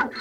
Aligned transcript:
Buenos 0.00 0.12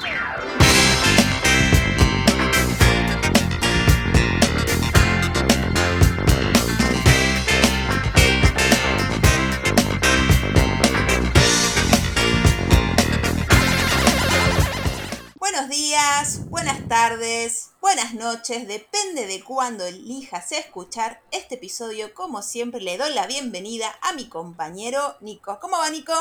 días, 15.70 16.50
buenas 16.50 16.86
tardes, 16.89 17.71
buenas 17.80 18.14
noches, 18.14 18.68
depende 18.68 19.27
de 19.27 19.41
cuándo 19.41 19.86
elijas 19.86 20.52
escuchar 20.52 21.21
este 21.32 21.55
episodio. 21.55 22.14
Como 22.14 22.41
siempre, 22.41 22.82
le 22.82 22.98
doy 22.98 23.14
la 23.14 23.27
bienvenida 23.27 23.88
a 24.02 24.11
mi 24.11 24.27
compañero 24.27 25.16
Nico. 25.21 25.57
¿Cómo 25.61 25.77
va, 25.77 25.89
Nico? 25.89 26.14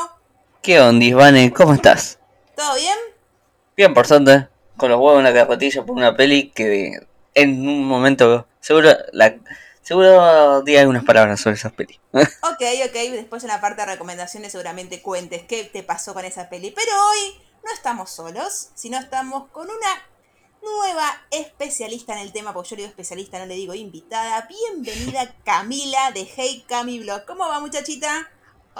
¿Qué 0.61 0.79
onda, 0.79 1.13
Vane? 1.13 1.51
¿Cómo 1.51 1.73
estás? 1.73 2.19
¿Todo 2.55 2.75
bien? 2.75 3.18
Bien, 3.79 3.93
por 3.93 4.05
suerte. 4.05 4.49
Con 4.75 4.91
los 4.91 4.99
huevos 4.99 5.19
en 5.19 5.23
la 5.23 5.33
carretilla 5.33 5.85
por 5.85 5.95
una 5.95 6.13
peli 6.13 6.49
que 6.49 6.99
en 7.33 7.65
un 7.65 7.85
momento 7.85 8.45
seguro 8.59 8.89
la 9.13 9.37
seguro 9.83 10.61
diga 10.63 10.81
algunas 10.81 11.05
palabras 11.05 11.39
sobre 11.39 11.55
esas 11.55 11.71
pelis. 11.71 11.97
Ok, 12.11 12.61
ok, 12.85 12.93
después 13.13 13.41
en 13.43 13.47
la 13.47 13.61
parte 13.61 13.81
de 13.81 13.87
recomendaciones 13.87 14.51
seguramente 14.51 15.01
cuentes 15.01 15.43
qué 15.43 15.63
te 15.63 15.81
pasó 15.81 16.13
con 16.13 16.25
esa 16.25 16.49
peli. 16.49 16.71
Pero 16.71 16.91
hoy 16.91 17.41
no 17.63 17.71
estamos 17.71 18.09
solos, 18.09 18.67
sino 18.75 18.97
estamos 18.97 19.47
con 19.51 19.69
una 19.69 20.03
nueva 20.61 21.05
especialista 21.31 22.11
en 22.11 22.19
el 22.19 22.33
tema, 22.33 22.53
porque 22.53 22.71
yo 22.71 22.75
le 22.75 22.81
digo 22.81 22.89
especialista, 22.89 23.39
no 23.39 23.45
le 23.45 23.55
digo 23.55 23.75
invitada. 23.75 24.45
Bienvenida 24.49 25.33
Camila 25.45 26.11
de 26.11 26.27
Hey 26.35 26.65
Cami 26.67 26.99
Blog. 26.99 27.23
¿Cómo 27.25 27.47
va 27.47 27.61
muchachita? 27.61 28.29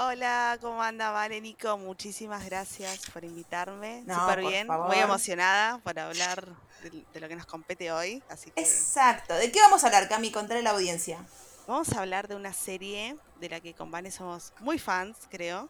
Hola, 0.02 0.58
¿cómo 0.62 0.82
anda, 0.82 1.12
Vale, 1.12 1.42
Nico? 1.42 1.78
Muchísimas 1.78 2.46
gracias 2.46 3.02
por 3.12 3.26
invitarme. 3.26 4.02
No, 4.06 4.18
Súper 4.18 4.40
bien, 4.40 4.66
favor. 4.66 4.88
muy 4.88 4.98
emocionada 4.98 5.78
por 5.80 6.00
hablar 6.00 6.48
de, 6.84 7.04
de 7.14 7.20
lo 7.20 7.28
que 7.28 7.36
nos 7.36 7.46
compete 7.46 7.92
hoy. 7.92 8.24
Así 8.30 8.50
que 8.52 8.62
Exacto. 8.62 9.34
¿De 9.34 9.52
qué 9.52 9.60
vamos 9.60 9.84
a 9.84 9.88
hablar, 9.88 10.08
Cami? 10.08 10.32
Contarle 10.32 10.62
a 10.62 10.64
la 10.64 10.70
audiencia. 10.70 11.20
vamos 11.68 11.92
a 11.92 12.00
hablar 12.00 12.30
de 12.30 12.36
una 12.38 12.54
serie 12.54 13.18
de 13.42 13.50
la 13.50 13.60
que 13.60 13.74
con 13.74 13.92
Vane 13.92 14.10
somos 14.10 14.54
muy 14.62 14.80
fans, 14.80 15.18
creo. 15.30 15.68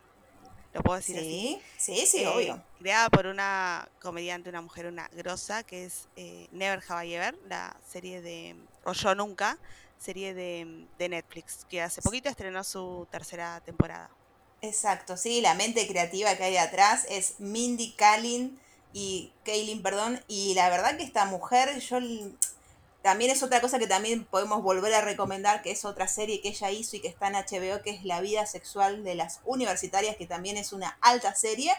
Lo 0.75 0.83
puedo 0.83 0.97
decir 0.97 1.17
así. 1.17 1.59
Sí, 1.79 1.95
sí, 1.95 2.05
sí, 2.05 2.23
Eh, 2.23 2.27
obvio. 2.27 2.63
Creada 2.77 3.09
por 3.09 3.25
una 3.25 3.89
comediante, 3.99 4.47
una 4.51 4.61
mujer, 4.61 4.85
una 4.85 5.07
grosa, 5.13 5.63
que 5.63 5.85
es 5.85 6.07
eh, 6.15 6.47
Never 6.51 6.83
Have 6.87 7.07
I 7.07 7.15
Ever, 7.15 7.35
la 7.47 7.75
serie 7.91 8.21
de. 8.21 8.55
O 8.83 8.93
Yo 8.93 9.15
Nunca, 9.15 9.57
serie 9.97 10.35
de, 10.35 10.85
de 10.99 11.09
Netflix, 11.09 11.65
que 11.67 11.81
hace 11.81 12.03
poquito 12.03 12.29
estrenó 12.29 12.63
su 12.63 13.07
tercera 13.09 13.59
temporada. 13.61 14.11
Exacto, 14.61 15.15
sí, 15.15 15.41
la 15.41 15.53
mente 15.53 15.87
creativa 15.87 16.35
que 16.35 16.43
hay 16.43 16.57
atrás 16.57 17.05
es 17.09 17.35
Mindy 17.39 17.93
Kaling 17.93 18.59
y 18.91 19.31
Kaylin, 19.45 19.81
perdón, 19.81 20.21
y 20.27 20.53
la 20.53 20.69
verdad 20.69 20.97
que 20.97 21.03
esta 21.03 21.25
mujer, 21.25 21.79
yo 21.79 21.99
también 23.01 23.31
es 23.31 23.41
otra 23.43 23.61
cosa 23.61 23.79
que 23.79 23.87
también 23.87 24.25
podemos 24.25 24.61
volver 24.61 24.93
a 24.93 25.01
recomendar, 25.01 25.61
que 25.61 25.71
es 25.71 25.85
otra 25.85 26.07
serie 26.09 26.41
que 26.41 26.49
ella 26.49 26.71
hizo 26.71 26.97
y 26.97 26.99
que 26.99 27.07
está 27.07 27.27
en 27.27 27.35
HBO, 27.35 27.81
que 27.81 27.91
es 27.91 28.03
La 28.03 28.19
vida 28.19 28.45
sexual 28.45 29.03
de 29.05 29.15
las 29.15 29.39
universitarias, 29.45 30.17
que 30.17 30.27
también 30.27 30.57
es 30.57 30.73
una 30.73 30.97
alta 31.01 31.33
serie. 31.35 31.73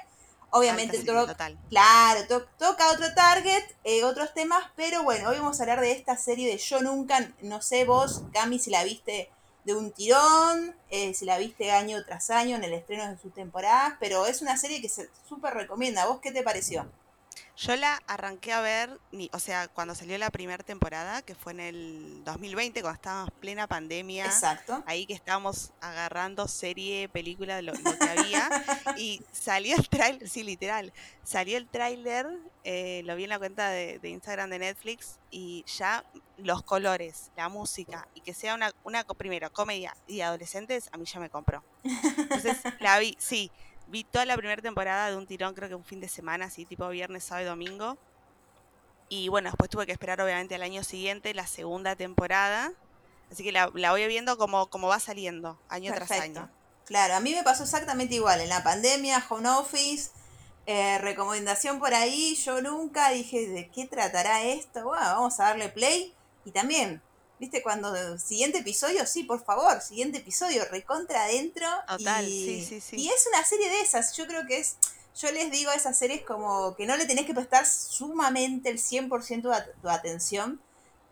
Obviamente, 0.53 0.97
Alta 0.97 1.13
serie 1.13 1.27
total. 1.27 1.59
Claro, 1.69 2.27
to- 2.27 2.47
toca 2.59 2.91
otro 2.91 3.13
target, 3.15 3.63
eh, 3.85 4.03
otros 4.05 4.33
temas, 4.33 4.65
pero 4.75 5.03
bueno, 5.03 5.29
hoy 5.29 5.37
vamos 5.37 5.61
a 5.61 5.63
hablar 5.65 5.81
de 5.81 5.93
esta 5.93 6.17
serie 6.17 6.49
de 6.51 6.57
Yo 6.59 6.81
Nunca, 6.81 7.31
no 7.43 7.61
sé 7.61 7.85
vos, 7.85 8.23
Cami, 8.33 8.59
si 8.59 8.71
la 8.71 8.83
viste 8.83 9.31
de 9.65 9.75
un 9.75 9.93
tirón, 9.93 10.75
eh, 10.91 11.15
si 11.15 11.25
la 11.25 11.39
viste 11.39 11.71
año 11.71 12.03
tras 12.05 12.31
año 12.31 12.57
en 12.57 12.65
el 12.65 12.73
estreno 12.73 13.09
de 13.09 13.19
sus 13.19 13.33
temporadas, 13.35 13.95
pero 14.01 14.27
es 14.27 14.43
una 14.43 14.57
serie 14.57 14.81
que 14.81 14.89
se 14.89 15.09
súper 15.29 15.55
recomienda. 15.55 16.07
¿Vos 16.07 16.21
qué 16.21 16.33
te 16.33 16.43
pareció? 16.43 16.87
Yo 17.61 17.77
la 17.77 18.01
arranqué 18.07 18.55
a 18.55 18.63
ver, 18.63 18.99
ni, 19.13 19.29
o 19.35 19.39
sea, 19.39 19.69
cuando 19.69 19.95
salió 19.95 20.17
la 20.17 20.31
primera 20.31 20.65
temporada, 20.65 21.21
que 21.21 21.35
fue 21.35 21.53
en 21.53 21.61
el 21.61 22.25
2020, 22.25 22.81
cuando 22.81 22.95
estábamos 22.95 23.31
plena 23.39 23.67
pandemia, 23.67 24.25
Exacto. 24.25 24.83
ahí 24.87 25.05
que 25.05 25.13
estábamos 25.13 25.71
agarrando 25.83 26.49
serie, 26.49 27.11
película, 27.11 27.61
lo, 27.61 27.75
lo 27.75 27.99
que 27.99 28.09
había, 28.09 28.49
y 28.97 29.23
salió 29.31 29.77
el 29.77 29.87
tráiler, 29.91 30.27
sí, 30.27 30.43
literal, 30.43 30.91
salió 31.23 31.59
el 31.59 31.69
tráiler, 31.69 32.27
eh, 32.65 33.03
lo 33.05 33.15
vi 33.15 33.25
en 33.25 33.29
la 33.29 33.39
cuenta 33.39 33.69
de, 33.69 33.99
de 33.99 34.09
Instagram 34.09 34.49
de 34.49 34.59
Netflix, 34.59 35.19
y 35.31 35.63
ya 35.67 36.03
los 36.39 36.63
colores, 36.63 37.31
la 37.37 37.51
música, 37.51 38.09
y 38.15 38.23
que 38.23 38.33
sea 38.33 38.55
una, 38.55 38.73
una 38.85 39.05
primero, 39.05 39.53
comedia 39.53 39.95
y 40.07 40.23
adolescentes, 40.23 40.89
a 40.93 40.97
mí 40.97 41.05
ya 41.05 41.21
me 41.21 41.29
compró. 41.29 41.63
Entonces 41.85 42.57
la 42.79 42.99
vi, 42.99 43.19
sí, 43.19 43.53
vi 43.91 44.05
toda 44.05 44.25
la 44.25 44.37
primera 44.37 44.63
temporada 44.63 45.11
de 45.11 45.17
un 45.17 45.27
tirón, 45.27 45.55
creo 45.55 45.69
que 45.69 45.75
un 45.75 45.85
fin 45.85 46.01
de 46.01 46.09
semana, 46.09 46.47
así 46.47 46.65
tipo 46.65 46.89
viernes, 46.89 47.25
sábado 47.25 47.47
y 47.47 47.49
domingo. 47.49 47.99
Y 49.09 49.29
bueno, 49.29 49.51
después 49.51 49.69
tuve 49.69 49.87
que 49.87 49.93
esperar 49.93 50.21
obviamente 50.21 50.55
al 50.55 50.63
año 50.63 50.85
siguiente 50.85 51.35
la 51.35 51.47
segunda 51.47 51.97
temporada. 51.97 52.73
Así 53.31 53.43
que 53.43 53.53
la, 53.53 53.71
la 53.75 53.91
voy 53.91 54.07
viendo 54.07 54.39
como, 54.39 54.71
como 54.71 54.89
va 54.89 55.01
saliendo, 55.01 55.59
año 55.69 55.93
tras 55.93 56.11
año. 56.13 56.49
Claro, 56.87 57.15
a 57.15 57.21
mí 57.21 57.35
me 57.35 57.43
pasó 57.43 57.65
exactamente 57.65 58.15
igual. 58.15 58.41
En 58.41 58.49
la 58.49 58.63
pandemia, 58.63 59.25
home 59.29 59.49
office, 59.49 60.11
eh, 60.67 60.99
recomendación 60.99 61.79
por 61.79 61.95
ahí, 61.95 62.35
yo 62.37 62.61
nunca 62.63 63.11
dije 63.11 63.49
de 63.49 63.69
qué 63.69 63.87
tratará 63.87 64.43
esto. 64.43 64.85
Bueno, 64.85 65.05
vamos 65.05 65.39
a 65.41 65.45
darle 65.45 65.69
play. 65.69 66.15
Y 66.45 66.53
también, 66.53 67.03
¿viste? 67.41 67.63
Cuando 67.63 68.19
siguiente 68.19 68.59
episodio, 68.59 69.05
sí, 69.07 69.25
por 69.25 69.43
favor, 69.43 69.81
siguiente 69.81 70.19
episodio, 70.19 70.65
recontra 70.71 71.25
adentro. 71.25 71.67
Total, 71.89 72.29
y, 72.29 72.45
sí, 72.45 72.65
sí, 72.69 72.81
sí. 72.81 72.97
Y 72.97 73.09
es 73.09 73.27
una 73.27 73.45
serie 73.45 73.69
de 73.69 73.81
esas. 73.81 74.17
Yo 74.17 74.27
creo 74.27 74.47
que 74.47 74.59
es. 74.59 74.77
Yo 75.19 75.33
les 75.33 75.51
digo 75.51 75.71
a 75.71 75.75
esas 75.75 75.99
series 75.99 76.23
como 76.23 76.77
que 76.77 76.87
no 76.87 76.97
le 76.97 77.05
tenés 77.05 77.27
que 77.27 77.35
prestar 77.35 77.67
sumamente 77.67 78.71
el 78.71 78.79
100% 78.79 79.43
de 79.43 79.73
tu 79.83 79.89
atención 79.89 80.61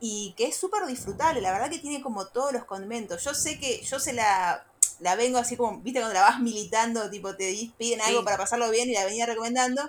y 0.00 0.34
que 0.36 0.46
es 0.46 0.56
súper 0.56 0.86
disfrutable, 0.86 1.40
la 1.40 1.50
verdad 1.50 1.68
que 1.68 1.80
tiene 1.80 2.00
como 2.00 2.26
todos 2.28 2.52
los 2.52 2.64
condimentos. 2.64 3.24
Yo 3.24 3.34
sé 3.34 3.58
que 3.58 3.82
yo 3.82 3.98
se 3.98 4.12
la, 4.12 4.64
la 5.00 5.16
vengo 5.16 5.38
así 5.38 5.56
como, 5.56 5.80
viste, 5.80 5.98
cuando 5.98 6.14
la 6.14 6.22
vas 6.22 6.40
militando, 6.40 7.10
tipo 7.10 7.34
te 7.34 7.52
piden 7.76 8.00
algo 8.00 8.20
Sí. 8.20 8.24
para 8.24 8.36
pasarlo 8.36 8.70
bien 8.70 8.88
y 8.88 8.92
la 8.92 9.04
venía 9.04 9.26
recomendando. 9.26 9.82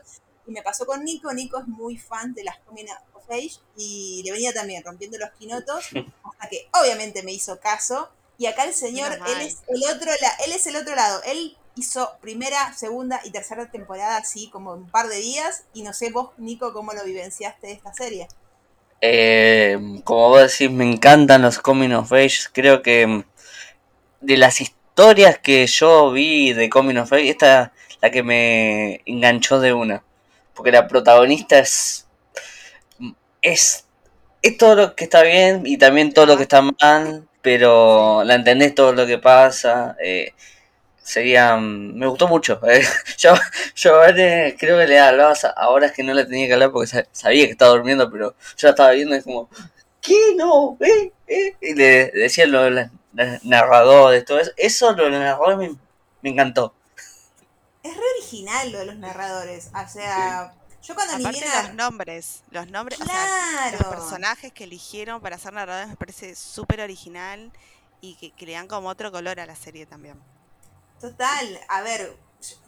Y 0.48 0.52
me 0.52 0.64
pasó 0.64 0.88
con 0.88 1.04
Nico, 1.04 1.32
Nico 1.32 1.60
es 1.60 1.68
muy 1.68 1.98
fan 1.98 2.34
de 2.34 2.44
las 2.44 2.58
y 3.78 4.22
le 4.24 4.32
venía 4.32 4.54
también 4.54 4.84
rompiendo 4.84 5.18
los 5.18 5.30
quinotos 5.32 5.86
hasta 6.24 6.50
que 6.50 6.68
obviamente 6.82 7.24
me 7.24 7.32
hizo 7.32 7.60
caso. 7.60 8.10
Y 8.38 8.46
acá 8.46 8.64
el 8.64 8.74
señor, 8.74 9.12
él 9.28 9.42
es 9.48 9.58
el 9.68 9.84
otro 9.96 10.12
la- 10.22 10.46
él 10.46 10.52
es 10.54 10.66
el 10.68 10.76
otro 10.78 10.96
lado. 10.96 11.22
Él 11.26 11.58
hizo 11.76 12.12
primera, 12.22 12.74
segunda 12.74 13.20
y 13.24 13.32
tercera 13.32 13.70
temporada 13.70 14.18
así 14.18 14.50
como 14.50 14.74
en 14.76 14.82
un 14.84 14.90
par 14.90 15.08
de 15.10 15.18
días. 15.18 15.64
Y 15.74 15.84
no 15.84 15.94
sé 15.94 16.10
vos, 16.12 16.30
Nico, 16.38 16.72
cómo 16.74 16.94
lo 16.94 17.04
vivenciaste 17.04 17.68
de 17.68 17.74
esta 17.74 17.94
serie. 17.94 18.28
Eh, 19.02 19.78
como 20.04 20.30
vos 20.30 20.42
decís, 20.42 20.72
me 20.72 20.90
encantan 20.90 21.42
los 21.42 21.60
Coming 21.60 21.92
of 21.94 22.12
Age. 22.12 22.48
Creo 22.54 22.82
que 22.82 23.08
mm, 23.08 23.24
de 24.22 24.38
las 24.38 24.62
historias 24.62 25.40
que 25.40 25.66
yo 25.68 26.12
vi 26.12 26.54
de 26.54 26.70
Coming 26.70 26.98
of 26.98 27.12
Age, 27.14 27.30
esta 27.30 27.74
es 27.90 27.98
la 28.02 28.12
que 28.12 28.24
me 28.24 29.02
enganchó 29.06 29.60
de 29.60 29.74
una. 29.74 30.04
Porque 30.54 30.72
la 30.72 30.88
protagonista 30.88 31.60
es. 31.60 32.06
Es, 33.42 33.86
es 34.42 34.58
todo 34.58 34.76
lo 34.76 34.96
que 34.96 35.06
está 35.06 35.24
bien 35.24 35.64
y 35.66 35.78
también 35.78 36.14
todo 36.14 36.26
lo 36.26 36.38
que 36.38 36.44
está 36.44 36.62
mal, 36.62 37.28
pero 37.42 38.24
la 38.26 38.36
entendés 38.36 38.76
todo 38.76 38.94
lo 38.94 39.08
que 39.08 39.18
pasa. 39.20 39.96
eh, 40.04 40.34
sería. 41.04 41.58
mm, 41.58 41.96
Me 41.98 42.08
gustó 42.08 42.28
mucho. 42.28 42.60
eh. 42.70 42.84
yo, 43.18 43.34
eh, 44.06 44.56
creo 44.60 44.78
que 44.80 44.88
le 44.88 45.00
hablaba 45.00 45.34
a 45.58 45.70
horas 45.70 45.92
que 45.94 46.04
no 46.04 46.14
le 46.14 46.26
tenía 46.26 46.48
que 46.48 46.54
hablar 46.54 46.72
porque 46.72 46.88
sa- 46.90 47.08
sabía 47.14 47.46
que 47.48 47.54
estaba 47.54 47.74
durmiendo, 47.74 48.12
pero 48.12 48.36
yo 48.58 48.68
la 48.68 48.72
estaba 48.72 48.92
viendo 48.92 49.16
y 49.16 49.20
es 49.20 49.24
como. 49.26 49.50
¿Qué? 50.02 50.16
No, 50.38 50.78
eh, 50.82 51.12
eh. 51.28 51.56
Y 51.62 51.76
le 51.76 52.12
decía 52.12 52.48
lo 52.48 52.64
de 52.64 52.90
narradores, 53.44 54.26
todo 54.26 54.40
eso. 54.40 54.52
Eso, 54.58 54.94
lo 54.94 55.06
de 55.06 55.12
los 55.12 55.20
narradores 55.20 55.58
me, 55.60 55.78
me 56.24 56.30
encantó. 56.32 56.74
Es 57.84 57.94
re 57.96 58.02
original 58.18 58.72
lo 58.72 58.80
de 58.80 58.86
los 58.86 58.96
narradores. 58.98 59.70
O 59.74 59.88
sea, 59.90 60.54
yo 60.84 60.96
cuando 60.96 61.18
ni 61.18 61.24
Aparte 61.26 61.40
bien. 61.46 61.64
los 61.66 61.74
nombres, 61.76 62.42
los 62.52 62.68
nombres, 62.70 63.00
o 63.02 63.06
sea, 63.06 63.72
los 63.72 63.80
Claro. 63.82 63.90
personajes 63.90 64.54
que 64.54 64.64
eligieron 64.64 65.22
para 65.22 65.38
ser 65.38 65.54
narradores 65.54 65.90
me 65.90 65.96
parece 65.96 66.36
súper 66.36 66.82
original 66.82 67.52
y 68.02 68.16
que, 68.16 68.32
que 68.32 68.46
le 68.46 68.54
dan 68.54 68.68
como 68.68 68.88
otro 68.90 69.12
color 69.12 69.40
a 69.40 69.46
la 69.46 69.56
serie 69.56 69.86
también. 69.86 70.20
Total, 71.00 71.60
a 71.70 71.82
ver, 71.82 72.18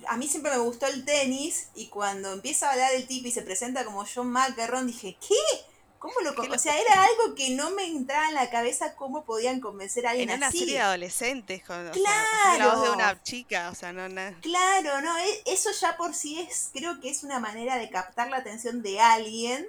a 0.08 0.18
mí 0.18 0.28
siempre 0.28 0.52
me 0.52 0.58
gustó 0.60 0.86
el 0.88 1.04
tenis 1.06 1.68
y 1.76 1.88
cuando 1.88 2.32
empieza 2.34 2.68
a 2.68 2.72
hablar 2.74 2.94
el 2.94 3.08
tipo 3.08 3.28
y 3.28 3.32
se 3.32 3.42
presenta 3.42 3.84
como 3.86 4.06
John 4.06 4.30
McEnroe, 4.32 4.84
dije, 4.86 5.18
¿qué? 5.26 5.36
¿Cómo 6.02 6.16
lo 6.22 6.36
con-?" 6.36 6.44
¿Qué 6.46 6.50
lo- 6.50 6.56
O 6.56 6.60
sea, 6.60 6.78
era 6.78 6.94
algo 7.04 7.36
que 7.36 7.52
no 7.52 7.70
me 7.72 7.86
entraba 7.86 8.28
en 8.28 8.34
la 8.36 8.50
cabeza 8.50 8.96
cómo 8.96 9.24
podían 9.24 9.62
convencer 9.62 10.06
a 10.06 10.10
alguien 10.10 10.30
En 10.32 10.38
una 10.38 10.48
así. 10.48 10.60
serie 10.60 10.74
de 10.76 10.82
adolescentes, 10.82 11.64
con, 11.64 11.88
o 11.88 11.94
sea, 11.94 12.26
haciendo 12.44 12.58
la 12.66 12.74
voz 12.74 12.82
de 12.82 12.88
Claro. 12.90 12.94
una 12.96 13.24
chica, 13.24 13.70
o 13.72 13.76
sea, 13.76 13.94
no, 13.94 14.10
na- 14.10 14.38
Claro, 14.42 15.00
no, 15.02 15.18
e- 15.18 15.44
eso 15.46 15.70
ya 15.72 15.96
por 15.96 16.14
sí 16.14 16.40
es, 16.42 16.72
creo 16.74 17.00
que 17.00 17.10
es 17.10 17.24
una 17.24 17.40
manera 17.40 17.78
de 17.78 17.90
captar 17.90 18.30
la 18.30 18.38
atención 18.38 18.82
de 18.82 19.00
alguien 19.00 19.66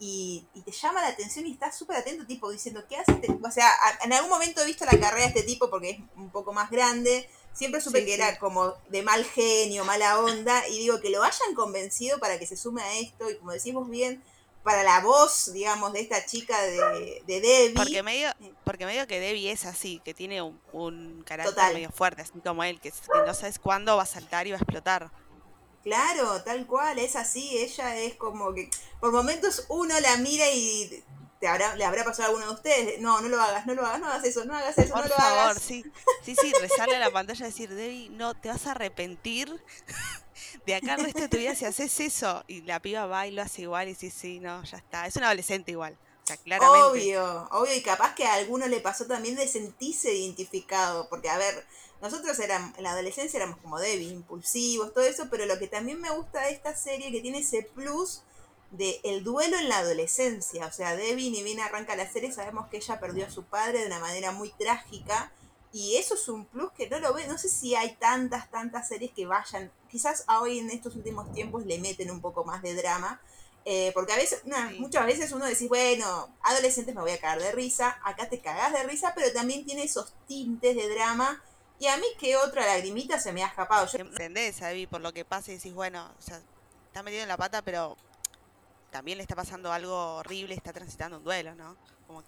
y, 0.00 0.44
y 0.54 0.62
te 0.62 0.72
llama 0.72 1.00
la 1.02 1.08
atención 1.08 1.46
y 1.46 1.52
estás 1.52 1.76
súper 1.78 1.98
atento, 1.98 2.26
tipo, 2.26 2.50
diciendo, 2.50 2.84
¿qué 2.88 2.96
hace 2.96 3.12
este? 3.12 3.28
O 3.42 3.50
sea, 3.52 3.68
a- 3.68 4.04
en 4.04 4.12
algún 4.12 4.28
momento 4.30 4.60
he 4.62 4.66
visto 4.66 4.84
la 4.84 4.98
carrera 4.98 5.22
de 5.22 5.26
este 5.28 5.42
tipo 5.44 5.70
porque 5.70 5.90
es 5.90 5.98
un 6.16 6.30
poco 6.30 6.52
más 6.52 6.70
grande, 6.70 7.28
Siempre 7.52 7.80
supe 7.80 8.04
que 8.04 8.14
era 8.14 8.36
como 8.40 8.74
de 8.88 9.02
mal 9.04 9.24
genio, 9.24 9.84
mala 9.84 10.18
onda, 10.18 10.66
y 10.66 10.76
digo 10.80 11.00
que 11.00 11.08
lo 11.10 11.22
hayan 11.22 11.54
convencido 11.54 12.18
para 12.18 12.36
que 12.36 12.48
se 12.48 12.56
sume 12.56 12.82
a 12.82 12.94
esto, 12.98 13.30
y 13.30 13.36
como 13.36 13.52
decimos 13.52 13.88
bien, 13.88 14.20
para 14.64 14.82
la 14.82 15.00
voz, 15.00 15.52
digamos, 15.52 15.92
de 15.92 16.00
esta 16.00 16.24
chica 16.24 16.60
de, 16.62 17.22
de 17.26 17.40
Debbie. 17.40 17.74
Porque 17.76 18.02
medio, 18.02 18.30
porque 18.64 18.86
medio 18.86 19.06
que 19.06 19.20
Debbie 19.20 19.52
es 19.52 19.66
así, 19.66 20.00
que 20.02 20.14
tiene 20.14 20.40
un, 20.42 21.22
carácter 21.24 21.74
medio 21.74 21.90
fuerte, 21.90 22.22
así 22.22 22.32
como 22.42 22.64
él, 22.64 22.80
que, 22.80 22.90
no 23.26 23.34
sabes 23.34 23.58
cuándo 23.58 23.96
va 23.96 24.04
a 24.04 24.06
saltar 24.06 24.46
y 24.46 24.52
va 24.52 24.56
a 24.56 24.60
explotar. 24.60 25.10
Claro, 25.82 26.42
tal 26.42 26.66
cual, 26.66 26.98
es 26.98 27.14
así, 27.14 27.58
ella 27.58 27.94
es 27.98 28.16
como 28.16 28.54
que 28.54 28.70
por 29.00 29.12
momentos 29.12 29.66
uno 29.68 30.00
la 30.00 30.16
mira 30.16 30.50
y 30.50 31.04
te 31.44 31.48
habrá, 31.48 31.76
le 31.76 31.84
habrá 31.84 32.04
pasado 32.04 32.22
a 32.22 32.26
alguno 32.28 32.46
de 32.46 32.54
ustedes, 32.54 33.00
no, 33.02 33.20
no 33.20 33.28
lo 33.28 33.38
hagas, 33.38 33.66
no 33.66 33.74
lo 33.74 33.84
hagas, 33.84 34.00
no 34.00 34.06
hagas 34.06 34.24
eso, 34.24 34.46
no 34.46 34.56
hagas 34.56 34.78
eso, 34.78 34.94
por 34.94 35.02
no 35.02 35.08
lo 35.08 35.14
favor, 35.14 35.38
hagas. 35.50 35.62
sí, 35.62 35.84
sí, 36.22 36.34
sí, 36.40 36.54
resale 36.58 36.96
a 36.96 36.98
la 36.98 37.10
pantalla 37.10 37.44
y 37.44 37.50
decir, 37.50 37.68
Debbie, 37.68 38.08
no, 38.08 38.32
te 38.32 38.48
vas 38.48 38.66
a 38.66 38.70
arrepentir 38.70 39.62
de 40.64 40.74
acá 40.74 40.94
al 40.94 41.04
resto 41.04 41.20
de 41.20 41.28
tu 41.28 41.36
vida 41.36 41.54
si 41.54 41.66
haces 41.66 42.00
eso. 42.00 42.42
Y 42.46 42.62
la 42.62 42.80
piba 42.80 43.04
va 43.04 43.26
y 43.26 43.32
lo 43.32 43.42
hace 43.42 43.60
igual 43.60 43.90
y 43.90 43.94
sí, 43.94 44.08
sí, 44.08 44.40
no, 44.40 44.64
ya 44.64 44.78
está. 44.78 45.06
Es 45.06 45.16
un 45.16 45.24
adolescente 45.24 45.70
igual. 45.70 45.98
O 46.22 46.26
sea, 46.26 46.38
claramente. 46.38 46.82
Obvio, 46.82 47.48
obvio, 47.50 47.74
y 47.74 47.82
capaz 47.82 48.14
que 48.14 48.24
a 48.24 48.32
alguno 48.32 48.66
le 48.66 48.80
pasó 48.80 49.04
también 49.04 49.36
de 49.36 49.46
sentirse 49.46 50.14
identificado, 50.14 51.10
porque 51.10 51.28
a 51.28 51.36
ver, 51.36 51.66
nosotros 52.00 52.38
éramos, 52.38 52.74
en 52.78 52.84
la 52.84 52.92
adolescencia 52.92 53.36
éramos 53.36 53.58
como 53.58 53.78
débiles, 53.78 54.14
impulsivos, 54.14 54.94
todo 54.94 55.04
eso, 55.04 55.28
pero 55.30 55.44
lo 55.44 55.58
que 55.58 55.66
también 55.66 56.00
me 56.00 56.08
gusta 56.08 56.40
de 56.40 56.52
esta 56.52 56.74
serie 56.74 57.12
que 57.12 57.20
tiene 57.20 57.40
ese 57.40 57.68
plus 57.74 58.22
de 58.76 59.00
el 59.04 59.22
duelo 59.24 59.56
en 59.58 59.68
la 59.68 59.78
adolescencia, 59.78 60.66
o 60.66 60.72
sea, 60.72 60.96
Debbie 60.96 61.30
ni 61.30 61.42
bien 61.42 61.60
arranca 61.60 61.96
la 61.96 62.10
serie, 62.10 62.32
sabemos 62.32 62.68
que 62.68 62.78
ella 62.78 62.98
perdió 62.98 63.26
a 63.26 63.30
su 63.30 63.44
padre 63.44 63.80
de 63.80 63.86
una 63.86 64.00
manera 64.00 64.32
muy 64.32 64.50
trágica, 64.50 65.32
y 65.72 65.96
eso 65.96 66.14
es 66.14 66.28
un 66.28 66.44
plus 66.44 66.72
que 66.72 66.88
no 66.88 66.98
lo 66.98 67.14
ve, 67.14 67.26
no 67.26 67.38
sé 67.38 67.48
si 67.48 67.74
hay 67.74 67.96
tantas, 67.96 68.50
tantas 68.50 68.88
series 68.88 69.12
que 69.12 69.26
vayan, 69.26 69.70
quizás 69.88 70.24
hoy 70.40 70.58
en 70.58 70.70
estos 70.70 70.96
últimos 70.96 71.32
tiempos 71.32 71.64
le 71.66 71.78
meten 71.78 72.10
un 72.10 72.20
poco 72.20 72.44
más 72.44 72.62
de 72.62 72.74
drama, 72.74 73.20
eh, 73.66 73.92
porque 73.94 74.12
a 74.12 74.16
veces, 74.16 74.42
muchas 74.78 75.06
veces 75.06 75.32
uno 75.32 75.46
dice, 75.46 75.68
bueno, 75.68 76.28
adolescentes 76.42 76.94
me 76.94 77.00
voy 77.00 77.12
a 77.12 77.18
cagar 77.18 77.40
de 77.40 77.52
risa, 77.52 77.98
acá 78.04 78.28
te 78.28 78.40
cagás 78.40 78.72
de 78.72 78.82
risa, 78.82 79.12
pero 79.14 79.32
también 79.32 79.64
tiene 79.64 79.84
esos 79.84 80.12
tintes 80.26 80.76
de 80.76 80.88
drama. 80.90 81.42
Y 81.78 81.86
a 81.86 81.96
mí 81.96 82.06
que 82.18 82.36
otra 82.36 82.66
lagrimita 82.66 83.18
se 83.18 83.32
me 83.32 83.42
ha 83.42 83.46
escapado. 83.46 83.86
Yo... 83.86 83.98
¿Entendés, 83.98 84.62
Abby? 84.62 84.86
Por 84.86 85.00
lo 85.00 85.12
que 85.12 85.24
pasa 85.24 85.50
y 85.50 85.56
decís, 85.56 85.72
bueno, 85.72 86.12
o 86.18 86.22
sea, 86.22 86.40
está 86.86 87.02
metido 87.02 87.22
en 87.22 87.28
la 87.28 87.36
pata, 87.36 87.62
pero 87.62 87.96
también 88.94 89.18
le 89.18 89.22
está 89.22 89.34
pasando 89.34 89.72
algo 89.72 90.18
horrible, 90.18 90.54
está 90.54 90.72
transitando 90.72 91.16
un 91.16 91.24
duelo, 91.24 91.52
¿no? 91.56 91.76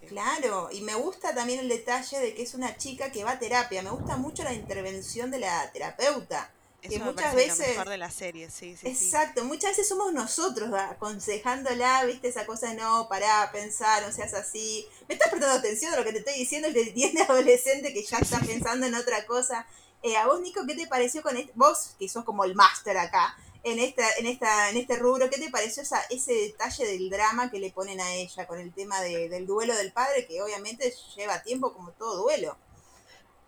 Claro, 0.09 0.69
y 0.73 0.81
me 0.81 0.97
gusta 0.97 1.33
también 1.33 1.61
el 1.61 1.69
detalle 1.69 2.19
de 2.19 2.35
que 2.35 2.43
es 2.43 2.55
una 2.55 2.77
chica 2.77 3.13
que 3.13 3.23
va 3.23 3.33
a 3.33 3.39
terapia. 3.39 3.83
Me 3.83 3.91
gusta 3.91 4.17
mucho 4.17 4.43
la 4.43 4.53
intervención 4.53 5.31
de 5.31 5.39
la 5.39 5.71
terapeuta. 5.71 6.51
que 6.83 6.99
muchas 6.99 7.37
veces. 7.37 7.69
mejor 7.69 7.89
de 7.89 7.99
la 7.99 8.11
serie, 8.11 8.51
sí, 8.51 8.77
sí. 8.77 8.89
Exacto, 8.89 9.45
muchas 9.45 9.71
veces 9.71 9.87
somos 9.89 10.13
nosotros 10.13 10.75
aconsejándola, 10.75 12.05
viste, 12.05 12.27
esa 12.27 12.47
cosa 12.47 12.75
no, 12.75 13.09
pará, 13.09 13.49
pensar, 13.53 14.03
no 14.03 14.11
seas 14.11 14.35
así. 14.35 14.89
Me 15.07 15.15
estás 15.15 15.31
prestando 15.31 15.57
atención 15.57 15.95
a 15.95 15.97
lo 15.97 16.03
que 16.03 16.11
te 16.11 16.19
estoy 16.19 16.35
diciendo, 16.35 16.67
el 16.67 16.75
que 16.75 16.87
tiene 16.87 17.23
adolescente 17.23 17.95
que 17.95 18.03
ya 18.03 18.19
está 18.19 18.41
pensando 18.41 18.87
en 18.87 18.97
otra 18.97 19.25
cosa. 19.27 19.69
Eh, 20.03 20.17
a 20.17 20.27
vos, 20.27 20.41
Nico, 20.41 20.67
¿qué 20.67 20.75
te 20.75 20.89
pareció 20.89 21.23
con 21.23 21.37
esto? 21.37 21.53
Vos, 21.55 21.95
que 21.97 22.09
sos 22.09 22.25
como 22.25 22.43
el 22.43 22.57
máster 22.57 22.99
acá, 22.99 23.37
en 23.67 23.81
esta, 23.81 24.05
en 24.19 24.27
esta, 24.27 24.71
en 24.71 24.77
este 24.77 24.97
rubro, 24.97 25.29
¿qué 25.29 25.39
te 25.39 25.51
pareció 25.51 25.83
esa, 25.83 26.01
ese 26.09 26.33
detalle 26.33 26.87
del 26.87 27.11
drama 27.11 27.51
que 27.51 27.59
le 27.59 27.73
ponen 27.73 28.01
a 28.01 28.15
ella 28.15 28.47
con 28.47 28.61
el 28.61 28.73
tema 28.73 29.01
del 29.01 29.45
duelo 29.45 29.75
del 29.75 29.93
padre, 29.93 30.25
que 30.25 30.41
obviamente 30.41 30.95
lleva 31.17 31.43
tiempo 31.43 31.73
como 31.73 31.91
todo 31.91 32.23
duelo? 32.23 32.57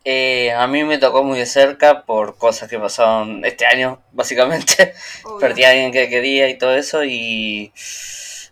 Eh, 0.04 0.50
a 0.50 0.66
mí 0.66 0.82
me 0.82 0.98
tocó 0.98 1.22
muy 1.22 1.38
de 1.38 1.46
cerca 1.46 2.04
por 2.04 2.36
cosas 2.36 2.68
que 2.68 2.80
pasaron 2.80 3.44
este 3.44 3.64
año, 3.64 4.02
básicamente. 4.12 4.92
Perdí 5.38 5.62
a 5.62 5.70
alguien 5.70 5.92
que 5.92 6.08
quería 6.08 6.48
y 6.48 6.58
todo 6.58 6.74
eso 6.74 7.04
y 7.04 7.72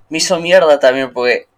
me 0.08 0.18
hizo 0.18 0.38
mierda 0.38 0.78
también 0.78 1.12
porque 1.12 1.48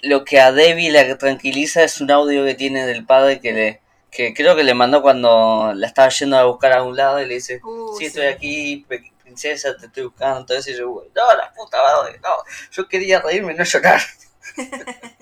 lo 0.00 0.22
que 0.22 0.38
a 0.38 0.52
Debbie 0.52 0.90
la 0.90 1.16
tranquiliza 1.16 1.82
es 1.82 2.02
un 2.02 2.10
audio 2.10 2.44
que 2.44 2.54
tiene 2.54 2.86
del 2.86 3.06
padre 3.06 3.40
que 3.40 3.52
le 3.52 3.80
que 4.10 4.32
creo 4.34 4.56
que 4.56 4.64
le 4.64 4.74
mandó 4.74 5.02
cuando 5.02 5.72
la 5.74 5.86
estaba 5.86 6.08
yendo 6.08 6.38
a 6.38 6.44
buscar 6.44 6.72
a 6.72 6.82
un 6.82 6.96
lado 6.96 7.20
y 7.20 7.26
le 7.26 7.34
dice, 7.34 7.60
uh, 7.62 7.96
sí, 7.96 8.06
estoy 8.06 8.26
aquí, 8.26 8.86
princesa, 9.22 9.76
te 9.76 9.86
estoy 9.86 10.04
buscando, 10.04 10.46
todo 10.46 10.58
eso, 10.58 10.70
y 10.70 10.76
yo, 10.76 11.04
no, 11.14 11.36
la 11.36 11.52
puta 11.52 11.78
madre, 11.82 12.18
no, 12.22 12.30
yo 12.72 12.88
quería 12.88 13.20
reírme, 13.20 13.54
no 13.54 13.64
llorar. 13.64 14.00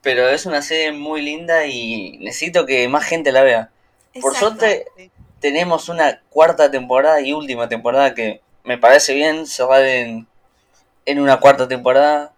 Pero 0.00 0.28
es 0.28 0.46
una 0.46 0.62
serie 0.62 0.92
muy 0.92 1.20
linda 1.20 1.66
y 1.66 2.18
necesito 2.18 2.64
que 2.64 2.88
más 2.88 3.04
gente 3.04 3.32
la 3.32 3.42
vea. 3.42 3.70
Por 4.20 4.34
suerte, 4.34 4.86
tenemos 5.40 5.88
una 5.88 6.22
cuarta 6.30 6.70
temporada 6.70 7.20
y 7.20 7.32
última 7.32 7.68
temporada 7.68 8.14
que 8.14 8.40
me 8.64 8.78
parece 8.78 9.12
bien 9.12 9.46
cerrar 9.46 9.84
en, 9.84 10.26
en 11.04 11.20
una 11.20 11.38
cuarta 11.38 11.68
temporada. 11.68 12.32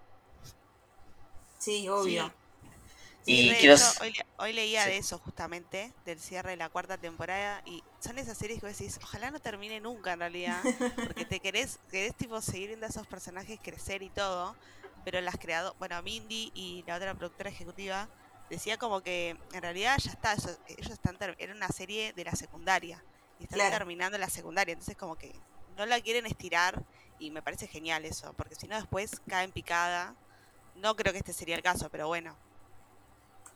Sí, 1.59 1.89
obvio. 1.89 2.33
Y 3.29 3.55
hoy, 4.39 4.53
leía 4.55 4.87
de 4.87 4.97
eso 4.97 5.19
justamente, 5.19 5.93
del 6.07 6.19
cierre 6.19 6.51
de 6.51 6.57
la 6.57 6.71
cuarta 6.71 6.97
temporada, 6.97 7.63
y 7.67 7.85
son 8.01 8.19
esas 8.19 8.39
series 8.39 8.59
que 8.59 8.67
vos 8.67 8.79
decís, 8.79 8.99
ojalá 9.03 9.31
no 9.31 9.39
termine 9.39 9.81
nunca 9.81 10.15
en 10.15 10.21
realidad, 10.21 10.63
porque 10.97 11.27
te 11.27 11.39
querés, 11.39 11.79
querés 11.91 12.15
tipo 12.15 12.41
seguir 12.41 12.69
viendo 12.69 12.87
a 12.87 12.89
esos 12.89 13.07
personajes 13.07 13.61
crecer 13.63 14.03
y 14.03 14.09
todo, 14.09 14.57
pero 15.05 15.21
las 15.21 15.37
creado, 15.37 15.77
bueno, 15.79 16.01
Mindy 16.03 16.53
y 16.55 16.85
la 16.87 16.97
otra 16.97 17.15
productora 17.15 17.51
ejecutiva 17.51 18.09
decía 18.49 18.79
como 18.79 19.03
que 19.03 19.37
en 19.53 19.63
realidad 19.63 19.99
ya 20.03 20.11
está, 20.11 20.35
ellos 20.67 20.91
están, 20.91 21.19
era 21.39 21.55
una 21.55 21.69
serie 21.69 22.15
de 22.15 22.25
la 22.25 22.33
secundaria, 22.33 23.05
y 23.39 23.45
están 23.45 23.71
terminando 23.71 24.17
la 24.17 24.31
secundaria, 24.31 24.73
entonces 24.73 24.97
como 24.97 25.17
que 25.17 25.35
no 25.77 25.85
la 25.85 26.01
quieren 26.01 26.25
estirar, 26.25 26.83
y 27.19 27.31
me 27.31 27.43
parece 27.43 27.67
genial 27.67 28.07
eso, 28.07 28.33
porque 28.35 28.55
si 28.55 28.69
no 28.69 28.77
después 28.77 29.21
caen 29.29 29.53
picada, 29.53 30.15
no 30.77 30.97
creo 30.97 31.13
que 31.13 31.19
este 31.19 31.35
sería 31.35 31.57
el 31.57 31.63
caso, 31.63 31.91
pero 31.91 32.07
bueno, 32.07 32.37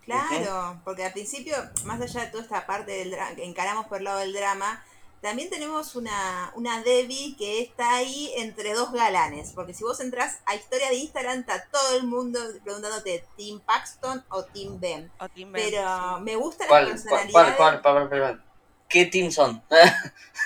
Claro, 0.05 0.81
porque 0.85 1.05
al 1.05 1.13
principio, 1.13 1.55
más 1.85 2.01
allá 2.01 2.23
de 2.23 2.27
toda 2.29 2.43
esta 2.43 2.67
parte 2.67 2.93
del 2.93 3.13
drama, 3.13 3.35
que 3.37 3.45
encaramos 3.45 3.87
por 3.87 3.99
el 3.99 4.05
lado 4.05 4.19
del 4.19 4.33
drama, 4.33 4.83
también 5.21 5.49
tenemos 5.49 5.95
una, 5.95 6.53
una 6.57 6.83
Debbie 6.83 7.37
que 7.37 7.63
está 7.63 7.95
ahí 7.95 8.33
entre 8.37 8.75
dos 8.75 8.93
galanes. 8.93 9.53
Porque 9.55 9.73
si 9.73 9.85
vos 9.85 10.01
entras 10.01 10.41
a 10.47 10.57
historia 10.57 10.89
de 10.89 10.97
Instagram, 10.97 11.41
está 11.41 11.65
todo 11.71 11.97
el 11.97 12.05
mundo 12.05 12.41
preguntándote 12.65 13.25
Team 13.37 13.61
Paxton 13.61 14.25
o 14.31 14.43
Team 14.45 14.81
Ben. 14.81 15.11
Pero 15.53 16.21
me 16.21 16.35
gusta 16.35 16.67
la 16.69 16.87
personalidad. 16.87 17.57
¿Cuál, 17.57 17.81
cuál, 17.81 18.09
cuál, 18.09 18.45
¿Qué 18.89 19.07
team 19.07 19.31
son? 19.31 19.63
eh, 19.71 19.93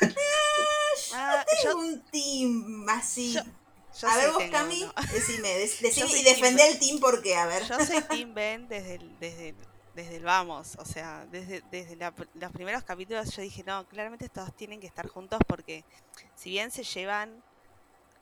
yo 0.03 1.17
ah, 1.17 1.45
tengo 1.63 1.79
un 1.81 2.01
team 2.11 2.87
así 2.89 3.37
a 4.03 4.17
ver, 4.17 4.33
vos, 4.33 4.43
Cami, 4.51 4.85
decime, 5.13 5.49
decime 5.81 6.19
y 6.19 6.23
defender 6.23 6.73
el 6.73 6.79
team 6.79 6.99
porque, 7.01 7.37
a 7.37 7.47
ver. 7.47 7.65
Yo 7.65 7.79
soy 7.85 8.03
Team 8.03 8.35
Ben 8.35 8.69
desde 8.69 8.97
el, 8.97 9.19
desde, 9.19 9.55
desde 9.95 10.17
el 10.17 10.25
vamos, 10.25 10.77
o 10.79 10.85
sea, 10.85 11.27
desde, 11.31 11.63
desde 11.71 11.97
los 11.97 12.53
primeros 12.53 12.83
capítulos 12.85 13.35
yo 13.35 13.43
dije, 13.43 13.63
no, 13.65 13.87
claramente 13.87 14.27
estos 14.27 14.55
tienen 14.57 14.81
que 14.81 14.87
estar 14.87 15.07
juntos 15.09 15.41
porque 15.47 15.85
si 16.35 16.51
bien 16.51 16.71
se 16.71 16.85
llevan 16.85 17.43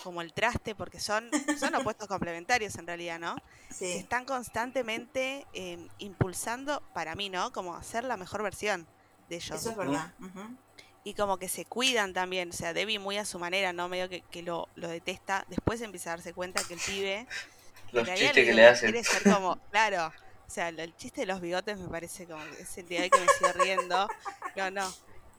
como 0.02 0.23
el 0.23 0.33
traste, 0.33 0.75
porque 0.75 1.00
son, 1.00 1.31
son 1.59 1.75
opuestos 1.75 2.09
complementarios 2.09 2.76
en 2.76 2.87
realidad, 2.87 3.19
¿no? 3.19 3.37
Sí. 3.71 3.93
están 3.93 4.25
constantemente 4.25 5.47
em, 5.52 5.88
impulsando, 5.99 6.83
para 6.93 7.14
mí, 7.14 7.28
¿no? 7.28 7.52
Como 7.52 7.75
hacer 7.75 8.04
la 8.04 8.16
mejor 8.16 8.43
versión 8.43 8.87
de 9.28 9.37
ellos. 9.37 9.61
Eso 9.61 9.71
es 9.71 9.76
verdad 9.76 10.12
y 11.04 11.12
como 11.14 11.37
que 11.38 11.49
se 11.49 11.66
cuidan 11.66 12.14
también, 12.14 12.49
o 12.49 12.52
sea, 12.52 12.73
Debbie 12.73 12.99
muy 12.99 13.18
a 13.18 13.26
su 13.26 13.38
manera, 13.38 13.75
¿no? 13.75 13.88
Medio 13.88 14.08
que, 14.08 14.23
que 14.23 14.42
lo, 14.42 14.68
lo, 14.75 14.88
detesta, 14.88 15.44
después 15.49 15.80
empieza 15.82 16.11
a 16.11 16.16
darse 16.16 16.32
cuenta 16.32 16.62
que 16.66 16.75
el 16.75 16.80
pibe... 16.80 17.26
Los 17.92 18.08
chistes 18.08 18.44
que 18.44 18.54
le 18.54 18.66
hacen. 18.66 18.90
Quiere 18.90 19.04
ser 19.04 19.23
como, 19.23 19.56
claro, 19.70 20.12
o 20.46 20.50
sea, 20.50 20.68
el 20.70 20.96
chiste 20.96 21.20
de 21.20 21.26
los 21.28 21.40
bigotes 21.40 21.78
me 21.78 21.87
parece 21.87 22.26
como 22.26 22.42
es 22.58 22.76
el 22.76 22.88
día 22.88 23.02
de 23.02 23.11
que 23.11 23.20
me 23.20 23.26
sigue 23.28 23.52
riendo. 23.52 24.08
No, 24.56 24.70
no. 24.73 24.92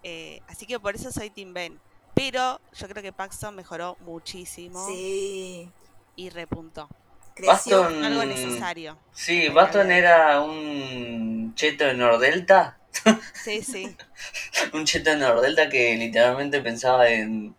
Eh, 0.04 0.42
así 0.48 0.66
que 0.66 0.80
por 0.80 0.96
eso 0.96 1.12
soy 1.12 1.30
Tim 1.30 1.54
Ben. 1.54 1.78
Pero 2.14 2.62
yo 2.74 2.88
creo 2.88 3.04
que 3.04 3.12
Paxton 3.12 3.56
mejoró 3.56 3.98
muchísimo. 4.02 4.88
Sí. 4.88 5.70
Y 6.16 6.30
repuntó. 6.30 6.88
Creció 7.36 7.84
algo 7.84 8.24
necesario. 8.24 8.98
Sí, 9.12 9.50
Baston 9.50 9.92
era 9.92 10.42
un 10.42 11.54
cheto 11.56 11.84
de 11.84 11.94
Nordelta 11.94 12.78
Un 14.74 14.86
cheto 14.86 15.12
de 15.12 15.18
Nordelta 15.18 15.70
que 15.70 15.96
literalmente 15.96 16.62
pensaba 16.62 17.10
en, 17.10 17.56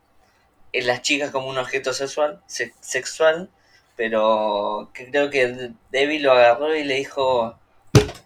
en 0.72 0.86
las 0.86 1.02
chicas 1.02 1.30
como 1.30 1.48
un 1.48 1.58
objeto 1.58 1.92
sexual, 1.92 2.42
sexual, 2.46 3.50
pero 3.96 4.90
creo 4.92 5.30
que 5.30 5.70
Debbie 5.90 6.20
lo 6.20 6.32
agarró 6.32 6.74
y 6.76 6.84
le 6.84 6.96
dijo, 6.96 7.58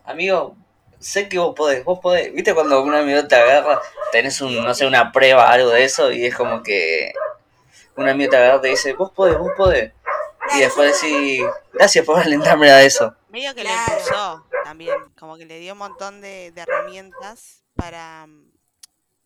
amigo, 0.04 0.56
sé 0.98 1.28
que 1.28 1.38
vos 1.38 1.54
podés, 1.54 1.84
vos 1.84 1.98
podés. 2.00 2.32
¿Viste 2.32 2.54
cuando 2.54 2.82
un 2.82 2.94
amigo 2.94 3.26
te 3.26 3.36
agarra, 3.36 3.80
tenés 4.12 4.40
un, 4.40 4.64
no 4.64 4.74
sé, 4.74 4.86
una 4.86 5.12
prueba, 5.12 5.50
algo 5.50 5.70
de 5.70 5.84
eso, 5.84 6.12
y 6.12 6.26
es 6.26 6.34
como 6.34 6.62
que 6.62 7.12
un 7.96 8.08
amigo 8.08 8.30
te 8.30 8.36
agarra 8.36 8.58
y 8.58 8.62
te 8.62 8.68
dice, 8.68 8.92
vos 8.94 9.10
podés, 9.12 9.38
vos 9.38 9.52
podés. 9.56 9.92
Y 10.54 10.60
después 10.60 11.00
decís, 11.00 11.42
gracias 11.72 12.04
por 12.04 12.18
alentarme 12.18 12.70
a 12.70 12.82
eso. 12.82 13.14
Medio 13.28 13.54
que 13.54 13.64
le 13.64 13.70
impulsó 13.70 14.46
también, 14.64 14.96
como 15.18 15.36
que 15.36 15.46
le 15.46 15.58
dio 15.58 15.72
un 15.72 15.78
montón 15.78 16.20
de, 16.20 16.52
herramientas 16.54 17.64
para, 17.74 18.26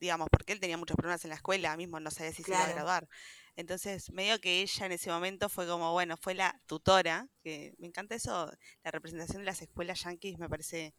digamos, 0.01 0.29
porque 0.31 0.53
él 0.53 0.61
tenía 0.61 0.77
muchos 0.77 0.97
problemas 0.97 1.25
en 1.25 1.31
la 1.31 1.37
escuela, 1.37 1.77
mismo 1.77 2.01
no 2.01 2.11
sabía 2.11 2.33
si 2.33 2.43
se 2.43 2.51
iba 2.51 2.65
a 2.65 2.73
graduar. 2.73 3.09
Entonces, 3.57 4.11
medio 4.13 4.41
que 4.41 4.63
ella 4.63 4.87
en 4.87 4.93
ese 4.93 5.11
momento 5.11 5.49
fue 5.49 5.67
como, 5.67 5.93
bueno, 5.93 6.17
fue 6.17 6.35
la 6.35 6.61
tutora, 6.67 7.29
que 7.43 7.75
me 7.79 7.87
encanta 7.87 8.15
eso, 8.15 8.51
la 8.83 8.91
representación 8.91 9.39
de 9.39 9.47
las 9.47 9.63
escuelas 9.63 10.03
yankees 10.03 10.39
me 10.39 10.49
parece, 10.49 10.95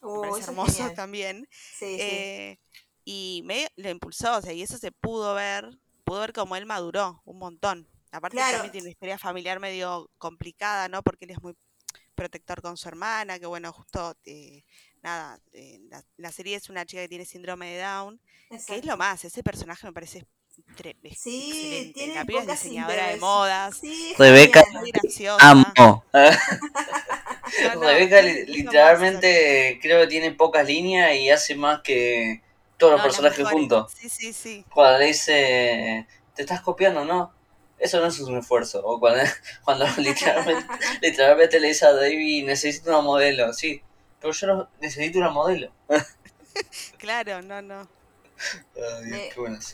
oh, 0.00 0.36
hermoso 0.36 0.90
también. 0.90 1.48
Eh, 1.80 2.58
y 3.04 3.42
me 3.44 3.68
lo 3.76 3.90
impulsó, 3.90 4.38
o 4.38 4.42
sea, 4.42 4.52
y 4.52 4.62
eso 4.62 4.76
se 4.76 4.92
pudo 4.92 5.34
ver, 5.34 5.78
pudo 6.04 6.20
ver 6.20 6.32
cómo 6.32 6.56
él 6.56 6.66
maduró 6.66 7.22
un 7.24 7.38
montón. 7.38 7.88
Aparte 8.12 8.36
también 8.36 8.72
tiene 8.72 8.86
una 8.86 8.90
historia 8.90 9.18
familiar 9.18 9.60
medio 9.60 10.10
complicada, 10.18 10.88
¿no? 10.88 11.02
Porque 11.02 11.24
él 11.24 11.32
es 11.32 11.42
muy 11.42 11.54
protector 12.14 12.60
con 12.60 12.76
su 12.76 12.88
hermana, 12.88 13.38
que 13.38 13.46
bueno, 13.46 13.72
justo, 13.72 14.14
eh, 14.24 14.62
nada, 15.02 15.40
eh, 15.52 15.80
la, 16.16 16.32
serie 16.32 16.56
es 16.56 16.68
una 16.68 16.84
chica 16.84 17.02
que 17.02 17.08
tiene 17.08 17.24
síndrome 17.24 17.70
de 17.70 17.82
Down, 17.82 18.20
que 18.66 18.76
es 18.76 18.84
lo 18.84 18.96
más, 18.96 19.24
ese 19.24 19.42
personaje 19.42 19.86
me 19.86 19.92
parece 19.92 20.26
Sí, 21.16 21.92
tiene 21.94 22.14
la 22.14 22.24
piba 22.24 22.40
es 22.40 22.46
diseñadora 22.46 23.08
de 23.08 23.16
modas. 23.16 23.78
Sí, 23.80 24.14
Rebeca, 24.18 24.64
amo. 25.38 26.04
Rebeca 27.80 28.22
literalmente 28.22 29.78
creo 29.80 30.02
que 30.02 30.06
tiene 30.08 30.32
pocas 30.32 30.66
líneas 30.66 31.14
y 31.16 31.30
hace 31.30 31.54
más 31.54 31.80
que 31.82 32.42
todos 32.76 32.94
los 32.94 33.02
personajes 33.02 33.46
juntos. 33.48 33.92
Sí, 33.96 34.08
sí, 34.08 34.32
sí. 34.32 34.64
Cuando 34.72 34.98
le 34.98 35.06
dice, 35.06 36.06
te 36.34 36.42
estás 36.42 36.60
copiando, 36.60 37.04
¿no? 37.04 37.32
Eso 37.80 37.98
no 37.98 38.06
es 38.06 38.20
un 38.20 38.38
esfuerzo. 38.38 38.80
O 38.84 39.00
cuando, 39.00 39.22
cuando 39.64 39.86
literalmente, 39.98 40.66
literalmente 41.02 41.60
le 41.60 41.68
dice 41.68 41.86
a 41.86 41.92
David, 41.92 42.46
necesito 42.46 42.90
una 42.90 43.00
modelo, 43.00 43.52
sí. 43.52 43.82
Pero 44.20 44.32
yo 44.32 44.46
no 44.46 44.70
necesito 44.80 45.18
una 45.18 45.30
modelo. 45.30 45.72
claro, 46.98 47.42
no, 47.42 47.60
no 47.60 47.88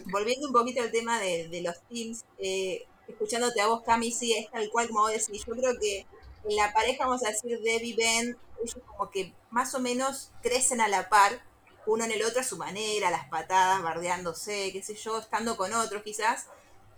volviendo 0.06 0.48
un 0.48 0.52
poquito 0.52 0.82
al 0.82 0.90
tema 0.90 1.20
de, 1.20 1.60
los 1.62 1.80
teams, 1.88 2.24
eh, 2.38 2.86
escuchándote 3.08 3.60
a 3.60 3.66
vos, 3.66 3.82
Cami, 3.82 4.10
sí, 4.10 4.32
es 4.34 4.50
tal 4.50 4.68
cual 4.70 4.88
como 4.88 5.00
vos 5.00 5.12
decís. 5.12 5.44
Yo 5.46 5.54
creo 5.54 5.78
que 5.78 6.06
en 6.48 6.56
la 6.56 6.72
pareja, 6.72 7.06
vamos 7.06 7.24
a 7.24 7.30
decir, 7.30 7.58
Debbie 7.60 7.96
Ben, 7.96 8.36
ellos 8.62 8.78
como 8.86 9.10
que 9.10 9.32
más 9.50 9.74
o 9.74 9.80
menos 9.80 10.32
crecen 10.42 10.80
a 10.80 10.88
la 10.88 11.08
par, 11.08 11.42
uno 11.86 12.04
en 12.04 12.12
el 12.12 12.22
otro 12.24 12.40
a 12.40 12.44
su 12.44 12.56
manera, 12.56 13.10
las 13.10 13.28
patadas, 13.28 13.82
bardeándose, 13.82 14.72
qué 14.72 14.82
sé 14.82 14.94
yo, 14.94 15.18
estando 15.18 15.56
con 15.56 15.72
otros 15.72 16.02
quizás. 16.02 16.46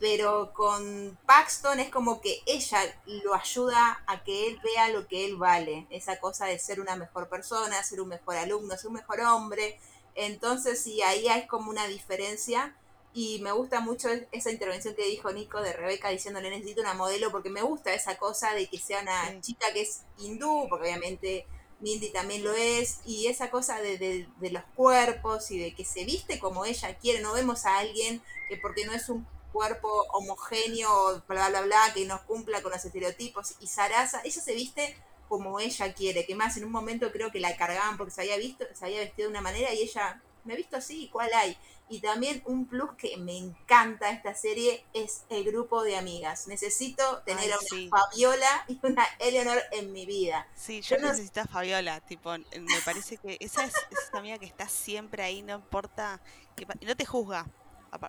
Pero 0.00 0.52
con 0.55 1.19
Paxton 1.26 1.81
es 1.81 1.90
como 1.90 2.21
que 2.21 2.40
ella 2.47 2.81
lo 3.07 3.35
ayuda 3.35 4.02
a 4.07 4.23
que 4.23 4.47
él 4.47 4.61
vea 4.62 4.88
lo 4.90 5.09
que 5.09 5.25
él 5.25 5.37
vale. 5.37 5.87
Esa 5.90 6.21
cosa 6.21 6.47
de 6.47 6.59
ser 6.59 6.81
una 6.81 6.95
mejor 6.95 7.28
persona, 7.28 7.83
ser 7.83 8.00
un 8.00 8.09
mejor 8.09 8.37
alumno, 8.37 8.76
ser 8.76 8.88
un 8.88 8.95
mejor 8.95 9.21
hombre, 9.23 9.78
entonces, 10.19 10.83
sí, 10.83 11.00
ahí 11.00 11.28
hay 11.28 11.47
como 11.47 11.71
una 11.71 11.87
diferencia. 11.87 12.75
Y 13.14 13.38
me 13.40 13.52
gusta 13.52 13.81
mucho 13.81 14.09
esa 14.33 14.50
intervención 14.50 14.95
que 14.97 15.07
dijo 15.07 15.33
Nico 15.33 15.62
de 15.62 15.73
Rebeca 15.73 16.09
diciéndole 16.09 16.50
necesito 16.50 16.81
una 16.81 16.95
modelo, 16.95 17.31
porque 17.31 17.50
me 17.50 17.62
gusta 17.62 17.95
esa 17.95 18.19
cosa 18.19 18.52
de 18.52 18.67
que 18.67 18.78
sea 18.78 19.00
una 19.02 19.40
chica 19.40 19.73
que 19.73 19.83
es 19.83 20.02
hindú, 20.19 20.67
porque 20.69 20.88
obviamente 20.88 21.47
Mindy 21.81 22.11
también 22.11 22.43
lo 22.43 22.52
es, 22.52 22.99
y 23.07 23.28
esa 23.28 23.50
cosa 23.50 23.81
de, 23.81 23.97
de, 23.97 24.50
los 24.50 24.64
cuerpos 24.75 25.52
y 25.52 25.59
de 25.61 25.73
que 25.73 25.85
se 25.85 26.05
viste 26.05 26.40
como 26.40 26.64
ella 26.64 26.99
quiere. 26.99 27.21
No 27.21 27.33
vemos 27.33 27.64
a 27.64 27.78
alguien 27.78 28.21
que 28.49 28.57
porque 28.57 28.85
no 28.87 28.93
es 28.93 29.09
un 29.09 29.25
cuerpo 29.52 30.07
homogéneo, 30.12 31.23
bla, 31.26 31.49
bla, 31.49 31.62
bla, 31.62 31.93
que 31.95 32.05
no 32.05 32.25
cumpla 32.26 32.62
con 32.62 32.73
los 32.73 32.85
estereotipos. 32.85 33.55
Y 33.61 33.67
Sarasa, 33.67 34.21
ella 34.25 34.40
se 34.40 34.55
viste 34.55 34.97
como 35.28 35.61
ella 35.61 35.93
quiere, 35.93 36.25
que 36.25 36.35
más 36.35 36.57
en 36.57 36.64
un 36.64 36.73
momento 36.73 37.12
creo 37.12 37.31
que 37.31 37.40
la 37.40 37.57
cargaban 37.57 37.97
porque 37.97 38.12
se 38.12 38.23
había 38.23 38.38
visto, 38.38 38.64
se 38.75 38.85
había 38.85 39.00
vestido 39.00 39.28
de 39.28 39.33
una 39.33 39.43
manera 39.43 39.73
y 39.75 39.83
ella, 39.83 40.23
me 40.45 40.55
he 40.55 40.57
visto 40.57 40.76
así, 40.76 41.09
¿cuál 41.12 41.31
hay? 41.35 41.57
Y 41.90 42.00
también 42.00 42.43
un 42.45 42.67
plus 42.67 42.90
que 42.99 43.17
me 43.17 43.37
encanta 43.37 44.11
esta 44.11 44.35
serie 44.35 44.85
es 44.93 45.23
el 45.31 45.45
grupo 45.45 45.83
de 45.83 45.97
amigas. 45.97 46.47
Necesito 46.47 47.23
tener 47.25 47.50
a 47.50 47.57
una 47.59 47.90
Fabiola 47.90 48.64
y 48.69 48.78
una 48.83 49.07
Eleanor 49.19 49.59
en 49.73 49.93
mi 49.93 50.05
vida. 50.05 50.47
Sí, 50.55 50.83
yo, 50.83 50.99
necesito 50.99 51.40
a 51.40 51.47
Fabiola, 51.47 52.00
tipo, 52.00 52.31
me 52.37 52.81
parece 52.85 53.17
que 53.17 53.38
esa 53.40 53.64
es 53.64 53.73
esa 53.90 54.19
amiga 54.19 54.38
que 54.38 54.45
está 54.45 54.69
siempre 54.69 55.23
ahí, 55.23 55.43
no 55.43 55.55
importa, 55.55 56.21
que, 56.57 56.67
no 56.67 56.95
te 56.95 57.07
juzga. 57.07 57.47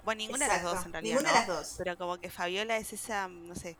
Bueno, 0.03 0.19
ninguna 0.19 0.45
de 0.47 0.53
las 0.53 0.63
dos 0.63 0.85
en 0.85 0.93
realidad. 0.93 1.15
Ninguna 1.15 1.29
de 1.29 1.39
las 1.39 1.47
dos. 1.47 1.75
Pero 1.77 1.97
como 1.97 2.17
que 2.19 2.29
Fabiola 2.29 2.77
es 2.77 2.93
esa, 2.93 3.27
no 3.27 3.55
sé, 3.55 3.77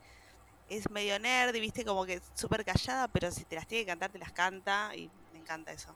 es 0.69 0.89
medio 0.89 1.19
nerd 1.19 1.53
y 1.55 1.59
viste 1.59 1.83
como 1.83 2.05
que 2.05 2.21
súper 2.35 2.63
callada, 2.63 3.07
pero 3.07 3.31
si 3.31 3.43
te 3.43 3.55
las 3.55 3.67
tiene 3.67 3.83
que 3.83 3.87
cantar, 3.87 4.11
te 4.11 4.19
las 4.19 4.31
canta 4.31 4.95
y 4.95 5.09
me 5.33 5.39
encanta 5.39 5.71
eso. 5.71 5.93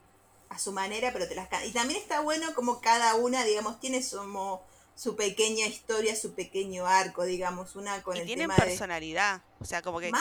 A 0.50 0.60
su 0.60 0.72
manera, 0.72 1.12
pero 1.14 1.28
te 1.28 1.36
las 1.36 1.48
canta. 1.48 1.66
Y 1.66 1.72
también 1.72 2.00
está 2.00 2.20
bueno 2.20 2.54
como 2.54 2.82
cada 2.82 3.16
una, 3.16 3.44
digamos, 3.44 3.80
tiene 3.80 4.04
su, 4.04 4.20
su 4.96 5.16
pequeña 5.16 5.66
historia, 5.68 6.16
su 6.16 6.34
pequeño 6.34 6.86
arco, 6.86 7.24
digamos, 7.24 7.76
una 7.76 8.02
con 8.04 8.18
y 8.18 8.22
el 8.22 8.26
tienen 8.26 8.50
personalidad, 8.50 9.42
o 9.60 9.66
sea, 9.66 9.82
como 9.82 10.00
que 10.00 10.12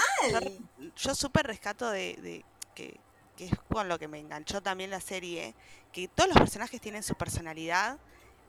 yo, 0.97 1.15
súper 1.15 1.47
rescato 1.47 1.91
de, 1.91 2.45
que, 2.75 2.99
que 3.37 3.47
es 3.47 3.53
con 3.71 3.89
lo 3.89 3.99
que 3.99 4.09
me 4.09 4.19
enganchó 4.19 4.63
también 4.63 4.91
la 4.91 5.01
serie, 5.01 5.55
que 5.93 6.09
todos 6.09 6.29
los 6.29 6.39
personajes 6.39 6.81
tienen 6.81 7.03
su 7.03 7.15
personalidad 7.15 7.99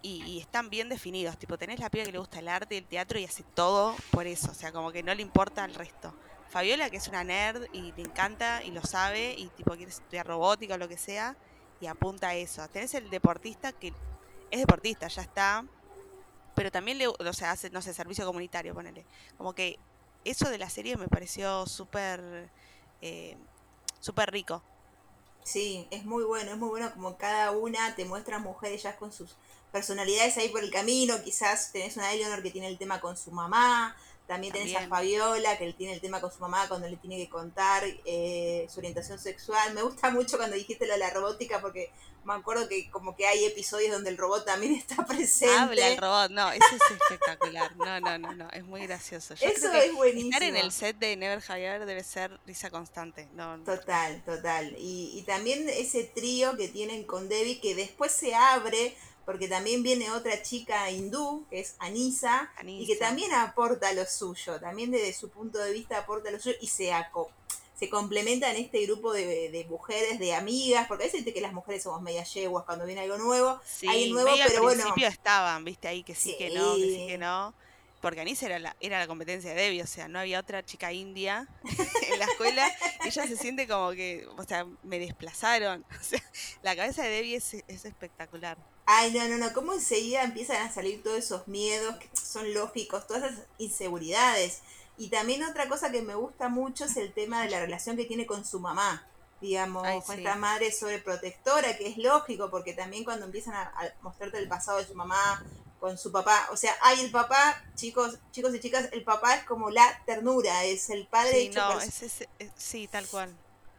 y, 0.04 0.40
están 0.40 0.70
bien 0.70 0.90
definidos. 0.90 1.38
Tipo, 1.38 1.58
tenés 1.58 1.80
la 1.80 1.90
piba 1.90 2.04
que 2.04 2.12
le 2.12 2.20
gusta 2.20 2.40
el 2.40 2.50
arte 2.50 2.76
y 2.76 2.78
el 2.80 2.86
teatro 2.86 3.18
y 3.18 3.24
hace 3.24 3.44
todo 3.44 3.96
por 4.12 4.28
eso. 4.28 4.52
O 4.52 4.54
sea, 4.54 4.72
como 4.72 4.92
que 4.92 5.02
no 5.02 5.16
le 5.16 5.22
importa 5.22 5.66
el 5.66 5.74
resto. 5.74 6.14
Fabiola, 6.50 6.90
que 6.90 6.98
es 6.98 7.08
una 7.08 7.24
nerd 7.24 7.64
y 7.74 7.94
le 7.94 8.04
encanta 8.04 8.64
y 8.64 8.72
lo 8.72 8.84
sabe 8.84 9.34
y 9.36 9.48
tipo 9.48 9.76
quiere 9.76 9.90
estudiar 9.90 10.28
robótica 10.28 10.76
o 10.76 10.78
lo 10.78 10.88
que 10.88 10.98
sea 10.98 11.36
y 11.80 11.88
apunta 11.88 12.30
a 12.30 12.36
eso. 12.36 12.68
Tenés 12.68 12.94
el 12.94 13.10
deportista 13.10 13.72
que 13.72 13.94
es 14.52 14.60
deportista, 14.60 15.08
ya 15.08 15.24
está, 15.24 15.66
pero 16.54 16.70
también 16.70 17.00
le, 17.00 17.08
o 17.08 17.34
sea, 17.34 17.52
hace, 17.52 17.72
no 17.72 17.82
sé, 17.82 17.94
servicio 17.94 18.26
comunitario, 18.26 18.76
ponele. 18.76 19.06
Como 19.38 19.54
que 19.54 19.80
eso 20.26 20.50
de 20.50 20.58
la 20.58 20.70
serie 20.70 20.96
me 20.96 21.08
pareció 21.08 21.66
súper, 21.66 22.50
eh, 23.02 23.36
súper 24.00 24.32
rico. 24.32 24.62
Sí, 25.44 25.88
es 25.92 26.06
muy 26.06 26.24
bueno, 26.24 26.52
es 26.52 26.58
muy 26.58 26.70
bueno 26.70 26.94
como 26.94 27.18
cada 27.18 27.52
una 27.52 27.96
te 27.96 28.06
muestra 28.06 28.40
mujeres 28.40 28.84
ya 28.84 28.96
con 28.96 29.12
sus 29.12 29.36
personalidades 29.74 30.38
ahí 30.38 30.50
por 30.50 30.64
el 30.64 30.70
camino, 30.70 31.22
quizás 31.24 31.72
tenés 31.74 31.98
una 31.98 32.14
Eleanor 32.14 32.44
que 32.44 32.52
tiene 32.52 32.68
el 32.68 32.78
tema 32.78 33.02
con 33.02 33.18
su 33.18 33.32
mamá, 33.32 33.98
también 34.28 34.54
tenés 34.54 34.76
a 34.76 34.88
Fabiola, 34.88 35.58
que 35.58 35.74
tiene 35.74 35.94
el 35.94 36.00
tema 36.00 36.22
con 36.22 36.32
su 36.32 36.40
mamá 36.40 36.68
cuando 36.70 36.88
le 36.88 36.96
tiene 36.96 37.18
que 37.18 37.28
contar 37.28 37.84
eh, 38.06 38.68
su 38.70 38.80
orientación 38.80 39.20
sexual. 39.20 39.74
Me 39.74 39.82
gusta 39.82 40.12
mucho 40.12 40.38
cuando 40.38 40.56
dijiste 40.56 40.86
lo 40.86 40.94
de 40.94 41.00
la 41.00 41.10
robótica 41.10 41.60
porque 41.60 41.92
me 42.24 42.34
acuerdo 42.34 42.70
que 42.70 42.90
como 42.90 43.16
que 43.16 43.28
hay 43.28 43.44
episodios 43.46 43.92
donde 43.92 44.12
el 44.12 44.18
robot 44.18 44.46
también 44.46 44.76
está 44.76 45.06
presente. 45.06 45.56
Habla 45.58 45.88
el 45.88 45.98
robot, 45.98 46.32
no, 46.32 46.52
eso 46.52 46.64
es 46.72 46.92
espectacular. 46.92 47.76
No, 47.76 48.00
no, 48.00 48.18
no, 48.18 48.34
no, 48.34 48.50
es 48.52 48.64
muy 48.64 48.86
gracioso. 48.86 49.34
eso 49.34 49.74
es 49.74 49.94
buenísimo. 49.94 50.32
Estar 50.32 50.44
en 50.44 50.56
el 50.56 50.72
set 50.72 50.98
de 51.00 51.18
Never 51.18 51.42
Javier 51.42 51.86
debe 51.86 52.04
ser 52.04 52.40
risa 52.46 52.70
constante. 52.70 53.28
No, 53.34 53.60
Total, 53.64 54.24
total. 54.24 54.76
Y, 54.78 55.18
y 55.18 55.24
también 55.24 55.68
ese 55.68 56.04
trío 56.04 56.56
que 56.56 56.68
tienen 56.68 57.04
con 57.04 57.28
Debbie 57.28 57.60
que 57.60 57.76
después 57.76 58.12
se 58.12 58.36
abre 58.36 58.96
porque 59.26 59.48
también 59.48 59.84
viene 59.84 60.12
otra 60.12 60.42
chica 60.42 60.90
hindú, 60.92 61.46
que 61.50 61.60
es 61.60 61.76
Anisa, 61.80 62.52
y 62.66 62.86
que 62.86 62.96
también 62.96 63.34
aporta 63.34 63.94
lo 63.94 64.06
suyo, 64.06 64.60
también 64.60 64.92
desde 64.92 65.14
su 65.14 65.30
punto 65.30 65.60
de 65.60 65.72
vista 65.72 66.00
aporta 66.00 66.30
lo 66.32 66.40
suyo 66.40 66.58
y 66.60 66.68
se, 66.68 66.92
se 67.76 67.90
complementa 67.90 68.52
en 68.52 68.58
este 68.58 68.86
grupo 68.86 69.14
de, 69.14 69.66
mujeres, 69.70 70.20
de 70.20 70.34
amigas, 70.34 70.88
porque 70.88 71.06
a 71.06 71.08
veces 71.08 71.26
que 71.34 71.42
las 71.42 71.54
mujeres 71.54 71.84
somos 71.84 72.02
media 72.02 72.24
yeguas 72.24 72.66
cuando 72.66 72.86
viene 72.86 73.02
algo 73.02 73.18
nuevo, 73.18 73.60
sí, 73.66 73.88
hay 73.88 74.12
nuevo, 74.12 74.30
pero 74.46 74.68
al 74.68 74.76
principio 74.76 75.08
estaban, 75.08 75.64
viste, 75.64 75.88
ahí 75.88 76.04
que 76.04 76.16
sí, 76.16 76.36
que 76.38 76.50
no, 76.50 76.76
que 76.76 76.82
sí, 76.82 77.08
que 77.08 77.18
no. 77.18 77.54
Porque 78.02 78.20
Anisa 78.20 78.48
era 78.48 78.60
la, 78.60 78.76
era 78.82 79.00
la 79.00 79.08
competencia 79.08 79.54
de 79.54 79.62
Debbie, 79.62 79.82
o 79.82 79.88
sea, 79.88 80.10
no 80.10 80.20
había 80.20 80.38
otra 80.38 80.66
chica 80.66 80.92
india 80.92 81.48
en 82.12 82.20
la 82.20 82.26
escuela. 82.26 82.70
ella 83.06 83.26
se 83.26 83.38
siente 83.38 83.66
como 83.66 83.92
que, 83.92 84.28
o 84.38 84.44
sea, 84.44 84.68
me 84.84 85.00
desplazaron. 85.00 85.86
O 86.02 86.04
sea, 86.04 86.22
la 86.64 86.76
cabeza 86.76 87.04
de 87.04 87.10
Debbie 87.10 87.38
es, 87.38 87.54
es 87.54 87.86
espectacular. 87.86 88.58
Ay, 88.86 89.14
no, 89.14 89.28
no, 89.28 89.38
no, 89.38 89.54
cómo 89.54 89.74
enseguida 89.74 90.24
empiezan 90.24 90.58
a 90.58 90.72
salir 90.72 91.02
todos 91.02 91.18
esos 91.18 91.48
miedos 91.48 91.96
que 91.98 92.10
son 92.14 92.54
lógicos, 92.54 93.08
todas 93.08 93.32
esas 93.32 93.46
inseguridades. 93.58 94.62
Y 94.98 95.10
también 95.10 95.44
otra 95.44 95.70
cosa 95.70 95.92
que 95.92 96.02
me 96.02 96.16
gusta 96.16 96.50
mucho 96.50 96.86
es 96.86 96.98
el 96.98 97.14
tema 97.14 97.42
de 97.44 97.50
la 97.50 97.60
relación 97.60 97.96
que 97.96 98.06
tiene 98.06 98.26
con 98.26 98.46
su 98.46 98.60
mamá, 98.60 99.08
digamos, 99.42 99.88
con 100.04 100.20
esta 100.20 100.36
madre 100.36 100.72
sobreprotectora, 100.72 101.78
que 101.78 101.88
es 101.88 101.98
lógico, 101.98 102.50
porque 102.50 102.74
también 102.74 103.04
cuando 103.04 103.26
empiezan 103.26 103.56
a, 103.56 103.74
mostrarte 104.02 104.38
el 104.38 104.48
pasado 104.48 104.78
de 104.78 104.86
su 104.86 104.94
mamá 104.94 105.44
con 105.80 105.98
su 105.98 106.12
papá, 106.12 106.48
o 106.52 106.58
sea, 106.58 106.74
hay 106.82 107.02
el 107.02 107.12
papá, 107.12 107.62
chicos, 107.76 108.18
chicos 108.32 108.54
y 108.56 108.60
chicas, 108.60 108.90
el 108.94 109.04
papá 109.04 109.36
es 109.36 109.44
como 109.44 109.70
la 109.70 110.02
ternura, 110.06 110.64
es 110.64 110.90
el 110.90 111.08
padre. 111.08 111.34
Sí, 111.34 111.50
no, 111.50 111.80
es, 111.80 112.28
sí, 112.56 112.88
tal 112.88 113.08
cual. 113.08 113.36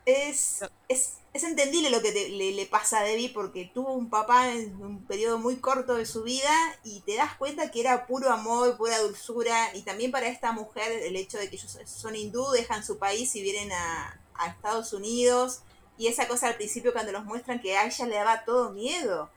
Es, 0.07 0.61
es 0.89 1.19
es 1.35 1.43
entendible 1.43 1.91
lo 1.91 2.01
que 2.01 2.13
le, 2.13 2.67
pasa 2.67 3.01
a 3.01 3.03
Debbie 3.03 3.29
porque 3.29 3.69
tuvo 3.75 3.93
un 3.93 4.09
papá 4.09 4.53
en 4.53 4.81
un 4.81 5.05
periodo 5.05 5.37
muy 5.37 5.57
corto 5.57 5.97
de 5.97 6.07
su 6.07 6.23
vida 6.23 6.53
y 6.85 7.01
te 7.01 7.17
das 7.17 7.35
cuenta 7.35 7.73
que 7.73 7.81
era 7.81 8.07
puro 8.07 8.31
amor, 8.31 8.77
pura 8.77 9.01
dulzura 9.01 9.75
y 9.75 9.83
también 9.83 10.13
para 10.13 10.29
esta 10.29 10.53
mujer 10.53 10.93
el 10.93 11.17
hecho 11.17 11.37
de 11.37 11.51
que 11.51 11.57
ellos 11.57 11.77
son 11.87 12.15
hindú, 12.15 12.53
dejan 12.53 12.85
su 12.85 12.99
país 12.99 13.35
y 13.35 13.43
vienen 13.43 13.73
a, 13.73 14.21
Estados 14.47 14.93
Unidos 14.93 15.63
y 15.97 16.09
esa 16.09 16.27
cosa 16.29 16.49
al 16.49 16.57
principio 16.57 16.93
cuando 16.93 17.13
los 17.13 17.25
muestran 17.25 17.61
que 17.61 17.77
a 17.77 17.87
ella 17.87 18.07
le 18.07 18.17
daba 18.17 18.45
todo 18.45 18.73
miedo. 18.73 19.31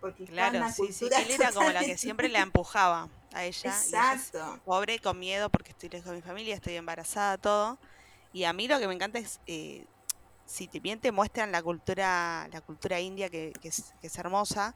porque 0.00 0.24
Claro, 0.24 0.58
una 0.58 0.72
sí, 0.72 0.92
sí. 0.92 1.06
Él 1.06 1.30
era 1.30 1.52
como 1.52 1.70
la 1.70 1.80
que 1.80 1.98
siempre 1.98 2.28
la 2.28 2.40
empujaba 2.40 3.08
a 3.32 3.44
ella. 3.44 3.60
Y 3.64 3.88
ella 3.88 4.12
Exacto. 4.14 4.60
pobre, 4.64 4.98
con 5.00 5.18
miedo, 5.18 5.50
porque 5.50 5.70
estoy 5.70 5.88
lejos 5.88 6.10
de 6.10 6.16
mi 6.16 6.22
familia, 6.22 6.54
estoy 6.54 6.76
embarazada, 6.76 7.38
todo. 7.38 7.78
Y 8.32 8.44
a 8.44 8.52
mí 8.52 8.68
lo 8.68 8.78
que 8.78 8.86
me 8.86 8.94
encanta 8.94 9.18
es, 9.18 9.40
eh, 9.46 9.86
si 10.52 10.68
te 10.68 10.80
bien 10.80 11.00
te 11.00 11.12
muestran 11.12 11.50
la 11.50 11.62
cultura, 11.62 12.46
la 12.52 12.60
cultura 12.60 13.00
india, 13.00 13.30
que, 13.30 13.54
que 13.60 13.68
es, 13.68 13.94
que 14.02 14.08
es 14.08 14.18
hermosa, 14.18 14.74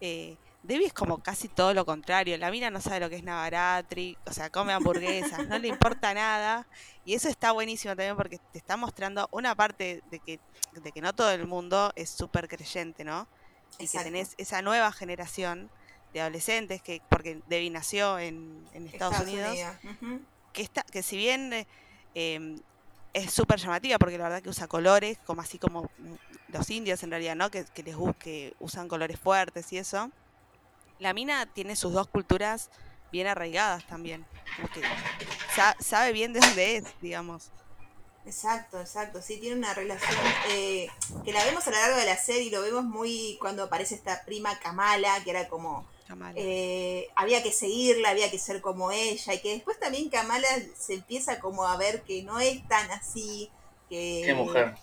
eh, 0.00 0.36
Debbie 0.62 0.86
es 0.86 0.92
como 0.92 1.18
casi 1.18 1.48
todo 1.48 1.74
lo 1.74 1.84
contrario. 1.84 2.38
La 2.38 2.52
mina 2.52 2.70
no 2.70 2.80
sabe 2.80 3.00
lo 3.00 3.10
que 3.10 3.16
es 3.16 3.24
Navaratri, 3.24 4.16
o 4.26 4.32
sea, 4.32 4.48
come 4.50 4.72
hamburguesas, 4.72 5.48
no 5.48 5.58
le 5.58 5.66
importa 5.68 6.14
nada. 6.14 6.68
Y 7.04 7.14
eso 7.14 7.28
está 7.28 7.50
buenísimo 7.50 7.96
también 7.96 8.16
porque 8.16 8.38
te 8.52 8.58
está 8.58 8.76
mostrando 8.76 9.28
una 9.32 9.56
parte 9.56 10.02
de 10.10 10.20
que, 10.20 10.38
de 10.72 10.92
que 10.92 11.00
no 11.00 11.12
todo 11.12 11.32
el 11.32 11.48
mundo 11.48 11.92
es 11.96 12.10
súper 12.10 12.46
creyente, 12.46 13.02
¿no? 13.02 13.26
Y 13.80 13.88
que 13.88 13.98
tenés 13.98 14.34
esa 14.38 14.62
nueva 14.62 14.92
generación 14.92 15.68
de 16.12 16.20
adolescentes, 16.20 16.80
que 16.80 17.02
porque 17.08 17.40
Debbie 17.48 17.70
nació 17.70 18.20
en, 18.20 18.64
en 18.72 18.86
Estados, 18.86 19.20
Unidos, 19.20 19.56
que, 20.52 20.62
está, 20.62 20.82
que 20.82 21.02
si 21.02 21.16
bien 21.16 21.52
eh, 21.52 21.66
em, 22.14 22.60
es 23.24 23.32
súper 23.32 23.58
llamativa, 23.58 23.98
porque 23.98 24.18
la 24.18 24.24
verdad 24.24 24.42
que 24.42 24.48
usa 24.48 24.66
colores, 24.66 25.18
como 25.26 25.42
así 25.42 25.58
como 25.58 25.84
mm, 25.98 26.14
los 26.52 26.70
indios 26.70 27.02
en 27.02 27.10
realidad, 27.10 27.36
¿no? 27.36 27.50
Que, 27.50 27.64
que 27.64 27.82
les 27.82 27.96
que 28.18 28.54
usan 28.60 28.88
colores 28.88 29.18
fuertes 29.18 29.72
y 29.72 29.78
eso. 29.78 30.10
La 30.98 31.12
mina 31.12 31.46
tiene 31.46 31.76
sus 31.76 31.92
dos 31.92 32.08
culturas 32.08 32.70
bien 33.12 33.26
arraigadas 33.26 33.86
también. 33.86 34.26
Como 34.56 34.68
sabe 35.80 36.12
bien 36.12 36.32
de 36.32 36.40
dónde 36.40 36.76
es, 36.76 36.84
digamos. 37.00 37.50
Exacto, 38.26 38.80
exacto. 38.80 39.22
Sí, 39.22 39.38
tiene 39.38 39.56
una 39.56 39.72
relación 39.72 40.18
eh, 40.50 40.88
que 41.24 41.32
la 41.32 41.44
vemos 41.44 41.66
a 41.66 41.70
lo 41.70 41.76
largo 41.76 41.96
de 41.96 42.04
la 42.04 42.16
serie 42.16 42.42
y 42.42 42.50
lo 42.50 42.60
vemos 42.60 42.84
muy 42.84 43.38
cuando 43.40 43.64
aparece 43.64 43.94
esta 43.94 44.24
prima 44.24 44.58
Kamala, 44.58 45.22
que 45.24 45.30
era 45.30 45.48
como 45.48 45.86
Kamala. 46.08 46.32
eh, 46.34 47.08
había 47.14 47.42
que 47.42 47.52
seguirla, 47.52 48.10
había 48.10 48.30
que 48.30 48.38
ser 48.38 48.60
como 48.62 48.90
ella, 48.90 49.34
y 49.34 49.40
que 49.40 49.52
después 49.52 49.78
también 49.78 50.08
Kamala 50.08 50.48
se 50.76 50.94
empieza 50.94 51.38
como 51.38 51.66
a 51.66 51.76
ver 51.76 52.02
que 52.02 52.22
no 52.22 52.40
es 52.40 52.66
tan 52.66 52.90
así, 52.90 53.50
que 53.90 54.22
Qué 54.24 54.34
mujer. 54.34 54.74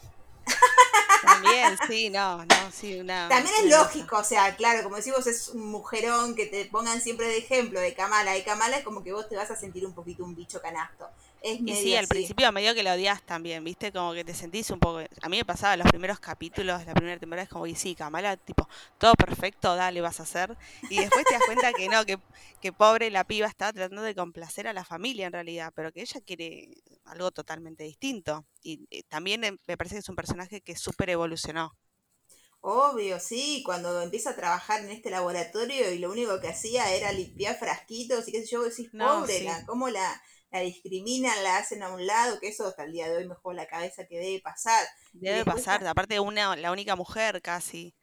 También, 1.24 1.76
sí, 1.88 2.10
no, 2.12 2.46
no, 2.46 2.72
sí, 2.72 3.00
una. 3.00 3.28
También 3.28 3.56
es 3.64 3.72
lógico, 3.72 4.18
o 4.18 4.24
sea, 4.24 4.56
claro, 4.56 4.84
como 4.84 4.98
decimos, 4.98 5.26
es 5.26 5.50
un 5.50 5.72
mujerón 5.72 6.36
que 6.36 6.46
te 6.46 6.66
pongan 6.66 7.02
siempre 7.02 7.28
de 7.28 7.40
ejemplo 7.40 7.80
de 7.80 7.96
Kamala, 7.96 8.38
y 8.38 8.44
Kamala 8.44 8.78
es 8.78 8.84
como 8.84 9.04
que 9.04 9.12
vos 9.12 9.28
te 9.28 9.36
vas 9.36 9.50
a 9.50 9.56
sentir 9.56 9.86
un 9.86 9.94
poquito 9.94 10.24
un 10.24 10.36
bicho 10.36 10.62
canasto. 10.62 11.10
Es 11.46 11.62
Y 11.68 11.76
sí, 11.76 11.96
al 11.96 12.08
así. 12.08 12.08
principio 12.08 12.52
medio 12.52 12.76
que 12.76 12.84
la 12.84 12.94
odias 12.94 13.24
también, 13.24 13.64
¿viste? 13.64 13.92
Como 13.92 14.14
que 14.14 14.24
te 14.24 14.34
sentís 14.36 14.70
un 14.70 14.80
poco... 14.80 15.00
A 15.22 15.30
mí 15.30 15.38
me 15.38 15.46
pasaba 15.46 15.76
los 15.78 15.88
primeros 15.88 16.20
capítulos, 16.20 16.86
la 16.86 16.94
primera 16.94 17.20
temporada, 17.20 17.44
es 17.44 17.50
como, 17.50 17.66
y 17.68 17.76
sí, 17.76 17.96
Kamala, 17.96 18.38
tipo, 18.38 18.68
todo 19.00 19.16
perfecto, 19.16 19.76
dale, 19.76 20.00
vas 20.02 20.20
a 20.20 20.24
hacer. 20.24 20.56
Y 20.90 21.00
después 21.00 21.26
te 21.26 21.34
das 21.34 21.44
cuenta 21.44 21.74
que 21.74 21.90
no, 21.90 22.06
que, 22.06 22.20
que 22.62 22.72
pobre 22.72 23.10
la 23.10 23.24
piba 23.26 23.48
estaba 23.48 23.74
tratando 23.74 24.04
de 24.04 24.14
complacer 24.16 24.68
a 24.68 24.74
la 24.74 24.86
familia 24.86 25.26
en 25.28 25.34
realidad, 25.34 25.74
pero 25.76 25.92
que 25.92 26.02
ella 26.02 26.22
quiere 26.22 26.70
algo 27.06 27.32
totalmente 27.32 27.84
distinto. 27.84 28.46
Y 28.62 28.88
eh, 28.92 29.04
también 29.10 29.44
eh, 29.44 29.58
me 29.68 29.78
parece 29.78 29.96
que 29.96 30.00
es 30.02 30.10
un 30.10 30.16
personaje 30.16 30.62
que 30.62 30.76
súper 30.76 31.10
evolucionó. 31.10 31.76
Obvio, 32.62 33.20
sí, 33.20 33.62
cuando 33.64 34.02
empieza 34.02 34.32
a 34.32 34.36
trabajar 34.36 34.82
en 34.84 34.90
este 34.90 35.12
laboratorio 35.12 35.92
y 35.92 36.00
lo 36.00 36.12
único 36.12 36.40
que 36.42 36.48
hacía 36.50 36.92
era 36.96 37.12
limpiar 37.12 37.58
frasquitos 37.60 38.28
y 38.28 38.32
qué 38.32 38.42
sé 38.42 38.48
yo, 38.48 38.64
decís, 38.64 38.90
No, 38.92 39.28
pobre, 39.28 39.28
sí. 39.28 39.44
la, 39.44 39.64
cómo 39.66 39.88
la, 39.90 40.20
la 40.52 40.60
discriminan, 40.62 41.44
la 41.44 41.58
hacen 41.58 41.84
a 41.84 41.94
un 41.94 42.06
lado, 42.06 42.40
que 42.40 42.48
eso 42.48 42.68
hasta 42.68 42.84
el 42.84 42.92
día 42.92 43.10
de 43.10 43.18
hoy 43.18 43.28
me 43.28 43.36
juega 43.36 43.64
la 43.64 43.68
cabeza 43.68 44.08
que 44.08 44.20
debe 44.20 44.42
pasar. 44.42 44.86
Debe 45.14 45.38
después 45.38 45.58
pasar, 45.58 45.86
aparte 45.86 46.20
una, 46.20 46.56
la 46.56 46.72
única 46.72 46.96
mujer 46.96 47.42
casi. 47.42 47.96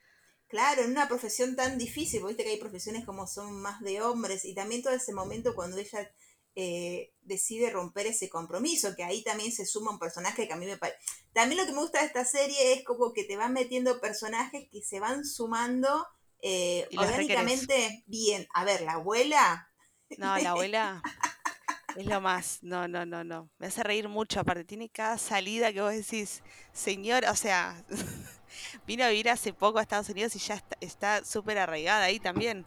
Claro, 0.48 0.82
en 0.82 0.90
una 0.90 1.08
profesión 1.08 1.56
tan 1.56 1.78
difícil, 1.78 2.20
porque 2.20 2.34
viste 2.34 2.44
que 2.44 2.50
hay 2.50 2.60
profesiones 2.60 3.06
como 3.06 3.26
son 3.26 3.62
más 3.62 3.80
de 3.80 4.02
hombres, 4.02 4.44
y 4.44 4.54
también 4.54 4.82
todo 4.82 4.92
ese 4.92 5.14
momento 5.14 5.54
cuando 5.54 5.78
ella 5.78 6.10
eh, 6.54 7.14
decide 7.22 7.70
romper 7.70 8.06
ese 8.06 8.28
compromiso, 8.28 8.94
que 8.94 9.04
ahí 9.04 9.24
también 9.24 9.50
se 9.50 9.64
suma 9.64 9.90
un 9.90 9.98
personaje 9.98 10.46
que 10.46 10.52
a 10.52 10.56
mí 10.56 10.66
me 10.66 10.76
parece... 10.76 10.98
También 11.32 11.58
lo 11.58 11.66
que 11.66 11.72
me 11.72 11.80
gusta 11.80 12.00
de 12.00 12.06
esta 12.06 12.26
serie 12.26 12.74
es 12.74 12.84
como 12.84 13.14
que 13.14 13.24
te 13.24 13.38
van 13.38 13.54
metiendo 13.54 14.00
personajes 14.00 14.68
que 14.70 14.82
se 14.82 15.00
van 15.00 15.24
sumando 15.24 16.06
eh, 16.42 16.86
requerés. 16.90 17.08
orgánicamente 17.08 18.04
bien. 18.06 18.46
A 18.52 18.64
ver, 18.64 18.82
la 18.82 18.92
abuela, 18.94 19.70
No, 20.18 20.36
la 20.36 20.50
abuela 20.50 21.02
es 21.96 22.06
lo 22.06 22.20
más. 22.20 22.58
No, 22.62 22.86
no, 22.88 23.04
no, 23.06 23.24
no. 23.24 23.48
Me 23.58 23.66
hace 23.66 23.82
reír 23.82 24.08
mucho. 24.08 24.40
Aparte, 24.40 24.64
tiene 24.64 24.88
cada 24.88 25.18
salida 25.18 25.72
que 25.72 25.80
vos 25.80 25.92
decís, 25.92 26.42
señor, 26.72 27.24
o 27.26 27.34
sea, 27.36 27.84
vino 28.86 29.04
a 29.04 29.08
vivir 29.08 29.30
hace 29.30 29.52
poco 29.52 29.78
a 29.78 29.82
Estados 29.82 30.08
Unidos 30.08 30.34
y 30.36 30.38
ya 30.38 30.54
está- 30.54 30.76
está 30.80 31.24
súper 31.24 31.58
arraigada 31.58 32.04
ahí 32.04 32.18
también. 32.20 32.66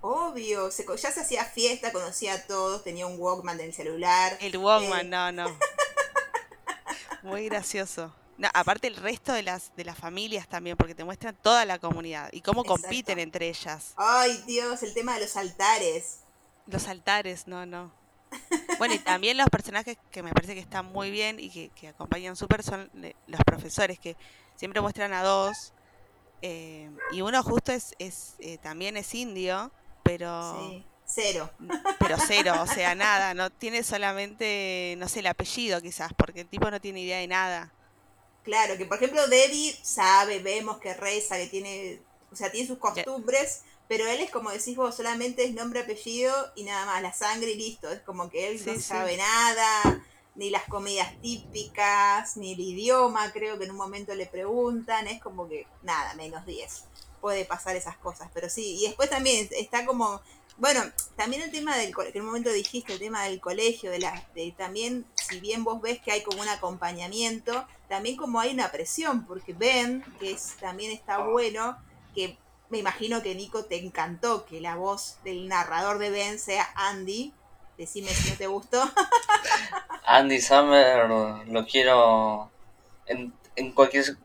obvio, 0.00 0.70
se, 0.70 0.84
ya 0.98 1.10
se 1.10 1.20
hacía 1.20 1.44
fiesta, 1.44 1.90
conocía 1.92 2.34
a 2.34 2.46
todos, 2.46 2.84
tenía 2.84 3.06
un 3.06 3.18
Walkman 3.18 3.56
del 3.58 3.72
celular. 3.74 4.36
El 4.40 4.56
Walkman, 4.56 5.06
Eh. 5.06 5.08
no, 5.08 5.32
no. 5.32 5.58
Muy 7.22 7.46
gracioso. 7.48 8.14
No, 8.38 8.48
aparte 8.52 8.86
el 8.86 8.96
resto 8.96 9.32
de 9.32 9.42
las 9.42 9.74
de 9.76 9.84
las 9.84 9.96
familias 9.98 10.46
también, 10.46 10.76
porque 10.76 10.94
te 10.94 11.04
muestran 11.04 11.34
toda 11.42 11.64
la 11.64 11.78
comunidad 11.78 12.28
y 12.32 12.42
cómo 12.42 12.64
compiten 12.64 13.18
entre 13.18 13.48
ellas. 13.48 13.94
Ay, 13.96 14.42
Dios, 14.46 14.82
el 14.82 14.92
tema 14.92 15.14
de 15.14 15.22
los 15.22 15.36
altares. 15.36 16.18
Los 16.66 16.86
altares, 16.86 17.46
no, 17.46 17.64
no. 17.64 17.90
Bueno, 18.78 18.94
y 18.94 18.98
también 18.98 19.36
los 19.38 19.48
personajes 19.48 19.96
que 20.10 20.22
me 20.22 20.32
parece 20.32 20.54
que 20.54 20.60
están 20.60 20.86
muy 20.86 21.10
bien 21.10 21.38
y 21.40 21.50
que, 21.50 21.70
que 21.70 21.88
acompañan 21.88 22.36
súper 22.36 22.62
son 22.62 22.90
le- 22.94 23.16
los 23.26 23.40
profesores, 23.44 23.98
que 23.98 24.16
siempre 24.54 24.80
muestran 24.80 25.12
a 25.14 25.22
dos. 25.22 25.72
eh, 26.42 26.90
y 27.12 27.22
uno 27.22 27.42
justo 27.42 27.72
es, 27.72 27.94
es 27.98 28.36
eh, 28.40 28.58
también 28.58 28.96
es 28.96 29.14
indio, 29.14 29.72
pero, 30.02 30.70
Sí, 30.70 30.86
cero. 31.06 31.50
pero 31.98 32.16
cero, 32.18 32.54
o 32.62 32.66
sea, 32.66 32.94
nada, 32.94 33.34
no 33.34 33.50
tiene 33.50 33.82
solamente, 33.82 34.94
no 34.98 35.08
sé, 35.08 35.20
el 35.20 35.26
apellido 35.28 35.80
quizás, 35.80 36.12
porque 36.14 36.42
el 36.42 36.48
tipo 36.48 36.70
no 36.70 36.80
tiene 36.80 37.00
idea 37.02 37.18
de 37.18 37.28
nada. 37.28 37.72
Claro, 38.42 38.76
que 38.76 38.86
por 38.86 38.98
ejemplo 38.98 39.26
Debbie 39.26 39.76
sabe, 39.82 40.38
vemos 40.40 40.78
que 40.78 40.94
reza, 40.94 41.36
que 41.36 41.46
tiene, 41.48 42.00
o 42.30 42.36
sea, 42.36 42.50
tiene 42.52 42.68
sus 42.68 42.78
costumbres, 42.78 43.62
pero 43.88 44.06
él 44.06 44.20
es 44.20 44.30
como 44.30 44.50
decís 44.50 44.76
vos, 44.76 44.94
solamente 44.94 45.44
es 45.44 45.54
nombre, 45.54 45.80
apellido 45.80 46.34
y 46.56 46.64
nada 46.64 46.86
más, 46.86 47.02
la 47.02 47.12
sangre 47.12 47.52
y 47.52 47.56
listo. 47.56 47.90
Es 47.90 48.00
como 48.00 48.28
que 48.30 48.48
él 48.48 48.58
Sí, 48.58 48.66
no 48.66 48.74
sí. 48.74 48.82
sabe 48.82 49.16
nada, 49.16 50.02
ni 50.34 50.50
las 50.50 50.64
comidas 50.64 51.12
típicas, 51.22 52.36
ni 52.36 52.52
el 52.52 52.60
idioma, 52.60 53.32
creo 53.32 53.58
que 53.58 53.64
en 53.64 53.70
un 53.70 53.76
momento 53.76 54.14
le 54.14 54.26
preguntan, 54.26 55.06
es 55.06 55.20
como 55.22 55.48
que 55.48 55.66
nada, 55.82 56.14
menos 56.14 56.44
10. 56.46 56.84
Puede 57.20 57.44
pasar 57.44 57.76
esas 57.76 57.96
cosas, 57.96 58.30
pero 58.34 58.48
sí, 58.50 58.76
y 58.80 58.86
después 58.86 59.08
también 59.08 59.48
está 59.52 59.86
como, 59.86 60.20
bueno, 60.58 60.82
también 61.16 61.42
el 61.42 61.50
tema 61.50 61.76
del, 61.76 61.94
que 61.94 62.10
en 62.14 62.20
un 62.20 62.26
momento 62.26 62.50
dijiste, 62.52 62.92
el 62.92 62.98
tema 62.98 63.24
del 63.24 63.40
colegio, 63.40 63.90
de 63.90 63.98
la, 64.00 64.28
de 64.34 64.52
también, 64.56 65.06
si 65.14 65.40
bien 65.40 65.64
vos 65.64 65.80
ves 65.80 66.00
que 66.00 66.12
hay 66.12 66.22
como 66.22 66.42
un 66.42 66.48
acompañamiento, 66.48 67.66
también 67.88 68.16
como 68.16 68.38
hay 68.40 68.52
una 68.52 68.70
presión, 68.70 69.26
porque 69.26 69.54
Ben, 69.54 70.04
que 70.20 70.32
es, 70.32 70.56
también 70.60 70.92
está 70.92 71.18
bueno, 71.18 71.78
que 72.14 72.38
me 72.70 72.78
imagino 72.78 73.22
que 73.22 73.34
Nico 73.34 73.64
te 73.64 73.76
encantó 73.76 74.44
que 74.46 74.60
la 74.60 74.76
voz 74.76 75.18
del 75.24 75.48
narrador 75.48 75.98
de 75.98 76.10
Ben 76.10 76.38
sea 76.38 76.68
Andy. 76.74 77.32
Decime 77.78 78.08
si 78.08 78.30
no 78.30 78.36
te 78.36 78.46
gustó. 78.46 78.82
Andy 80.06 80.40
Samberg 80.40 81.08
lo 81.48 81.66
quiero 81.66 82.50
en, 83.06 83.32
en 83.56 83.72
cualquier 83.72 84.16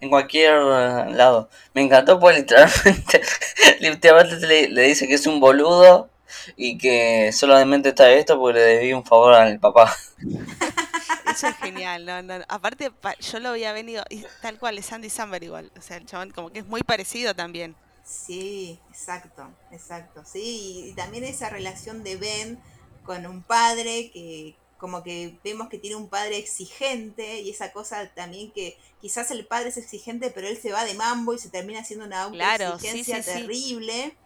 en 0.00 0.08
cualquier 0.08 0.54
eh, 0.54 1.10
lado. 1.12 1.50
Me 1.74 1.82
encantó 1.82 2.18
porque 2.20 2.38
literalmente, 2.40 3.20
literalmente 3.80 4.46
le, 4.46 4.68
le 4.68 4.82
dice 4.82 5.06
que 5.06 5.14
es 5.14 5.26
un 5.26 5.40
boludo 5.40 6.08
y 6.56 6.78
que 6.78 7.32
solamente 7.32 7.90
está 7.90 8.10
esto 8.12 8.38
porque 8.38 8.58
le 8.60 8.64
debí 8.64 8.92
un 8.92 9.04
favor 9.04 9.34
al 9.34 9.58
papá. 9.60 9.94
Eso 11.26 11.46
es 11.48 11.56
genial, 11.56 12.04
no, 12.06 12.22
no. 12.22 12.38
no. 12.38 12.44
Aparte, 12.48 12.90
pa- 12.90 13.16
yo 13.18 13.38
lo 13.40 13.50
había 13.50 13.72
venido, 13.72 14.04
y 14.10 14.24
tal 14.42 14.58
cual, 14.58 14.78
es 14.78 14.92
Andy 14.92 15.10
Samberg 15.10 15.44
igual. 15.44 15.70
O 15.78 15.80
sea, 15.82 15.96
el 15.96 16.06
chabón 16.06 16.30
como 16.30 16.50
que 16.50 16.60
es 16.60 16.66
muy 16.66 16.82
parecido 16.82 17.34
también. 17.34 17.76
Sí, 18.10 18.80
exacto, 18.90 19.48
exacto. 19.70 20.24
Sí, 20.24 20.86
y 20.88 20.92
también 20.94 21.22
esa 21.22 21.48
relación 21.48 22.02
de 22.02 22.16
Ben 22.16 22.58
con 23.04 23.24
un 23.24 23.42
padre 23.42 24.10
que 24.10 24.56
como 24.78 25.02
que 25.02 25.38
vemos 25.44 25.68
que 25.68 25.78
tiene 25.78 25.94
un 25.94 26.08
padre 26.08 26.38
exigente 26.38 27.40
y 27.40 27.50
esa 27.50 27.70
cosa 27.70 28.08
también 28.14 28.50
que 28.50 28.76
quizás 29.00 29.30
el 29.30 29.46
padre 29.46 29.68
es 29.68 29.76
exigente 29.76 30.30
pero 30.30 30.48
él 30.48 30.58
se 30.60 30.72
va 30.72 30.84
de 30.86 30.94
mambo 30.94 31.34
y 31.34 31.38
se 31.38 31.50
termina 31.50 31.80
haciendo 31.80 32.06
una 32.06 32.30
Claro, 32.30 32.78
sí, 32.78 32.88
autoexigencia 32.88 33.22
sí, 33.22 33.30
sí. 33.30 33.36
terrible. 33.42 34.16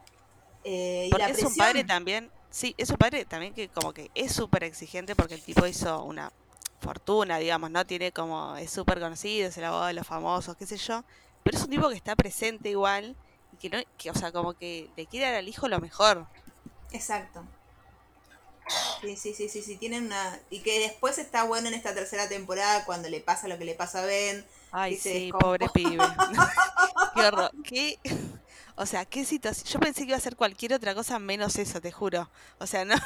Eh, 0.63 1.11
y 1.13 1.19
la 1.19 1.29
es 1.29 1.43
un 1.43 1.55
padre 1.55 1.85
también, 1.85 2.31
sí, 2.51 2.75
es 2.79 2.89
un 2.89 2.97
padre 2.97 3.27
también 3.27 3.53
que 3.53 3.69
como 3.69 3.93
que 3.93 4.11
es 4.15 4.33
súper 4.33 4.65
exigente 4.65 5.15
porque 5.15 5.35
el 5.35 5.43
tipo 5.43 5.67
hizo 5.67 6.03
una 6.05 6.33
fortuna, 6.81 7.39
digamos, 7.39 7.71
¿no? 7.71 7.85
Tiene 7.85 8.13
como, 8.13 8.57
es 8.57 8.71
súper 8.71 8.99
conocido, 9.01 9.49
es 9.49 9.59
el 9.59 9.65
abogado 9.65 9.89
de 9.89 9.95
los 9.95 10.07
famosos, 10.07 10.57
qué 10.57 10.67
sé 10.67 10.77
yo. 10.79 11.05
Pero 11.43 11.59
es 11.59 11.65
un 11.65 11.71
tipo 11.71 11.89
que 11.91 11.97
está 11.97 12.17
presente 12.17 12.71
igual 12.71 13.17
que 13.71 13.77
no, 13.77 13.83
que, 13.97 14.11
o 14.11 14.15
sea, 14.15 14.31
como 14.31 14.53
que 14.53 14.91
le 14.97 15.07
quiere 15.07 15.27
dar 15.27 15.37
al 15.37 15.49
hijo 15.49 15.69
lo 15.69 15.81
mejor. 15.81 16.27
Exacto. 16.93 17.43
Sí, 19.01 19.17
sí, 19.17 19.35
sí, 19.35 19.49
sí, 19.49 19.63
sí, 19.63 19.77
tienen 19.77 20.07
una... 20.07 20.39
Y 20.51 20.61
que 20.61 20.81
después 20.81 21.19
está 21.19 21.45
bueno 21.45 21.69
en 21.69 21.75
esta 21.75 21.95
tercera 21.95 22.29
temporada 22.29 22.85
cuando 22.85 23.09
le 23.09 23.21
pasa 23.21 23.49
lo 23.49 23.59
que 23.59 23.65
le 23.65 23.75
pasa 23.75 24.03
a 24.03 24.07
Ben. 24.07 24.45
Ay, 24.71 24.97
sí, 24.97 25.31
pobre 25.39 25.69
pibe. 25.73 25.97
Qué 27.15 27.23
horror. 27.23 27.51
Qué... 27.63 27.99
O 28.77 28.87
sea, 28.87 29.05
qué 29.05 29.25
situación. 29.25 29.67
Yo 29.67 29.81
pensé 29.81 30.01
que 30.01 30.09
iba 30.09 30.17
a 30.17 30.21
ser 30.21 30.37
cualquier 30.37 30.75
otra 30.75 30.95
cosa 30.95 31.19
menos 31.19 31.57
eso, 31.57 31.81
te 31.81 31.93
juro. 31.93 32.29
O 32.59 32.67
sea, 32.67 32.85
no. 32.85 32.97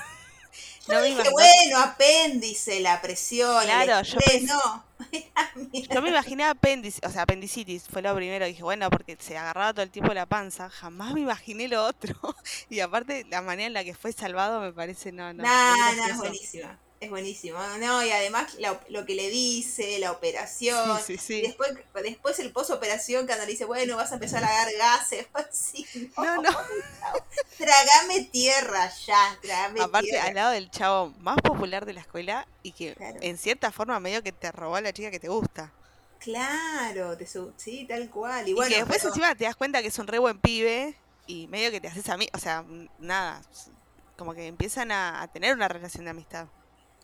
Yo 0.88 0.94
no 0.94 1.03
dije, 1.03 1.31
bueno, 1.31 1.79
apéndice, 1.79 2.81
la 2.81 3.01
presión, 3.03 3.62
Claro, 3.64 3.98
el 3.98 4.05
yo 4.05 4.18
estrés, 4.18 4.42
no. 4.44 4.85
Yo 5.94 6.03
me 6.03 6.09
imaginé 6.09 6.44
apéndice, 6.44 7.01
o 7.07 7.11
sea, 7.11 7.22
apendicitis 7.22 7.85
fue 7.88 8.03
lo 8.03 8.14
primero. 8.14 8.46
Dije, 8.46 8.62
bueno, 8.62 8.90
porque 8.90 9.16
se 9.20 9.38
agarraba 9.38 9.72
todo 9.72 9.83
el 9.83 9.90
tiempo 9.90 10.12
la 10.12 10.27
panza. 10.27 10.68
Jamás 10.70 11.12
me 11.14 11.20
imaginé 11.20 11.68
lo 11.68 11.85
otro. 11.85 12.14
Y 12.70 12.81
aparte, 12.81 13.24
la 13.31 13.40
manera 13.42 13.66
en 13.66 13.72
la 13.74 13.85
que 13.85 13.94
fue 13.94 14.12
salvado 14.12 14.61
me 14.61 14.72
parece, 14.72 15.12
no, 15.12 15.33
no. 15.33 15.44
No, 15.44 16.07
es 16.09 16.16
buenísima. 16.16 16.79
Es 17.00 17.11
buenísimo. 17.11 17.58
No, 17.78 18.04
y 18.04 18.11
además 18.11 18.54
la- 18.54 18.80
lo 18.88 19.06
que 19.06 19.14
le 19.14 19.30
dice, 19.30 20.00
la 20.00 20.11
operación. 20.11 20.98
Sí, 21.06 21.16
sí, 21.16 21.40
después, 21.42 21.70
después 22.02 22.38
el 22.40 22.50
posoperación, 22.50 23.26
cuando 23.26 23.44
le 23.44 23.52
dice, 23.52 23.64
bueno, 23.66 23.96
vas 23.96 24.11
a 24.11 24.14
empezar 24.14 24.42
a 24.44 24.50
dar 24.50 24.68
gases. 24.76 25.26
Sí, 25.52 25.87
no, 26.16 26.42
No, 26.42 26.42
no. 26.42 26.50
Tragame 27.58 28.24
tierra 28.32 28.90
ya, 29.06 29.38
tragame 29.40 29.80
Aparte, 29.80 30.08
tierra. 30.11 30.26
al 30.28 30.34
lado 30.34 30.50
del 30.50 30.70
chavo 30.70 31.12
más 31.20 31.37
popular 31.37 31.87
de 31.87 31.92
la 31.94 32.00
escuela 32.00 32.46
y 32.62 32.72
que 32.72 32.94
Claro. 32.94 33.18
en 33.22 33.38
cierta 33.38 33.70
forma 33.72 33.98
medio 34.00 34.22
que 34.22 34.32
te 34.32 34.50
robó 34.52 34.76
a 34.76 34.80
la 34.80 34.92
chica 34.92 35.11
que 35.11 35.20
te 35.20 35.28
gusta. 35.28 35.72
Claro, 36.20 37.16
te 37.16 37.26
sí, 37.56 37.87
tal 37.88 38.11
cual. 38.11 38.46
Y 38.48 38.50
Y 38.50 38.54
bueno, 38.54 38.70
que 38.70 38.76
después 38.78 38.98
pero- 38.98 39.08
encima 39.11 39.34
te 39.37 39.44
das 39.44 39.56
cuenta 39.56 39.80
que 39.82 39.88
es 39.88 39.98
un 39.98 40.06
re 40.08 40.18
buen 40.18 40.38
pibe 40.40 40.94
y 41.28 41.46
medio 41.46 41.70
que 41.70 41.80
te 41.80 41.88
haces 41.88 42.08
a 42.08 42.16
mí, 42.16 42.28
o 42.34 42.38
sea, 42.38 42.64
nada, 42.98 43.40
como 44.16 44.34
que 44.34 44.46
empiezan 44.46 44.90
a, 44.90 45.22
a 45.22 45.28
tener 45.28 45.54
una 45.54 45.68
relación 45.68 46.04
de 46.04 46.11
amistad. 46.11 46.46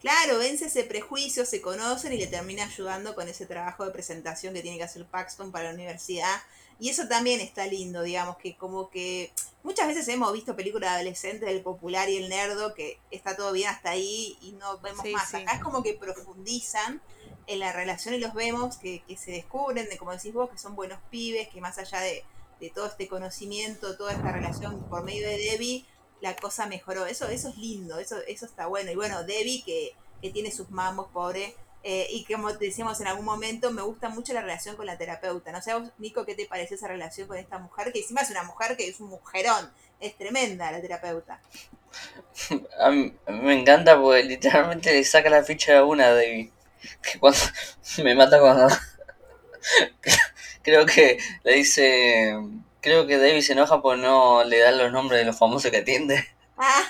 Claro, 0.04 0.38
vence 0.38 0.66
ese 0.66 0.84
prejuicio, 0.84 1.46
se 1.46 1.62
conocen 1.62 2.12
y 2.12 2.18
le 2.18 2.26
termina 2.26 2.64
ayudando 2.64 3.14
con 3.14 3.26
ese 3.26 3.46
trabajo 3.46 3.86
de 3.86 3.90
presentación 3.90 4.52
que 4.52 4.60
tiene 4.60 4.76
que 4.76 4.84
hacer 4.84 5.06
Paxton 5.06 5.50
para 5.50 5.68
la 5.68 5.74
universidad. 5.74 6.42
Y 6.78 6.90
eso 6.90 7.08
también 7.08 7.40
está 7.40 7.66
lindo, 7.66 8.02
digamos, 8.02 8.36
que 8.36 8.54
como 8.54 8.90
que 8.90 9.32
muchas 9.62 9.86
veces 9.86 10.06
hemos 10.08 10.30
visto 10.34 10.54
películas 10.56 10.90
de 10.90 10.96
adolescentes 10.96 11.48
del 11.48 11.62
popular 11.62 12.10
y 12.10 12.18
el 12.18 12.28
nerdo 12.28 12.74
que 12.74 12.98
está 13.10 13.34
todo 13.34 13.50
bien 13.52 13.70
hasta 13.70 13.92
ahí 13.92 14.36
y 14.42 14.52
no 14.52 14.78
vemos 14.80 15.00
Sí, 15.04 15.12
más. 15.12 15.30
sí. 15.30 15.36
Acá 15.38 15.54
es 15.54 15.62
como 15.62 15.82
que 15.82 15.94
profundizan 15.94 17.00
en 17.46 17.60
la 17.60 17.72
relación 17.72 18.14
y 18.14 18.18
los 18.18 18.34
vemos 18.34 18.76
que, 18.76 19.02
que 19.08 19.16
se 19.16 19.30
descubren, 19.30 19.88
de 19.88 19.96
como 19.96 20.12
decís 20.12 20.34
vos, 20.34 20.50
que 20.50 20.58
son 20.58 20.76
buenos 20.76 20.98
pibes, 21.10 21.48
que 21.48 21.62
más 21.62 21.78
allá 21.78 22.00
de, 22.00 22.24
de 22.60 22.68
todo 22.68 22.88
este 22.88 23.08
conocimiento, 23.08 23.96
toda 23.96 24.12
esta 24.12 24.32
relación 24.32 24.86
por 24.90 25.02
medio 25.02 25.26
de 25.26 25.38
Debbie, 25.38 25.86
la 26.24 26.36
cosa 26.36 26.66
mejoró. 26.66 27.06
Eso, 27.06 27.28
eso 27.28 27.48
es 27.50 27.56
lindo, 27.56 27.98
eso, 28.00 28.16
eso 28.26 28.46
está 28.46 28.66
bueno. 28.66 28.90
Y 28.90 28.96
bueno, 28.96 29.24
Debbie 29.24 29.62
que, 29.64 29.92
que 30.22 30.30
tiene 30.30 30.50
sus 30.50 30.70
mambos, 30.70 31.08
pobre. 31.12 31.54
eh, 31.82 32.06
y 32.10 32.24
como 32.24 32.52
decíamos 32.54 33.00
en 33.00 33.08
algún 33.08 33.26
momento, 33.26 33.70
me 33.70 33.82
gusta 33.82 34.08
mucho 34.08 34.32
la 34.32 34.40
relación 34.42 34.76
con 34.76 34.86
la 34.86 34.96
terapeuta. 34.98 35.52
No 35.52 35.60
sé, 35.62 35.72
a 35.72 35.78
vos, 35.78 35.90
Nico, 35.98 36.24
¿qué 36.24 36.34
te 36.34 36.46
parece 36.46 36.74
esa 36.76 36.88
relación 36.88 37.28
con 37.28 37.36
esta 37.38 37.58
mujer? 37.58 37.92
Que 37.92 38.00
encima 38.00 38.22
es 38.22 38.30
una 38.30 38.42
mujer 38.44 38.76
que 38.76 38.88
es 38.88 39.00
un 39.00 39.10
mujerón. 39.10 39.72
Es 40.00 40.16
tremenda 40.16 40.72
la 40.72 40.80
terapeuta. 40.80 41.40
A 42.80 42.90
me 42.90 43.54
encanta 43.60 44.00
porque 44.00 44.24
literalmente 44.24 44.92
le 44.92 45.04
saca 45.04 45.30
la 45.30 45.44
ficha 45.44 45.78
a 45.78 45.84
una 45.84 46.12
Debbie. 46.14 46.52
Que 47.02 47.18
cuando 47.18 47.38
me 48.04 48.14
mata 48.14 48.40
cuando 48.40 48.68
creo 50.62 50.86
que 50.86 51.18
le 51.44 51.54
dice 51.54 52.34
creo 52.84 53.06
que 53.06 53.18
Debbie 53.18 53.42
se 53.42 53.52
enoja 53.54 53.82
porque 53.82 54.02
no 54.02 54.44
le 54.44 54.58
da 54.60 54.72
los 54.72 54.92
nombres 54.92 55.20
de 55.20 55.26
los 55.26 55.38
famosos 55.38 55.70
que 55.70 55.78
atiende. 55.78 56.24
Ah, 56.56 56.84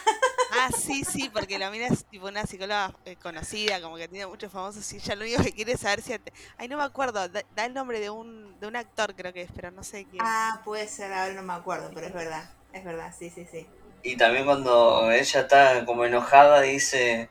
Ah, 0.48 0.70
sí, 0.72 1.04
sí, 1.04 1.28
porque 1.30 1.58
la 1.58 1.70
mina 1.70 1.88
es 1.88 2.06
tipo 2.06 2.26
una 2.28 2.46
psicóloga 2.46 2.94
eh, 3.04 3.16
conocida, 3.16 3.80
como 3.82 3.96
que 3.96 4.08
tiene 4.08 4.26
muchos 4.26 4.52
famosos 4.52 4.90
y 4.92 4.96
ella 4.96 5.16
lo 5.16 5.24
único 5.24 5.42
que 5.42 5.52
quiere 5.52 5.72
es 5.72 5.80
saber 5.80 6.02
si... 6.02 6.12
at- 6.12 6.22
Ay, 6.56 6.68
no 6.68 6.76
me 6.76 6.84
acuerdo, 6.84 7.28
da, 7.28 7.42
da 7.50 7.64
el 7.66 7.74
nombre 7.74 7.98
de 8.00 8.10
un, 8.10 8.58
de 8.60 8.66
un 8.68 8.76
actor 8.76 9.14
creo 9.16 9.32
que 9.32 9.42
es, 9.42 9.52
pero 9.52 9.70
no 9.72 9.82
sé 9.82 10.06
quién. 10.08 10.24
ah, 10.24 10.60
puede 10.64 10.88
ser, 10.88 11.12
ahora 11.12 11.34
no 11.34 11.42
me 11.42 11.52
acuerdo, 11.52 11.90
pero 11.94 12.06
es 12.06 12.12
verdad. 12.14 12.50
Es 12.72 12.84
verdad, 12.84 13.12
sí, 13.16 13.30
sí, 13.30 13.46
sí. 13.46 13.66
Y 14.02 14.16
también 14.16 14.44
cuando 14.44 15.10
ella 15.10 15.40
está 15.40 15.84
como 15.84 16.04
enojada 16.04 16.60
dice 16.62 17.30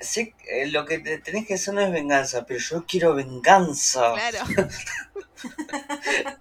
sé 0.00 0.32
que, 0.32 0.62
eh, 0.62 0.66
lo 0.68 0.84
que 0.86 0.98
te- 0.98 1.18
tenés 1.18 1.46
que 1.46 1.54
hacer 1.54 1.74
no 1.74 1.80
es 1.82 1.92
venganza, 1.92 2.46
pero 2.46 2.58
yo 2.60 2.84
quiero 2.86 3.14
venganza. 3.14 4.12
Claro, 4.12 4.38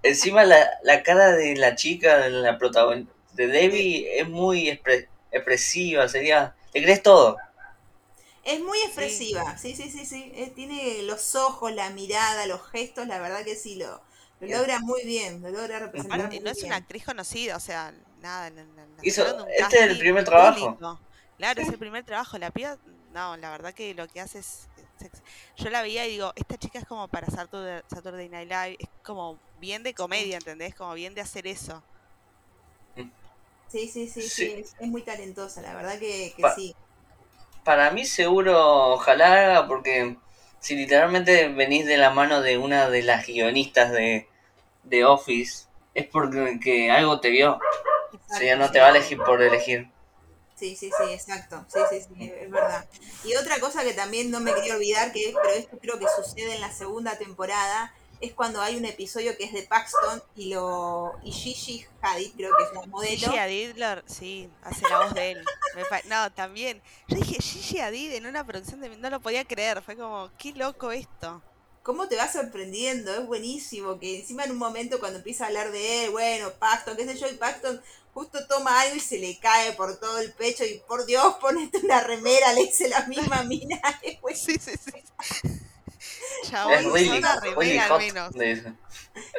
Encima 0.03 0.43
la, 0.43 0.67
la 0.83 1.03
cara 1.03 1.31
de 1.31 1.55
la 1.55 1.75
chica, 1.75 2.17
de 2.19 2.29
la 2.29 2.57
protagonista, 2.57 3.13
de 3.33 3.47
Debbie, 3.47 4.19
es 4.19 4.27
muy 4.27 4.69
expre- 4.69 5.07
expresiva, 5.31 6.07
sería... 6.07 6.55
¿Te 6.71 6.83
crees 6.83 7.01
todo? 7.01 7.37
Es 8.43 8.59
muy 8.61 8.77
expresiva, 8.79 9.57
sí, 9.57 9.75
sí, 9.75 9.91
sí, 9.91 10.05
sí. 10.05 10.31
Eh, 10.35 10.51
tiene 10.55 11.03
los 11.03 11.35
ojos, 11.35 11.71
la 11.73 11.89
mirada, 11.91 12.47
los 12.47 12.67
gestos, 12.69 13.07
la 13.07 13.19
verdad 13.19 13.43
que 13.45 13.55
sí, 13.55 13.75
lo, 13.75 14.01
logra 14.39 14.79
muy 14.79 15.03
bien, 15.05 15.41
lo 15.41 15.49
logra 15.51 15.79
representar 15.79 16.21
aparte 16.21 16.31
muy 16.31 16.39
no 16.41 16.49
es 16.49 16.63
una 16.63 16.77
actriz 16.77 17.05
conocida, 17.05 17.57
o 17.57 17.59
sea, 17.59 17.93
nada, 18.17 18.49
Hizo- 19.01 19.45
este 19.57 19.77
es 19.79 19.91
el 19.91 19.97
primer 19.97 20.23
trabajo. 20.23 20.75
público. 20.77 21.01
Claro, 21.37 21.61
es 21.61 21.69
el 21.69 21.79
primer 21.79 22.03
trabajo. 22.03 22.37
La 22.37 22.51
piba, 22.51 22.77
no, 23.19 23.37
la 23.37 23.51
verdad 23.51 23.73
que 23.73 23.93
lo 23.93 24.07
que 24.07 24.21
hace 24.21 24.39
es... 24.39 24.69
Yo 25.55 25.69
la 25.69 25.81
veía 25.81 26.07
y 26.07 26.11
digo, 26.11 26.31
esta 26.35 26.57
chica 26.57 26.79
es 26.79 26.85
como 26.85 27.07
para 27.09 27.27
Saturday, 27.27 27.81
Saturday 27.89 28.29
Night 28.29 28.49
Live, 28.49 28.75
es 28.79 28.89
como 29.03 29.41
bien 29.55 29.83
de 29.83 29.93
comedia, 29.93 30.37
¿entendés? 30.37 30.75
Como 30.75 30.93
bien 30.93 31.13
de 31.15 31.21
hacer 31.21 31.47
eso. 31.47 31.85
Sí, 33.67 33.87
sí, 33.87 34.07
sí, 34.09 34.29
sí, 34.29 34.51
Sí. 34.51 34.51
es, 34.51 34.75
es 34.79 34.89
muy 34.89 35.03
talentosa, 35.03 35.61
la 35.61 35.73
verdad 35.75 35.97
que, 35.99 36.33
que 36.35 36.45
Pa- 36.45 36.49
sí. 36.49 36.75
Para 37.63 37.91
mí 37.91 38.05
seguro 38.05 38.57
ojalá 38.93 39.33
haga 39.33 39.67
porque 39.67 40.17
si 40.59 40.75
literalmente 40.75 41.47
venís 41.49 41.85
de 41.85 41.97
la 41.97 42.09
mano 42.09 42.41
de 42.41 42.57
una 42.57 42.89
de 42.89 43.03
las 43.03 43.25
guionistas 43.27 43.91
de, 43.91 44.27
de 44.83 45.05
Office, 45.05 45.67
es 45.93 46.07
porque 46.07 46.59
que 46.63 46.91
algo 46.91 47.19
te 47.21 47.29
vio. 47.29 47.55
O 47.55 48.33
sea, 48.33 48.55
no 48.57 48.71
te 48.71 48.79
va 48.79 48.87
a 48.87 48.91
elegir 48.91 49.19
por 49.19 49.41
elegir. 49.41 49.89
Sí, 50.59 50.75
sí, 50.75 50.91
sí, 50.97 51.13
exacto. 51.13 51.65
Sí, 51.69 51.79
sí, 51.89 52.01
sí, 52.01 52.31
es 52.37 52.51
verdad. 52.51 52.85
Y 53.23 53.33
otra 53.35 53.59
cosa 53.59 53.83
que 53.83 53.93
también 53.93 54.29
no 54.29 54.41
me 54.41 54.53
quería 54.53 54.75
olvidar, 54.75 55.13
que 55.13 55.33
pero 55.41 55.53
esto 55.55 55.77
creo 55.79 55.97
que 55.97 56.05
sucede 56.21 56.55
en 56.55 56.61
la 56.61 56.71
segunda 56.71 57.17
temporada, 57.17 57.93
es 58.19 58.33
cuando 58.33 58.61
hay 58.61 58.75
un 58.75 58.83
episodio 58.83 59.37
que 59.37 59.45
es 59.45 59.53
de 59.53 59.63
Paxton 59.63 60.21
y 60.35 60.53
lo 60.53 61.13
y 61.23 61.31
Gigi 61.31 61.85
Hadid, 62.01 62.33
creo 62.35 62.51
que 62.57 62.63
es 62.63 62.73
la 62.73 62.85
modelo. 62.87 63.17
Gigi 63.17 63.37
Hadid, 63.37 63.71
sí, 64.05 64.49
hace 64.61 64.81
la 64.89 65.05
voz 65.05 65.13
de 65.13 65.31
él. 65.31 65.45
No, 66.09 66.29
también. 66.33 66.81
Yo 67.07 67.15
dije, 67.15 67.41
Gigi 67.41 67.79
Hadid 67.79 68.11
en 68.13 68.25
una 68.25 68.45
producción 68.45 68.81
de... 68.81 68.89
No 68.97 69.09
lo 69.09 69.21
podía 69.21 69.45
creer, 69.45 69.81
fue 69.81 69.95
como, 69.95 70.29
qué 70.37 70.51
loco 70.51 70.91
esto. 70.91 71.41
¿Cómo 71.89 72.07
te 72.07 72.17
va 72.17 72.31
sorprendiendo? 72.31 73.11
Es 73.11 73.25
buenísimo 73.25 73.97
que 73.97 74.19
encima 74.19 74.43
en 74.43 74.51
un 74.51 74.59
momento 74.59 74.99
cuando 74.99 75.17
empieza 75.17 75.43
a 75.43 75.47
hablar 75.47 75.71
de 75.71 76.05
él, 76.05 76.11
bueno, 76.11 76.51
Paxton, 76.59 76.95
qué 76.95 77.03
sé 77.03 77.17
yo, 77.17 77.27
y 77.27 77.33
Paxton 77.33 77.81
justo 78.13 78.45
toma 78.45 78.79
algo 78.81 78.95
y 78.95 78.99
se 78.99 79.17
le 79.17 79.39
cae 79.39 79.73
por 79.73 79.99
todo 79.99 80.19
el 80.19 80.31
pecho 80.33 80.63
y 80.63 80.83
por 80.87 81.07
Dios, 81.07 81.37
ponete 81.41 81.79
una 81.79 81.99
remera, 82.01 82.53
le 82.53 82.65
dice 82.65 82.89
la 82.89 83.07
misma 83.07 83.41
mina. 83.41 83.81
Sí, 84.35 84.59
sí, 84.59 84.73
sí. 84.77 84.91
Chabón, 86.43 86.73
Es 86.73 86.85
really, 86.85 87.17
una 87.17 87.39
really 87.39 87.55
remera 87.55 88.25
al 88.25 88.33
menos. 88.33 88.73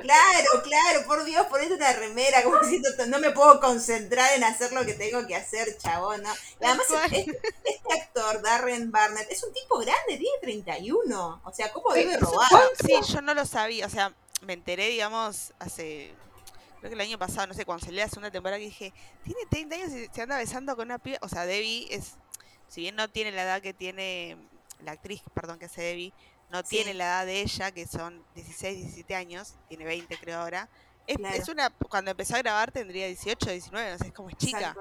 Claro, 0.03 0.63
claro, 0.63 1.07
por 1.07 1.25
Dios, 1.25 1.47
ponete 1.47 1.75
una 1.75 1.93
remera, 1.93 2.43
como 2.43 2.59
diciendo, 2.61 2.89
no 3.09 3.19
me 3.19 3.31
puedo 3.31 3.61
concentrar 3.61 4.35
en 4.35 4.45
hacer 4.45 4.73
lo 4.73 4.85
que 4.85 4.95
tengo 4.95 5.27
que 5.27 5.37
hacer, 5.37 5.77
chabón, 5.79 6.23
¿no? 6.23 6.33
Y 6.61 6.65
además, 6.65 6.87
este, 7.05 7.41
este 7.65 8.01
actor, 8.01 8.43
Darren 8.43 8.91
Barnett, 8.91 9.31
es 9.31 9.43
un 9.43 9.53
tipo 9.53 9.79
grande, 9.79 10.17
tiene 10.19 10.39
31. 10.43 11.41
O 11.45 11.53
sea, 11.53 11.73
¿cómo 11.73 11.93
debe 11.93 12.17
robar? 12.17 12.49
Sí, 12.85 12.95
yo 13.13 13.21
no 13.21 13.35
lo 13.35 13.47
sabía, 13.47 13.87
o 13.87 13.91
sea, 13.91 14.15
me 14.43 14.55
enteré, 14.55 14.89
digamos, 14.89 15.53
hace, 15.59 16.13
creo 16.79 16.91
que 16.91 16.95
el 16.95 17.01
año 17.01 17.19
pasado, 17.19 17.47
no 17.47 17.55
sé, 17.55 17.65
cuando 17.65 17.85
salió 17.85 18.01
la 18.01 18.09
segunda 18.09 18.31
temporada, 18.31 18.59
que 18.59 18.67
dije, 18.67 18.93
tiene 19.25 19.41
30 19.51 19.75
años 19.77 19.93
y 19.93 20.09
se 20.13 20.23
anda 20.23 20.39
besando 20.39 20.77
con 20.77 20.87
una 20.87 20.99
piba, 20.99 21.19
o 21.23 21.29
sea, 21.29 21.47
Debbie 21.47 21.89
es, 21.91 22.15
si 22.69 22.83
bien 22.83 22.97
no 22.97 23.09
tiene 23.09 23.33
la 23.33 23.43
edad 23.43 23.63
que 23.63 23.75
tiene 23.75 24.37
la 24.85 24.93
actriz, 24.93 25.23
perdón, 25.35 25.59
que 25.59 25.67
hace 25.67 25.83
Debbie, 25.83 26.13
no 26.51 26.63
Sí. 26.63 26.77
tiene 26.77 26.95
la 26.95 27.05
edad 27.07 27.27
de 27.27 27.41
ella, 27.43 27.73
que 27.73 27.87
son 27.87 28.25
16, 28.35 28.77
17 28.79 29.15
años, 29.15 29.57
tiene 29.69 29.85
20 29.85 30.19
creo 30.19 30.41
ahora, 30.41 30.69
es, 31.07 31.19
Claro. 31.19 31.37
es 31.37 31.49
una, 31.49 31.71
cuando 31.71 32.11
empezó 32.13 32.37
a 32.37 32.39
grabar 32.39 32.73
tendría 32.73 33.07
18, 33.07 33.51
19, 33.51 33.93
no 33.93 33.99
sé, 33.99 34.09
es 34.09 34.13
como 34.15 34.31
es 34.31 34.37
chica. 34.37 34.79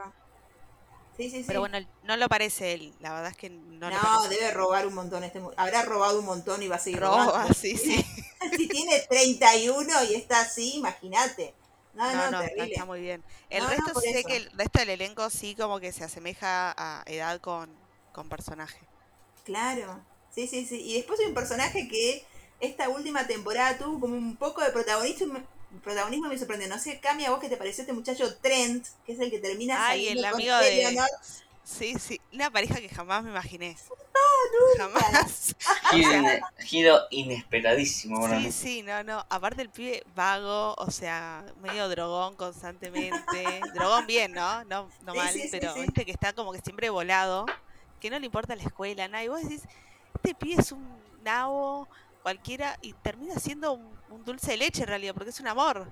Sí, 1.18 1.30
sí, 1.30 1.44
sí. 1.44 1.44
Pero 1.48 1.60
bueno, 1.62 1.78
no 2.04 2.16
lo 2.18 2.30
parece 2.30 2.74
él, 2.74 2.96
la 3.00 3.14
verdad 3.14 3.32
es 3.32 3.38
que 3.38 3.50
no, 3.50 3.90
lo 3.90 4.02
no, 4.02 4.28
debe 4.30 4.52
robar 4.52 4.88
un 4.88 4.94
montón 4.94 5.24
este 5.24 5.42
Habrá 5.58 5.82
robado 5.84 6.20
un 6.20 6.26
montón 6.26 6.64
y 6.64 6.68
va 6.70 6.78
a 6.78 6.80
seguir 6.80 7.00
Roba, 7.00 7.26
robando. 7.26 7.54
sí, 7.54 7.78
sí. 7.78 8.06
si 8.56 8.68
tiene 8.70 9.00
31 9.10 10.04
y 10.06 10.16
está 10.16 10.42
así, 10.42 10.76
imagínate. 10.78 11.56
No, 11.94 12.12
No, 12.14 12.32
no, 12.32 12.32
no, 12.32 12.42
está, 12.42 12.86
muy 12.86 13.02
bien. 13.02 13.26
El 13.50 13.64
No, 13.64 13.70
resto 13.70 13.94
sé 14.00 14.20
eso. 14.20 14.28
que 14.28 14.38
el 14.38 14.52
resto 14.54 14.80
del 14.80 14.90
elenco 14.92 15.30
sí 15.30 15.56
como 15.56 15.80
que 15.80 15.92
se 15.92 16.04
asemeja 16.06 16.74
a 16.78 17.04
edad 17.08 17.42
con, 17.42 17.70
con 18.14 18.30
personaje. 18.30 18.88
Claro, 19.44 20.06
sí, 20.48 20.62
sí, 20.62 20.66
sí. 20.66 20.82
Y 20.82 20.94
después 20.96 21.20
hay 21.20 21.26
un 21.28 21.34
personaje 21.34 21.88
que 21.88 22.24
esta 22.60 22.90
última 22.90 23.26
temporada 23.28 23.78
tuvo 23.78 24.00
como 24.00 24.16
un 24.16 24.36
poco 24.36 24.62
de 24.64 24.72
protagonismo, 24.72 25.40
protagonismo 25.84 26.28
me 26.28 26.38
sorprendió. 26.38 26.68
No 26.68 26.80
sé, 26.80 27.00
Cami, 27.00 27.26
a 27.26 27.32
vos 27.32 27.40
que 27.40 27.50
te 27.50 27.58
pareció 27.58 27.82
este 27.84 27.94
muchacho 27.94 28.38
Trent, 28.40 28.86
que 29.06 29.14
es 29.14 29.20
el 29.20 29.30
que 29.32 29.40
termina 29.40 29.76
Ay, 29.88 30.06
saliendo 30.06 30.24
el 30.28 30.32
con 30.32 30.42
amigo 30.42 30.58
de- 30.58 30.74
Eleanor. 30.86 31.10
Sí, 31.64 31.94
sí, 32.00 32.20
una 32.34 32.50
pareja 32.50 32.76
que 32.80 32.90
jamás 32.90 33.24
me 33.24 33.30
imaginé. 33.30 33.78
nunca. 34.80 35.00
Jamás. 35.02 35.56
Giro, 35.92 36.12
ine- 36.14 36.42
giro 36.60 37.00
inesperadísimo 37.12 38.28
Sí, 38.28 38.52
sí, 38.52 38.82
no, 38.82 39.04
no. 39.04 39.26
Aparte 39.30 39.62
el 39.62 39.70
pibe 39.70 40.04
vago, 40.16 40.74
o 40.78 40.92
sea, 40.92 41.46
medio 41.62 41.88
drogón 41.90 42.36
constantemente. 42.36 43.62
Drogón 43.76 44.08
bien, 44.08 44.34
¿no? 44.34 44.64
No, 44.66 44.90
no 45.04 45.12
Sí, 45.14 45.18
mal, 45.18 45.34
sí, 45.34 45.48
pero 45.52 45.74
sí. 45.74 45.82
viste 45.82 46.06
que 46.06 46.12
está 46.12 46.34
como 46.34 46.52
que 46.52 46.60
siempre 46.62 46.90
volado, 46.90 47.46
que 48.00 48.10
no 48.10 48.18
le 48.20 48.26
importa 48.26 48.56
la 48.56 48.64
escuela, 48.64 49.08
nada. 49.08 49.24
Y 49.24 49.28
vos 49.28 49.42
decís, 49.42 49.62
este 50.22 50.36
pibe 50.36 50.62
es 50.62 50.72
un 50.72 50.86
nabo 51.24 51.88
cualquiera 52.22 52.78
y 52.82 52.94
termina 52.94 53.36
siendo 53.40 53.74
un, 53.74 54.02
un 54.10 54.24
dulce 54.26 54.52
de 54.52 54.58
leche 54.58 54.82
en 54.84 54.88
realidad, 54.90 55.14
porque 55.14 55.30
es 55.32 55.40
un 55.40 55.48
amor. 55.48 55.92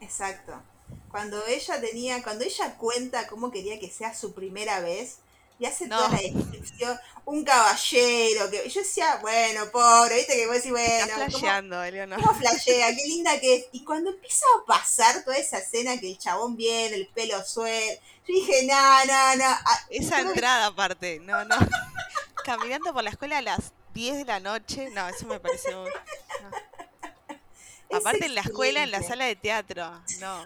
Exacto. 0.00 0.62
Cuando 1.08 1.44
ella 1.46 1.80
tenía, 1.80 2.22
cuando 2.22 2.44
ella 2.44 2.76
cuenta 2.76 3.26
cómo 3.26 3.50
quería 3.50 3.78
que 3.78 3.90
sea 3.90 4.14
su 4.14 4.34
primera 4.34 4.80
vez, 4.80 5.18
y 5.58 5.66
hace 5.66 5.86
No. 5.86 5.96
toda 5.96 6.08
la 6.10 6.18
descripción, 6.18 6.98
un 7.24 7.44
caballero, 7.44 8.50
que 8.50 8.68
yo 8.68 8.80
decía, 8.80 9.18
bueno, 9.22 9.70
pobre, 9.70 10.16
viste 10.16 10.34
que 10.34 10.46
vos 10.46 10.56
decís, 10.56 10.72
Está 10.98 11.16
bueno, 11.16 11.26
¿cómo, 11.30 11.30
flasheando, 11.30 11.82
Eleonor. 11.84 12.20
cómo 12.20 12.34
flashea? 12.34 12.88
Qué 12.94 13.06
linda 13.06 13.38
que 13.40 13.54
es. 13.56 13.66
Y 13.72 13.84
cuando 13.84 14.10
empieza 14.10 14.44
a 14.60 14.66
pasar 14.66 15.24
toda 15.24 15.36
esa 15.38 15.58
escena 15.58 15.98
que 15.98 16.10
el 16.10 16.18
chabón 16.18 16.56
viene, 16.56 16.96
el 16.96 17.06
pelo 17.08 17.42
suelto, 17.44 18.02
yo 18.26 18.34
dije, 18.34 18.66
no, 18.66 19.04
no, 19.06 19.36
no. 19.36 19.44
ah, 19.44 19.86
Esa 19.90 20.20
entrada 20.20 20.66
aparte, 20.66 21.20
no, 21.20 21.44
no. 21.44 21.56
Caminando 22.44 22.92
por 22.92 23.02
la 23.02 23.10
escuela 23.10 23.38
a 23.38 23.42
las 23.42 23.72
10 23.94 24.18
de 24.18 24.24
la 24.24 24.40
noche, 24.40 24.90
no, 24.90 25.08
eso 25.08 25.26
me 25.26 25.40
parece 25.40 25.74
muy... 25.74 25.90
no. 25.90 27.98
Aparte 27.98 28.26
en 28.26 28.34
la 28.34 28.40
escuela, 28.40 28.82
en 28.82 28.90
la 28.90 29.02
sala 29.02 29.24
de 29.26 29.36
teatro, 29.36 30.02
no. 30.18 30.44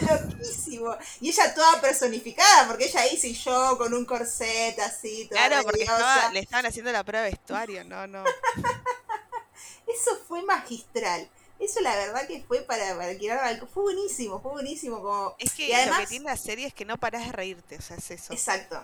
Loquísimo. 0.00 0.96
Y 1.20 1.30
ella 1.30 1.54
toda 1.54 1.80
personificada, 1.80 2.66
porque 2.66 2.86
ella 2.86 3.02
dice 3.10 3.32
yo 3.32 3.76
con 3.78 3.92
un 3.94 4.04
corset 4.04 4.78
así, 4.80 5.26
toda 5.28 5.46
Claro, 5.46 5.62
porque 5.64 5.82
estaba, 5.82 6.30
le 6.32 6.40
estaban 6.40 6.66
haciendo 6.66 6.92
la 6.92 7.04
prueba 7.04 7.24
de 7.24 7.30
vestuario, 7.30 7.84
no, 7.84 8.06
no. 8.06 8.24
Eso 9.86 10.18
fue 10.26 10.42
magistral. 10.42 11.28
Eso 11.58 11.80
la 11.80 11.96
verdad 11.96 12.26
que 12.26 12.42
fue 12.42 12.62
para, 12.62 12.94
para 12.96 13.08
alquilar 13.10 13.38
balcón. 13.38 13.68
Fue 13.68 13.84
buenísimo, 13.84 14.40
fue 14.40 14.52
buenísimo. 14.52 15.00
Como... 15.00 15.34
Es 15.38 15.52
que 15.52 15.68
Y 15.68 15.72
además- 15.72 16.00
lo 16.00 16.04
que 16.04 16.10
tiene 16.10 16.24
la 16.26 16.36
serie 16.36 16.66
es 16.66 16.74
que 16.74 16.84
no 16.84 16.98
parás 16.98 17.24
de 17.26 17.32
reírte, 17.32 17.76
o 17.76 17.80
sea, 17.80 17.96
es 17.96 18.10
eso. 18.10 18.32
Exacto, 18.32 18.82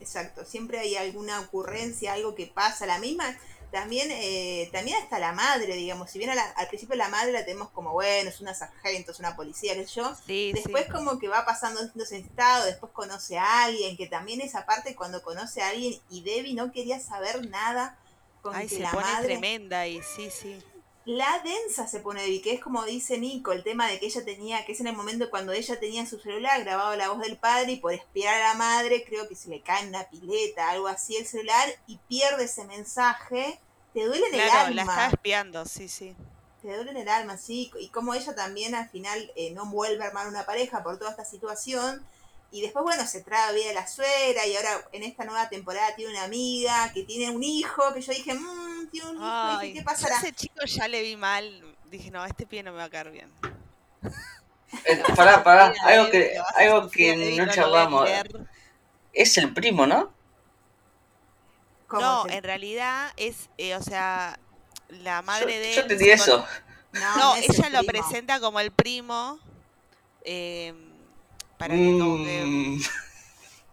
exacto. 0.00 0.44
Siempre 0.44 0.78
hay 0.78 0.96
alguna 0.96 1.40
ocurrencia, 1.40 2.12
algo 2.12 2.34
que 2.34 2.46
pasa. 2.46 2.86
La 2.86 2.98
misma, 2.98 3.36
también, 3.70 4.08
eh, 4.10 4.68
también 4.72 4.96
hasta 5.02 5.18
la 5.18 5.32
madre, 5.32 5.74
digamos. 5.76 6.10
Si 6.10 6.18
bien 6.18 6.30
a 6.30 6.34
la- 6.34 6.50
al 6.56 6.68
principio 6.68 6.96
la 6.96 7.08
madre 7.08 7.32
la 7.32 7.44
tenemos 7.44 7.68
como, 7.70 7.92
bueno, 7.92 8.30
es 8.30 8.40
una 8.40 8.54
sargento, 8.54 9.12
es 9.12 9.18
una 9.18 9.36
policía, 9.36 9.74
qué 9.74 9.86
sé 9.86 9.96
yo. 9.96 10.14
Sí, 10.26 10.52
Después 10.54 10.84
sí. 10.86 10.90
como 10.92 11.18
que 11.18 11.28
va 11.28 11.44
pasando 11.44 11.82
distintos 11.82 12.12
estados, 12.12 12.66
después 12.66 12.92
conoce 12.92 13.38
a 13.38 13.64
alguien, 13.64 13.96
que 13.96 14.06
también 14.06 14.40
esa 14.40 14.64
parte 14.64 14.94
cuando 14.96 15.22
conoce 15.22 15.60
a 15.62 15.68
alguien 15.68 16.00
y 16.08 16.22
Debbie 16.22 16.54
no 16.54 16.72
quería 16.72 16.98
saber 17.00 17.46
nada 17.48 17.98
con 18.40 18.54
Ay, 18.54 18.68
que 18.68 18.76
se 18.76 18.82
la 18.82 18.90
pone 18.92 19.04
madre... 19.04 19.26
tremenda 19.26 19.86
y 19.86 20.00
sí, 20.02 20.30
sí. 20.30 20.58
La 21.08 21.40
densa 21.42 21.88
se 21.88 22.00
pone 22.00 22.20
Debbie, 22.20 22.42
que 22.42 22.52
es 22.52 22.60
como 22.60 22.84
dice 22.84 23.16
Nico, 23.16 23.52
el 23.52 23.62
tema 23.64 23.88
de 23.88 23.98
que 23.98 24.04
ella 24.04 24.22
tenía, 24.26 24.66
que 24.66 24.72
es 24.72 24.80
en 24.80 24.88
el 24.88 24.94
momento 24.94 25.30
cuando 25.30 25.52
ella 25.54 25.80
tenía 25.80 26.04
su 26.04 26.18
celular 26.18 26.62
grabado 26.62 26.94
la 26.96 27.08
voz 27.08 27.20
del 27.20 27.38
padre 27.38 27.72
y 27.72 27.76
por 27.76 27.94
espiar 27.94 28.34
a 28.42 28.48
la 28.48 28.54
madre 28.54 29.02
creo 29.08 29.26
que 29.26 29.34
se 29.34 29.48
le 29.48 29.62
cae 29.62 29.84
en 29.84 29.88
una 29.88 30.04
pileta, 30.10 30.68
algo 30.68 30.86
así 30.86 31.16
el 31.16 31.26
celular 31.26 31.66
y 31.86 31.96
pierde 32.08 32.44
ese 32.44 32.66
mensaje. 32.66 33.58
Te 33.94 34.04
duele 34.04 34.26
en 34.26 34.32
Claro, 34.32 34.68
el 34.68 34.76
la 34.76 34.82
alma. 34.82 34.92
estaba 34.92 35.08
espiando, 35.08 35.64
sí, 35.64 35.88
sí. 35.88 36.14
Te 36.60 36.74
duele 36.76 36.90
en 36.90 36.98
el 36.98 37.08
alma, 37.08 37.38
sí. 37.38 37.70
Y 37.80 37.88
como 37.88 38.12
ella 38.12 38.34
también 38.34 38.74
al 38.74 38.90
final 38.90 39.32
eh, 39.34 39.50
no 39.52 39.64
vuelve 39.64 40.04
a 40.04 40.08
armar 40.08 40.28
una 40.28 40.44
pareja 40.44 40.82
por 40.82 40.98
toda 40.98 41.12
esta 41.12 41.24
situación. 41.24 42.04
Y 42.50 42.60
después, 42.60 42.82
bueno, 42.82 43.06
se 43.06 43.22
trae 43.22 43.54
vida 43.54 43.68
de 43.68 43.74
la 43.74 43.86
suegra 43.86 44.46
y 44.46 44.54
ahora 44.56 44.86
en 44.92 45.04
esta 45.04 45.24
nueva 45.24 45.48
temporada 45.48 45.94
tiene 45.96 46.12
una 46.12 46.24
amiga 46.24 46.90
que 46.92 47.02
tiene 47.04 47.30
un 47.34 47.42
hijo, 47.42 47.94
que 47.94 48.02
yo 48.02 48.12
dije, 48.12 48.34
mmm, 48.34 48.67
Ay, 49.20 49.68
dije, 49.68 49.78
¿qué 49.80 49.84
pasará? 49.84 50.16
ese 50.18 50.32
chico 50.32 50.64
ya 50.64 50.88
le 50.88 51.02
vi 51.02 51.16
mal, 51.16 51.76
dije, 51.86 52.10
no, 52.10 52.24
este 52.24 52.46
pie 52.46 52.62
no 52.62 52.72
me 52.72 52.78
va 52.78 52.84
a 52.84 52.90
caer 52.90 53.10
bien. 53.10 53.30
Eh, 54.84 55.02
pará, 55.16 55.42
pará, 55.42 55.74
algo 55.84 56.10
que, 56.10 56.38
algo 56.56 56.90
que 56.90 57.36
no 57.36 57.52
charlamos. 57.52 58.08
Es 59.12 59.36
el 59.38 59.52
primo, 59.52 59.86
¿no? 59.86 60.12
¿Cómo 61.86 62.02
No, 62.02 62.22
se- 62.24 62.36
en 62.36 62.44
realidad 62.44 63.12
es, 63.16 63.48
eh, 63.58 63.74
o 63.74 63.82
sea, 63.82 64.38
la 64.88 65.22
madre 65.22 65.54
yo, 65.54 65.60
de 65.60 65.64
yo 65.72 65.72
él 65.72 65.78
entendí 65.82 66.10
eso. 66.10 66.44
con- 66.92 67.00
No, 67.00 67.16
No, 67.16 67.34
es 67.36 67.48
el 67.48 67.54
ella 67.56 67.70
lo 67.70 67.78
primo. 67.80 67.92
presenta 67.92 68.40
como 68.40 68.60
el 68.60 68.70
primo. 68.72 69.38
eh, 70.24 70.74
para 71.56 71.74
que 71.74 71.98
como 71.98 72.16
que. 72.18 72.78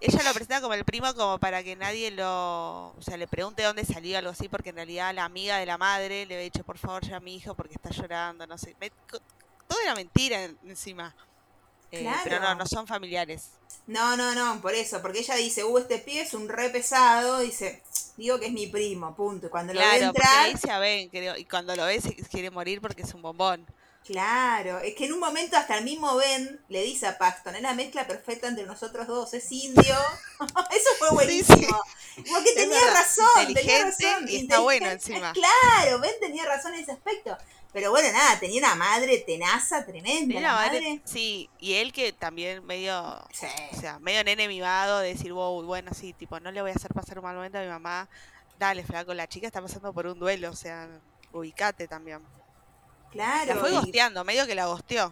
Ella 0.02 0.24
lo 0.24 0.34
presenta 0.34 0.62
como 0.62 0.74
el 0.74 0.84
primo 0.84 1.14
como 1.16 1.40
para 1.40 1.64
que 1.64 1.76
nadie 1.76 2.12
lo... 2.12 2.90
O 2.90 3.02
sea, 3.02 3.18
le 3.18 3.28
pregunte 3.28 3.64
dónde 3.64 3.86
salió 3.86 4.18
algo 4.18 4.32
así, 4.32 4.50
porque 4.50 4.70
en 4.70 4.76
realidad 4.76 5.14
la 5.16 5.24
amiga 5.26 5.58
de 5.58 5.66
la 5.66 5.78
madre 5.78 6.26
le 6.26 6.36
había 6.36 6.44
dicho, 6.44 6.64
por 6.64 6.78
favor, 6.78 7.04
ya 7.08 7.18
a 7.18 7.20
mi 7.22 7.36
hijo 7.36 7.56
porque 7.56 7.76
está 7.76 7.90
llorando, 7.90 8.46
no 8.46 8.58
sé. 8.58 8.76
Me- 8.80 8.92
todo 9.68 9.80
era 9.82 9.96
mentira 9.96 10.44
en- 10.44 10.58
encima. 10.66 11.16
Eh, 11.92 12.12
Pero 12.24 12.36
no, 12.38 12.42
Claro. 12.42 12.60
no 12.60 12.66
son 12.68 12.86
familiares. 12.88 13.52
No, 13.88 14.18
no, 14.18 14.34
no, 14.36 14.60
por 14.62 14.74
eso, 14.74 15.02
porque 15.02 15.20
ella 15.20 15.36
dice, 15.36 15.64
uh, 15.64 15.78
este 15.78 16.00
pie 16.00 16.22
es 16.22 16.34
un 16.34 16.50
re 16.50 16.70
pesado, 16.72 17.40
dice, 17.40 17.82
digo 18.18 18.40
que 18.40 18.48
es 18.48 18.52
mi 18.52 18.68
primo, 18.68 19.16
punto. 19.16 19.48
Y 19.48 19.50
cuando 19.50 19.74
lo 19.74 19.80
ve 19.80 19.86
Claro, 19.86 20.06
entrar, 20.08 20.72
a 20.76 20.80
Ben, 20.80 21.10
creo, 21.10 21.38
y 21.38 21.46
cuando 21.46 21.76
lo 21.76 21.86
ve 21.86 22.02
se 22.02 22.16
quiere 22.16 22.50
morir 22.52 22.82
porque 22.82 23.04
es 23.04 23.14
un 23.14 23.22
bombón. 23.22 23.66
Claro, 24.06 24.80
es 24.80 24.96
que 24.96 25.06
en 25.06 25.14
un 25.14 25.20
momento 25.20 25.58
hasta 25.58 25.78
el 25.78 25.84
mismo 25.84 26.16
Ben 26.16 26.62
le 26.70 26.82
dice 26.84 27.08
a 27.08 27.18
Paxton, 27.18 27.56
es 27.56 27.62
la 27.62 27.74
mezcla 27.74 28.08
perfecta 28.08 28.48
entre 28.48 28.66
nosotros 28.66 29.08
dos, 29.08 29.34
es 29.34 29.52
indio. 29.52 29.84
eso 30.72 30.90
fue 31.00 31.10
Sí, 31.10 31.14
buenísimo. 31.16 31.82
Porque 32.16 32.50
Es 32.50 32.56
tenía 32.56 32.80
verdad, 32.80 32.94
razón, 32.94 33.54
tenía 33.54 33.84
razón. 33.86 34.30
y 34.30 34.36
está 34.38 34.60
bueno 34.60 34.90
encima. 34.90 35.34
Claro, 35.82 36.00
Ben 36.00 36.14
tenía 36.22 36.46
razón 36.46 36.74
en 36.76 36.82
ese 36.84 36.92
aspecto. 36.94 37.38
Pero 37.74 37.92
bueno, 37.92 38.10
nada, 38.14 38.40
tenía 38.40 38.60
una 38.60 38.76
madre 38.76 39.18
tenaza 39.18 39.86
tremenda. 39.86 40.40
La 40.40 40.54
madre- 40.54 40.80
madre. 40.80 41.02
sí, 41.04 41.50
y 41.60 41.74
él 41.74 41.92
que 41.92 42.14
también 42.14 42.66
medio, 42.66 43.22
Sí. 43.34 43.48
o 43.74 43.80
sea, 43.82 44.00
medio 44.00 44.24
nene 44.24 44.48
mimado, 44.48 45.00
de 45.00 45.10
decir, 45.10 45.34
wow, 45.34 45.62
bueno, 45.64 45.92
sí, 45.94 46.14
tipo, 46.14 46.40
no 46.40 46.52
le 46.52 46.62
voy 46.62 46.72
a 46.72 46.76
hacer 46.76 46.94
pasar 46.94 47.18
un 47.20 47.26
mal 47.26 47.36
momento 47.36 47.58
a 47.58 47.62
mi 47.64 47.68
mamá. 47.68 48.08
Dale, 48.58 48.86
flaco, 48.86 49.14
la 49.14 49.28
chica 49.28 49.48
está 49.48 49.62
pasando 49.62 49.92
por 49.92 50.08
un 50.08 50.18
duelo, 50.18 50.52
o 50.52 50.56
sea, 50.56 50.88
ubicate 51.34 51.90
también. 51.90 52.22
Claro. 53.16 53.56
La 53.56 53.60
fue 53.62 53.72
y- 53.72 53.74
gosteando, 53.76 54.24
medio 54.24 54.46
que 54.46 54.56
la 54.56 54.66
gosteó. 54.68 55.12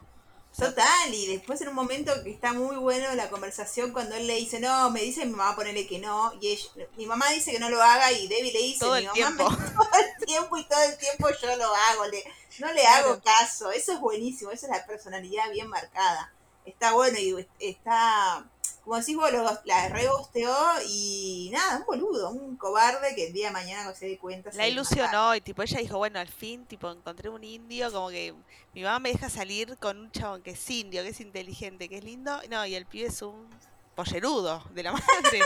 Total, 0.55 1.11
y 1.11 1.25
después 1.25 1.59
en 1.61 1.69
un 1.69 1.73
momento 1.73 2.13
que 2.23 2.29
está 2.29 2.53
muy 2.53 2.75
bueno 2.75 3.11
la 3.15 3.27
conversación 3.31 3.91
cuando 3.91 4.13
él 4.15 4.27
le 4.27 4.35
dice, 4.35 4.59
no, 4.59 4.91
me 4.91 5.01
dice 5.01 5.25
mi 5.25 5.31
mamá 5.31 5.55
ponerle 5.55 5.87
que 5.87 5.97
no, 5.97 6.31
y 6.39 6.49
ella- 6.49 6.87
mi 6.95 7.07
mamá 7.07 7.27
dice 7.31 7.51
que 7.51 7.57
no 7.59 7.69
lo 7.69 7.81
haga 7.81 8.11
y 8.11 8.27
Debbie 8.27 8.53
le 8.53 8.59
dice, 8.59 8.79
todo 8.81 8.91
mi 8.93 8.99
el 8.99 9.05
mamá 9.07 9.15
tiempo. 9.15 9.49
me- 9.49 9.57
todo 9.73 9.89
el 10.19 10.25
tiempo 10.27 10.57
y 10.57 10.63
todo 10.65 10.83
el 10.83 10.95
tiempo 10.99 11.27
yo 11.41 11.55
lo 11.55 11.73
hago, 11.73 12.05
le, 12.05 12.23
no 12.59 12.71
le 12.71 12.81
Claro. 12.81 13.07
hago 13.13 13.21
caso, 13.23 13.71
eso 13.71 13.93
es 13.93 13.99
buenísimo, 13.99 14.51
esa 14.51 14.67
es 14.67 14.71
la 14.73 14.85
personalidad 14.85 15.49
bien 15.49 15.67
marcada, 15.69 16.31
está 16.65 16.91
bueno 16.93 17.17
y 17.17 17.47
está, 17.59 18.45
como 18.83 18.97
decís 18.97 19.15
vos, 19.15 19.31
lo- 19.31 19.59
la 19.65 19.87
rebosteó 19.89 20.53
y 20.87 21.49
nada, 21.53 21.77
un 21.79 21.85
boludo, 21.85 22.29
un 22.31 22.57
cobarde 22.57 23.15
que 23.15 23.27
el 23.27 23.33
día 23.33 23.47
de 23.47 23.53
mañana 23.53 23.93
se 23.95 24.07
dé 24.07 24.17
cuenta 24.17 24.49
La 24.49 24.55
matar. 24.57 24.69
ilusionó 24.69 25.35
y 25.35 25.41
tipo 25.41 25.61
ella 25.61 25.79
dijo, 25.79 25.97
bueno, 25.97 26.19
al 26.19 26.27
fin, 26.27 26.65
tipo, 26.65 26.91
encontré 26.91 27.29
un 27.29 27.43
indio, 27.43 27.91
como 27.91 28.09
que 28.09 28.33
mi 28.73 28.83
mamá 28.83 28.99
me 28.99 29.11
deja 29.13 29.29
salir 29.29 29.77
con 29.77 29.97
un 29.99 30.11
chabón 30.11 30.41
que 30.41 30.51
es 30.51 30.69
indio, 30.69 31.01
que 31.03 31.09
es 31.09 31.19
inteligente, 31.21 31.87
que 31.87 31.97
es 31.99 32.03
lindo. 32.03 32.39
No, 32.49 32.65
y 32.65 32.75
el 32.75 32.85
pibe 32.85 33.07
es 33.07 33.21
un 33.21 33.47
pollerudo 33.95 34.63
de 34.71 34.83
la 34.83 34.91
madre. 34.93 35.41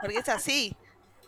Porque 0.00 0.18
es 0.18 0.28
así. 0.28 0.76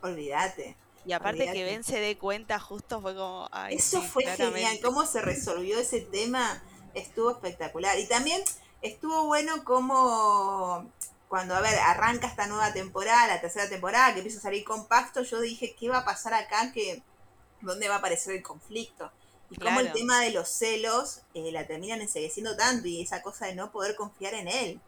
Olvídate. 0.02 0.76
Y 1.05 1.12
aparte 1.12 1.50
que. 1.52 1.64
Ben 1.64 1.85
se 1.85 2.00
dé 2.00 2.18
cuenta 2.18 2.59
justo 2.59 3.00
fue 3.00 3.14
como, 3.14 3.48
ay, 3.52 3.76
Eso 3.76 4.00
sí, 4.02 4.09
fue 4.09 4.24
genial, 4.24 4.79
cómo 4.83 5.07
se 5.07 5.22
resolvió 5.22 5.79
ese 5.79 6.00
tema, 6.00 6.62
estuvo 6.94 7.31
espectacular. 7.31 7.98
Y 7.98 8.07
también 8.09 8.42
estuvo 8.83 9.24
bueno 9.24 9.64
como 9.64 10.90
cuando, 11.29 11.55
a 11.55 11.61
ver, 11.61 11.79
arranca 11.79 12.27
esta 12.29 12.47
nueva 12.47 12.73
temporada, 12.73 13.27
la 13.29 13.41
tercera 13.41 13.69
temporada, 13.69 14.12
que 14.12 14.21
empieza 14.21 14.39
a 14.39 14.43
salir 14.43 14.65
compacto, 14.65 15.23
yo 15.23 15.41
dije, 15.41 15.75
¿qué 15.79 15.89
va 15.89 15.99
a 15.99 16.05
pasar 16.05 16.35
acá? 16.35 16.73
que 16.73 17.05
¿Dónde 17.61 17.89
va 17.89 17.97
a 17.97 17.99
aparecer 17.99 18.35
el 18.37 18.43
conflicto? 18.43 19.12
Y 19.51 19.59
cómo 19.59 19.81
el 19.81 19.91
Claro. 19.91 19.93
tema 19.93 20.21
de 20.23 20.31
los 20.33 20.49
celos 20.51 21.23
eh, 21.35 21.53
la 21.53 21.67
terminan 21.67 22.01
ensegueciendo 22.03 22.57
tanto 22.57 22.89
y 22.89 23.03
esa 23.03 23.23
cosa 23.23 23.47
de 23.47 23.55
no 23.57 23.73
poder 23.73 23.97
confiar 23.97 24.35
en 24.35 24.49
él. 24.49 24.83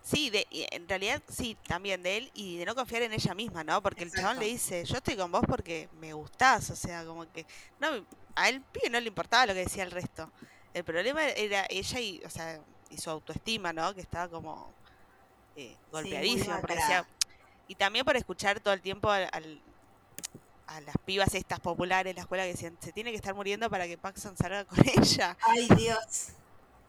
Sí, 0.00 0.30
de, 0.30 0.46
en 0.50 0.88
realidad 0.88 1.22
sí, 1.28 1.56
también 1.66 2.02
de 2.02 2.16
él 2.16 2.30
y 2.34 2.58
de 2.58 2.64
no 2.66 2.74
confiar 2.74 3.02
en 3.02 3.12
ella 3.12 3.34
misma, 3.34 3.62
¿no? 3.64 3.80
Porque 3.82 4.04
el 4.04 4.12
chabón 4.12 4.38
le 4.38 4.46
dice, 4.46 4.84
yo 4.84 4.96
estoy 4.96 5.16
con 5.16 5.30
vos 5.30 5.42
porque 5.46 5.88
me 5.92 6.12
gustás, 6.12 6.70
o 6.70 6.76
sea, 6.76 7.04
como 7.04 7.30
que 7.30 7.46
no 7.78 7.88
a 8.34 8.48
él 8.48 8.64
pibe 8.72 8.90
no 8.90 8.98
le 9.00 9.08
importaba 9.08 9.46
lo 9.46 9.52
que 9.54 9.60
decía 9.60 9.84
el 9.84 9.90
resto. 9.92 10.32
El 10.72 10.84
problema 10.84 11.24
era 11.28 11.66
ella 11.70 12.00
y, 12.00 12.20
o 12.24 12.30
sea, 12.30 12.60
y 12.88 12.98
su 12.98 13.10
autoestima, 13.10 13.72
¿no? 13.72 13.94
Que 13.94 14.00
estaba 14.00 14.28
como 14.28 14.74
eh, 15.56 15.76
porque 15.90 16.18
decía, 16.68 17.06
y 17.68 17.74
también 17.74 18.04
por 18.04 18.16
escuchar 18.16 18.60
todo 18.60 18.74
el 18.74 18.80
tiempo 18.80 19.10
al, 19.10 19.28
al- 19.32 19.60
a 20.66 20.80
las 20.80 20.96
pibas 21.04 21.34
estas 21.34 21.60
populares 21.60 22.10
en 22.10 22.16
la 22.16 22.22
escuela 22.22 22.44
que 22.44 22.52
decían, 22.52 22.76
se 22.80 22.92
tiene 22.92 23.10
que 23.10 23.16
estar 23.16 23.34
muriendo 23.34 23.68
para 23.68 23.86
que 23.86 23.98
Paxson 23.98 24.36
salga 24.36 24.64
con 24.64 24.78
ella. 24.96 25.36
Ay, 25.42 25.68
Dios. 25.76 26.28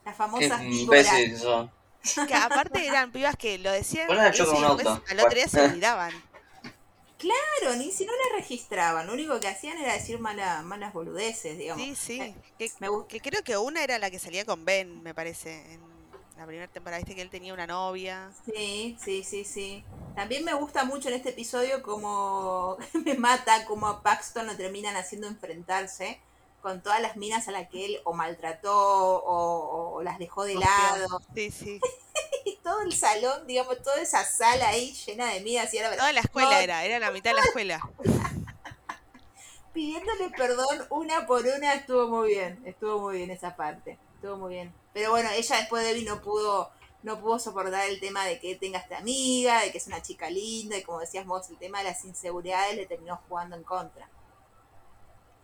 Las 0.06 0.16
famosas 0.16 0.62
imbéciles 0.64 1.32
que 1.32 1.38
son. 1.38 1.72
Que 2.28 2.34
aparte 2.34 2.86
eran 2.86 3.12
pibas 3.12 3.36
que 3.38 3.58
lo 3.58 3.72
decían 3.72 4.10
y 4.12 4.16
después 4.16 4.50
al 5.10 5.20
otro 5.20 5.36
día 5.36 5.48
se 5.48 5.62
olvidaban. 5.66 6.12
Claro, 7.18 7.78
ni 7.78 7.90
si 7.92 8.06
no 8.06 8.12
la 8.12 8.38
registraban, 8.38 9.08
lo 9.08 9.14
único 9.14 9.40
que 9.40 9.48
hacían 9.48 9.78
era 9.78 9.94
decir 9.94 10.20
mala, 10.20 10.62
malas 10.64 10.92
boludeces, 10.92 11.58
digamos. 11.58 11.82
Sí, 11.82 11.96
sí. 11.96 12.20
Eh, 12.22 12.36
Que, 12.60 12.70
me 12.80 12.90
gu- 12.90 13.08
que 13.08 13.22
creo 13.22 13.42
que 13.44 13.56
una 13.56 13.82
era 13.82 13.98
la 13.98 14.12
que 14.12 14.20
salía 14.20 14.44
con 14.46 14.66
Ben, 14.66 15.02
me 15.02 15.14
parece. 15.14 15.72
En 15.74 15.82
la 16.38 16.46
primera 16.46 16.68
temporada, 16.68 16.98
viste 17.00 17.16
que 17.16 17.22
él 17.22 17.30
tenía 17.30 17.54
una 17.54 17.68
novia. 17.68 18.32
Sí, 18.46 18.98
sí, 19.04 19.24
sí, 19.24 19.44
sí. 19.46 19.84
También 20.16 20.44
me 20.44 20.54
gusta 20.54 20.84
mucho 20.84 21.10
en 21.10 21.16
este 21.16 21.30
episodio 21.30 21.84
como 21.84 22.78
me 23.06 23.16
mata 23.16 23.66
como 23.66 23.88
a 23.88 24.02
Paxton 24.02 24.48
lo 24.48 24.56
terminan 24.56 24.96
haciendo 24.96 25.28
enfrentarse 25.28 26.20
con 26.62 26.82
todas 26.82 27.02
las 27.02 27.18
minas 27.18 27.48
a 27.48 27.52
las 27.52 27.70
que 27.70 27.86
él 27.86 28.00
o 28.06 28.14
maltrató 28.14 28.74
o, 28.74 29.96
o 29.96 30.04
las 30.04 30.18
dejó 30.18 30.44
de 30.46 30.56
lado. 30.56 31.22
Sí, 31.36 31.52
sí. 31.52 31.80
Y 32.46 32.58
todo 32.58 32.82
el 32.82 32.92
salón, 32.92 33.48
digamos, 33.48 33.82
toda 33.82 34.02
esa 34.02 34.26
sala 34.26 34.68
ahí 34.68 34.92
llena 34.92 35.28
de 35.28 35.40
minas 35.40 35.74
y 35.74 35.78
era 35.78 35.96
Toda 35.96 36.12
la 36.12 36.20
escuela 36.20 36.50
No, 36.50 36.58
era, 36.58 36.84
era 36.84 37.00
la 37.00 37.10
mitad 37.10 37.32
de 37.32 37.38
la 37.38 37.42
escuela. 37.44 37.80
pidiéndole 39.74 40.30
perdón 40.38 40.86
una 40.90 41.26
por 41.26 41.46
una 41.46 41.74
estuvo 41.74 42.08
muy 42.08 42.30
bien, 42.30 42.62
estuvo 42.66 43.00
muy 43.00 43.18
bien 43.18 43.32
esa 43.32 43.56
parte, 43.56 43.98
estuvo 44.16 44.38
muy 44.38 44.54
bien. 44.56 44.74
Pero 44.94 45.12
bueno, 45.12 45.30
ella 45.32 45.58
después 45.58 45.84
de 45.84 45.90
Debbie 45.90 46.06
no 46.06 46.22
pudo, 46.22 46.72
no 47.02 47.20
pudo 47.20 47.40
soportar 47.40 47.90
el 47.90 48.00
tema 48.00 48.26
de 48.26 48.40
que 48.40 48.56
tenga 48.56 48.80
esta 48.80 48.98
amiga, 48.98 49.62
de 49.62 49.72
que 49.72 49.80
es 49.80 49.88
una 49.88 50.02
chica 50.02 50.30
linda, 50.30 50.78
y 50.78 50.84
como 50.84 51.00
decías 51.00 51.26
vos, 51.26 51.50
el 51.50 51.58
tema 51.58 51.80
de 51.80 51.86
las 51.86 52.06
inseguridades 52.06 52.76
le 52.76 52.86
terminó 52.86 53.20
jugando 53.28 53.56
en 53.56 53.64
contra. 53.64 54.10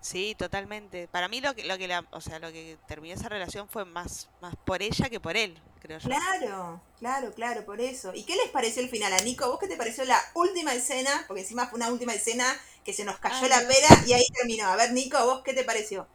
Sí, 0.01 0.33
totalmente. 0.38 1.07
Para 1.09 1.27
mí 1.27 1.41
lo 1.41 1.53
que, 1.55 1.65
lo 1.65 1.77
que 1.77 1.88
la, 1.88 2.05
o 2.12 2.21
sea, 2.21 2.39
lo 2.39 2.51
que 2.51 2.77
terminó 2.88 3.15
esa 3.15 3.27
relación 3.27 3.67
fue 3.67 3.83
más, 3.83 4.29
más 4.39 4.55
por 4.55 4.81
ella 4.81 5.09
que 5.09 5.19
por 5.19 5.35
él, 5.35 5.62
creo 5.81 5.99
yo. 5.99 6.07
Claro, 6.07 6.81
claro, 6.97 7.33
claro, 7.33 7.65
por 7.65 7.81
eso. 7.81 8.13
¿Y 8.13 8.23
qué 8.23 8.35
les 8.38 8.49
pareció 8.49 8.81
el 8.81 8.89
final 8.89 9.12
a 9.12 9.19
Nico? 9.19 9.49
¿Vos 9.49 9.59
qué 9.59 9.67
te 9.67 9.75
pareció 9.75 10.05
la 10.05 10.19
última 10.35 10.73
escena? 10.73 11.25
Porque 11.27 11.41
encima 11.41 11.67
fue 11.67 11.77
una 11.77 11.91
última 11.91 12.13
escena 12.13 12.45
que 12.85 12.93
se 12.93 13.03
nos 13.03 13.19
cayó 13.19 13.43
Ay, 13.43 13.49
la 13.49 13.67
pera 13.67 13.88
y 14.05 14.13
ahí 14.13 14.25
terminó. 14.33 14.67
A 14.67 14.77
ver, 14.77 14.93
Nico, 14.93 15.23
¿vos 15.25 15.41
qué 15.43 15.53
te 15.53 15.65
pareció? 15.65 16.07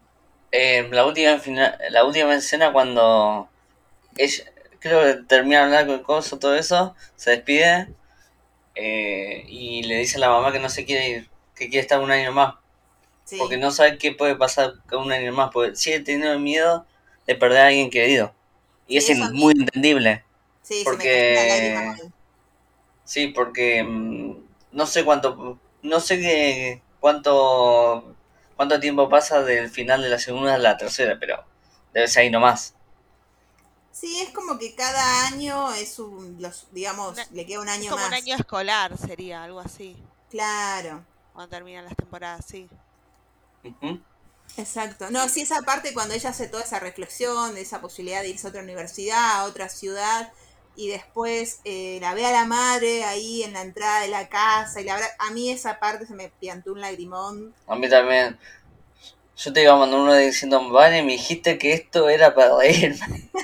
Eh, 0.52 0.88
la 0.92 1.04
última 1.06 1.38
fina- 1.38 1.76
la 1.90 2.04
última 2.04 2.34
escena 2.34 2.72
cuando 2.72 3.48
ella, 4.16 4.44
creo 4.78 5.02
que 5.02 5.22
termina 5.24 5.58
de 5.60 5.64
hablar 5.64 5.86
con 5.86 5.94
el 5.96 6.02
coso, 6.02 6.38
todo 6.38 6.54
eso, 6.54 6.94
se 7.16 7.30
despide 7.32 7.88
eh, 8.76 9.44
y 9.48 9.82
le 9.84 9.96
dice 9.98 10.16
a 10.16 10.20
la 10.20 10.28
mamá 10.30 10.52
que 10.52 10.58
no 10.60 10.68
se 10.68 10.84
quiere 10.84 11.08
ir, 11.08 11.30
que 11.54 11.68
quiere 11.68 11.80
estar 11.82 12.00
un 12.00 12.10
año 12.10 12.32
más, 12.32 12.54
Sí, 13.24 13.36
porque 13.38 13.56
no 13.56 13.70
sabe 13.70 13.96
qué 13.98 14.12
puede 14.12 14.36
pasar 14.36 14.74
con 14.88 15.04
un 15.04 15.12
año 15.12 15.32
más, 15.32 15.50
porque 15.52 15.74
sigue 15.76 16.00
teniendo 16.00 16.38
miedo 16.38 16.84
de 17.26 17.34
perder 17.34 17.58
a 17.62 17.66
alguien 17.68 17.88
querido. 17.90 18.34
Y 18.86 18.98
es 18.98 19.10
muy 19.32 19.54
entendible. 19.58 20.24
sí, 20.62 20.78
se 20.80 20.84
porque- 20.84 21.96
me. 22.02 22.12
Sí, 23.04 23.28
porque 23.28 23.82
mm, 23.82 24.36
no 24.72 24.86
sé 24.86 25.04
cuánto, 25.04 25.58
no 25.82 26.00
sé 26.00 26.18
qué, 26.18 26.82
cuánto, 27.00 28.13
cuánto 28.56 28.80
tiempo 28.80 29.08
pasa 29.08 29.42
del 29.42 29.70
final 29.70 30.02
de 30.02 30.08
la 30.10 30.18
segunda 30.18 30.54
a 30.54 30.58
la 30.58 30.76
tercera, 30.76 31.18
pero 31.20 31.44
debe 31.92 32.08
ser 32.08 32.22
ahí 32.24 32.30
nomás. 32.30 32.76
Sí, 33.92 34.20
es 34.20 34.30
como 34.30 34.58
que 34.58 34.74
cada 34.74 35.26
año 35.26 35.72
es 35.72 35.98
un, 35.98 36.36
los, 36.40 36.66
digamos, 36.72 37.16
Una- 37.16 37.26
le 37.30 37.46
queda 37.46 37.60
un 37.60 37.68
Es 37.76 37.86
año 37.86 37.88
como 37.88 38.04
más. 38.04 38.08
un 38.08 38.14
año 38.14 38.34
escolar 38.36 38.98
sería, 38.98 39.44
algo 39.44 39.60
así, 39.60 39.96
Claro, 40.28 41.06
cuando 41.32 41.50
terminan 41.50 41.84
las 41.84 41.96
temporadas, 41.96 42.46
sí. 42.46 42.70
Ujú. 43.64 44.04
exacto. 44.56 45.10
No, 45.10 45.28
sí, 45.28 45.42
esa 45.42 45.62
parte 45.62 45.92
cuando 45.94 46.14
ella 46.14 46.30
hace 46.30 46.48
toda 46.48 46.62
esa 46.64 46.80
reflexión 46.80 47.54
de 47.54 47.60
esa 47.62 47.80
posibilidad 47.80 48.22
de 48.22 48.30
irse 48.30 48.46
a 48.46 48.50
otra 48.50 48.62
universidad, 48.62 49.40
a 49.40 49.44
otra 49.44 49.68
ciudad, 49.68 50.32
y 50.76 50.88
después 50.88 51.60
eh, 51.64 51.98
la 52.00 52.14
ve 52.14 52.26
a 52.26 52.32
la 52.32 52.44
madre 52.46 53.04
ahí 53.04 53.42
en 53.42 53.52
la 53.54 53.62
entrada 53.62 54.00
de 54.00 54.08
la 54.08 54.28
casa, 54.28 54.80
y 54.80 54.84
la 54.84 54.94
abra- 54.94 55.10
a 55.18 55.30
mí 55.32 55.50
esa 55.50 55.78
parte 55.80 56.06
se 56.06 56.14
me 56.14 56.28
piantó 56.30 56.72
un 56.72 56.80
lagrimón. 56.80 57.54
A 57.66 57.74
mí 57.76 57.88
también. 57.88 58.38
Yo 59.36 59.52
te 59.52 59.62
iba 59.62 59.72
a 59.72 59.76
mandar 59.76 60.00
uno 60.00 60.14
diciendo, 60.14 60.68
vale, 60.70 61.02
me 61.02 61.12
dijiste 61.12 61.58
que 61.58 61.72
esto 61.74 62.08
era 62.08 62.34
para 62.34 62.56
reírme. 62.56 63.30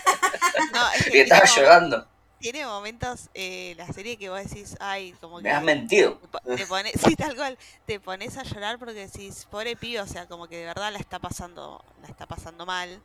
No, 0.72 0.90
es 0.92 1.02
Y 1.06 1.10
que 1.10 1.20
estaba 1.22 1.42
tiene, 1.44 1.56
llorando. 1.56 2.06
tiene 2.38 2.66
momentos 2.66 3.28
eh, 3.34 3.74
la 3.76 3.86
serie 3.92 4.18
que 4.18 4.30
vos 4.30 4.42
decís, 4.42 4.76
ay, 4.80 5.12
como 5.20 5.40
Me 5.40 5.50
has 5.50 5.60
que 5.60 5.66
mentido. 5.66 6.18
te 6.20 6.28
po- 6.28 6.40
te 6.54 6.66
pones, 6.66 6.92
sí, 7.04 7.16
tal 7.16 7.36
cual, 7.36 7.58
te 7.86 8.00
pones 8.00 8.36
a 8.36 8.42
llorar 8.44 8.78
porque 8.78 9.06
decís, 9.08 9.46
pobre 9.50 9.76
pibe, 9.76 10.00
o 10.00 10.06
sea, 10.06 10.26
como 10.26 10.48
que 10.48 10.58
de 10.58 10.64
verdad 10.66 10.92
la 10.92 10.98
está 10.98 11.18
pasando, 11.18 11.84
la 12.02 12.08
está 12.08 12.26
pasando 12.26 12.66
mal. 12.66 13.02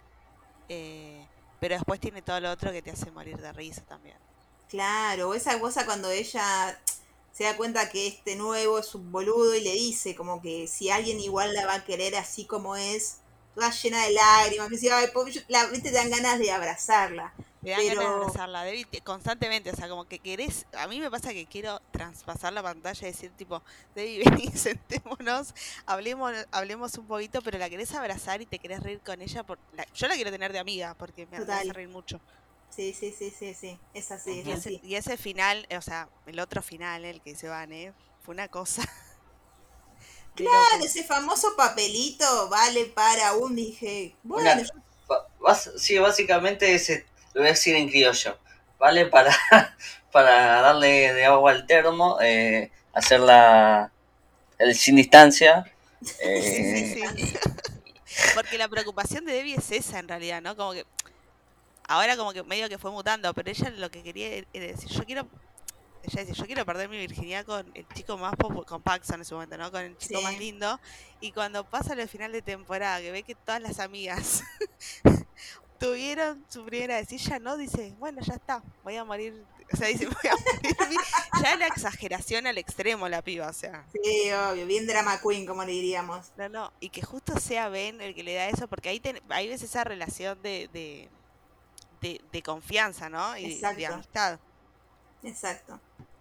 eh, 0.70 1.30
pero 1.60 1.76
después 1.76 2.00
tiene 2.00 2.22
todo 2.22 2.40
lo 2.40 2.52
otro 2.52 2.72
que 2.72 2.82
te 2.82 2.92
hace 2.92 3.12
morir 3.12 3.38
de 3.38 3.52
risa 3.54 3.82
también. 3.84 4.18
Claro, 4.70 5.34
esa 5.34 5.60
cosa 5.60 5.86
cuando 5.86 6.10
ella 6.10 6.80
se 7.32 7.44
da 7.44 7.58
cuenta 7.58 7.90
que 7.90 8.08
este 8.08 8.36
nuevo 8.36 8.80
es 8.80 8.96
un 8.96 9.12
boludo 9.12 9.56
y 9.56 9.62
le 9.62 9.74
dice 9.74 10.16
como 10.16 10.42
que 10.42 10.68
si 10.68 10.90
alguien 10.90 11.20
igual 11.20 11.54
la 11.54 11.66
va 11.66 11.76
a 11.76 11.84
querer 11.84 12.16
así 12.16 12.46
como 12.46 12.76
es, 12.76 13.18
toda 13.54 13.72
llena 13.72 14.04
de 14.06 14.14
lágrimas, 14.14 14.70
que 14.70 15.44
la, 15.48 15.66
viste, 15.68 15.90
te 15.90 15.96
dan 15.96 16.10
ganas 16.10 16.40
de 16.40 16.52
abrazarla. 16.52 17.34
Me 17.66 17.72
dan 17.72 17.80
ganas 17.80 17.90
de 17.90 17.96
Pero- 18.06 18.16
abrazarla, 18.18 18.64
Debbie, 18.64 18.86
te- 18.86 19.02
constantemente, 19.02 19.72
o 19.72 19.76
sea, 19.76 19.90
como 19.90 20.06
que 20.06 20.20
querés, 20.20 20.66
a 20.78 20.88
mí 20.88 21.00
me 21.00 21.10
pasa 21.12 21.34
que 21.34 21.46
quiero 21.48 21.82
traspasar 21.92 22.54
la 22.54 22.62
pantalla 22.64 23.08
y 23.08 23.12
decir 23.12 23.32
tipo, 23.32 23.62
Debbie, 23.96 24.24
vení, 24.48 24.52
sentémonos, 24.56 25.54
hablemos, 25.86 26.32
hablemos 26.52 26.96
un 26.98 27.08
poquito, 27.08 27.42
pero 27.42 27.58
la 27.58 27.70
querés 27.70 27.94
abrazar 27.94 28.42
y 28.42 28.46
te 28.46 28.60
querés 28.60 28.82
reír 28.84 29.02
con 29.02 29.22
ella, 29.22 29.44
por, 29.44 29.60
la- 29.74 29.86
yo 29.94 30.08
la 30.08 30.16
quiero 30.16 30.32
tener 30.32 30.54
de 30.54 30.60
amiga, 30.60 30.94
porque 30.94 31.26
me, 31.26 31.38
hace 31.38 31.74
reír 31.74 31.90
mucho. 31.90 32.22
Sí, 32.70 32.94
sí, 32.94 33.14
sí, 33.18 33.32
sí, 33.38 33.54
sí, 33.54 33.80
es 33.94 34.12
así, 34.12 34.32
Y 34.46 34.52
es 34.52 34.60
ese, 34.60 34.70
así. 34.70 34.82
y 34.84 34.96
ese 34.96 35.18
final, 35.18 35.68
o 35.78 35.82
sea, 35.82 36.10
el 36.26 36.40
otro 36.40 36.62
final, 36.62 37.04
el 37.06 37.22
que 37.22 37.36
se 37.36 37.48
van, 37.48 37.72
¿eh? 37.72 37.94
Fue 38.22 38.34
una 38.34 38.48
cosa. 38.50 38.82
de 40.36 40.44
Claro, 40.44 40.84
ese 40.84 41.04
famoso 41.04 41.56
papelito 41.56 42.50
vale 42.50 42.86
para 42.88 43.34
un, 43.34 43.56
dije, 43.56 44.16
bueno, 44.24 44.52
Una- 44.52 44.62
yo- 44.62 45.78
sí, 45.78 45.98
básicamente 46.00 46.74
ese, 46.76 47.06
lo 47.36 47.42
voy 47.42 47.50
a 47.50 47.52
decir 47.52 47.76
en 47.76 47.88
criollo. 47.90 48.40
¿Vale? 48.80 49.06
Para, 49.12 49.34
para 50.12 50.62
darle 50.62 51.14
de 51.14 51.26
agua 51.26 51.52
al 51.52 51.66
termo, 51.68 52.18
eh, 52.22 52.72
hacer 52.94 53.20
la, 53.20 53.92
el 54.58 54.74
sin 54.76 54.96
distancia. 54.96 55.64
Sí, 56.02 56.14
eh, 56.20 57.04
sí, 57.16 57.24
sí. 57.24 57.34
Porque 58.36 58.58
la 58.60 58.68
preocupación 58.68 59.26
de 59.26 59.34
Debbie 59.34 59.56
es 59.56 59.72
esa 59.72 59.98
en 59.98 60.08
realidad, 60.08 60.42
¿no? 60.42 60.56
Como 60.56 60.74
que 60.74 60.86
ahora 61.88 62.16
como 62.18 62.32
que 62.34 62.44
medio 62.44 62.70
que 62.70 62.78
fue 62.78 62.92
mutando, 62.92 63.34
pero 63.34 63.50
ella 63.50 63.70
lo 63.72 63.90
que 63.90 64.04
quería 64.04 64.28
er- 64.30 64.48
era 64.54 64.68
decir, 64.68 64.90
yo 64.90 65.04
quiero, 65.06 65.28
ella 66.04 66.20
decía, 66.22 66.36
yo 66.36 66.46
quiero 66.46 66.64
perder 66.66 66.90
mi 66.90 66.98
virginidad 66.98 67.44
con 67.46 67.72
el 67.74 67.88
chico 67.96 68.18
más 68.18 68.34
popu- 68.34 68.66
con 68.66 68.84
Paxson 68.84 69.16
en 69.16 69.22
ese 69.22 69.34
momento, 69.34 69.58
¿no? 69.58 69.72
Con 69.72 69.82
el 69.82 69.98
chico 69.98 70.22
más 70.22 70.34
Sí. 70.34 70.40
lindo. 70.40 70.80
Y 71.22 71.32
cuando 71.32 71.64
pasa 71.64 71.94
el 71.94 72.08
final 72.10 72.32
de 72.32 72.42
temporada, 72.44 73.00
que 73.02 73.12
ve 73.12 73.24
que 73.24 73.34
todas 73.36 73.62
las 73.62 73.80
amigas 73.80 74.44
tuvieron 75.90 76.46
su 76.50 76.66
primera 76.66 76.96
vez 76.98 77.12
y 77.12 77.16
ella 77.16 77.40
no, 77.40 77.58
dice, 77.58 77.94
bueno, 78.00 78.22
ya 78.22 78.34
está, 78.36 78.64
voy 78.84 78.96
a 78.96 79.04
morir. 79.04 79.44
O 79.74 79.78
sea, 79.78 79.88
dice, 79.88 80.06
voy 80.24 80.30
a 80.30 80.36
morir. 80.36 80.78
mi-". 80.90 81.42
Ya 81.44 81.56
la 81.56 81.68
exageración 81.68 82.48
al 82.48 82.58
extremo 82.58 83.08
la 83.10 83.22
piba, 83.22 83.48
o 83.50 83.54
sea. 83.54 83.86
sí, 83.92 84.32
obvio, 84.32 84.66
bien 84.66 84.86
drama 84.88 85.20
queen, 85.22 85.46
como 85.46 85.64
le 85.64 85.72
diríamos. 85.72 86.28
No, 86.38 86.50
no, 86.50 86.74
y 86.80 86.90
que 86.90 87.02
justo 87.02 87.40
sea 87.40 87.70
Ben 87.70 88.00
el 88.02 88.14
que 88.16 88.24
le 88.24 88.36
da 88.36 88.48
eso, 88.50 88.68
porque 88.68 88.90
ahí, 88.90 89.00
ten- 89.00 89.22
ahí 89.30 89.48
ves 89.48 89.62
esa 89.64 89.84
relación 89.84 90.42
de, 90.42 90.70
de, 90.72 91.10
de, 92.02 92.22
de 92.32 92.44
confianza, 92.44 93.10
¿no? 93.10 93.38
Y 93.38 93.42
de- 93.44 93.48
de 93.50 93.56
Exacto. 93.56 93.94
amistad. 93.94 94.40
Exacto. 95.24 95.80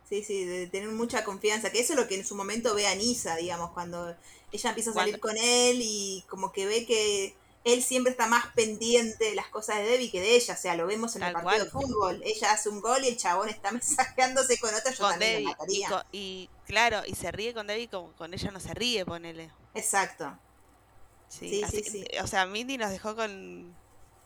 Sí, 0.09 0.23
sí, 0.23 0.45
de 0.45 0.67
tener 0.67 0.89
mucha 0.91 1.25
confianza, 1.25 1.71
que 1.71 1.81
eso 1.81 1.95
es 1.95 1.99
lo 1.99 2.07
que 2.07 2.15
en 2.17 2.27
su 2.27 2.35
momento 2.35 2.75
ve 2.75 2.87
a 2.87 2.95
Nisa, 2.95 3.37
digamos, 3.37 3.71
cuando 3.73 4.15
ella 4.53 4.69
empieza 4.71 4.91
a 4.91 4.95
salir 4.95 5.19
con 5.19 5.37
él 5.37 5.79
y 5.83 6.25
como 6.29 6.53
que 6.53 6.67
ve 6.67 6.85
que 6.87 7.35
él 7.65 7.83
siempre 7.83 8.11
está 8.13 8.27
más 8.27 8.47
pendiente 8.55 9.25
de 9.25 9.35
las 9.35 9.49
cosas 9.49 9.77
de 9.79 9.85
Debbie 9.85 10.11
que 10.11 10.21
de 10.21 10.37
ella, 10.37 10.55
o 10.55 10.57
sea, 10.57 10.77
lo 10.77 10.87
vemos 10.87 11.17
en 11.17 11.23
el 11.23 11.33
partido 11.33 11.65
de 11.65 11.71
fútbol, 11.71 12.21
ella 12.25 12.53
hace 12.53 12.69
un 12.69 12.81
gol 12.81 13.03
y 13.05 13.09
el 13.09 13.17
chabón 13.17 13.49
está 13.49 13.73
mensajeándose 13.73 14.59
con 14.59 14.75
otra, 14.75 14.93
yo 14.93 14.99
Con 14.99 15.11
también 15.13 15.45
lo 15.45 15.51
Debbie. 15.51 15.77
Y, 15.79 15.83
mataría. 15.83 16.07
y 16.13 16.51
claro, 16.67 17.03
y 17.07 17.15
se 17.15 17.33
ríe 17.33 17.55
con 17.55 17.67
Debbie 17.67 17.89
como 17.89 18.13
con 18.13 18.33
ella 18.35 18.51
no 18.51 18.61
se 18.61 18.75
ríe, 18.75 19.05
ponele. 19.07 19.51
Exacto. 19.75 20.39
Sí, 21.29 21.49
Sí, 21.49 21.63
así- 21.65 21.83
sí, 21.83 21.91
sí. 21.91 22.05
O 22.23 22.27
sea, 22.27 22.47
Mindy 22.47 22.77
nos 22.79 22.91
dejó 22.91 23.17
con, 23.17 23.75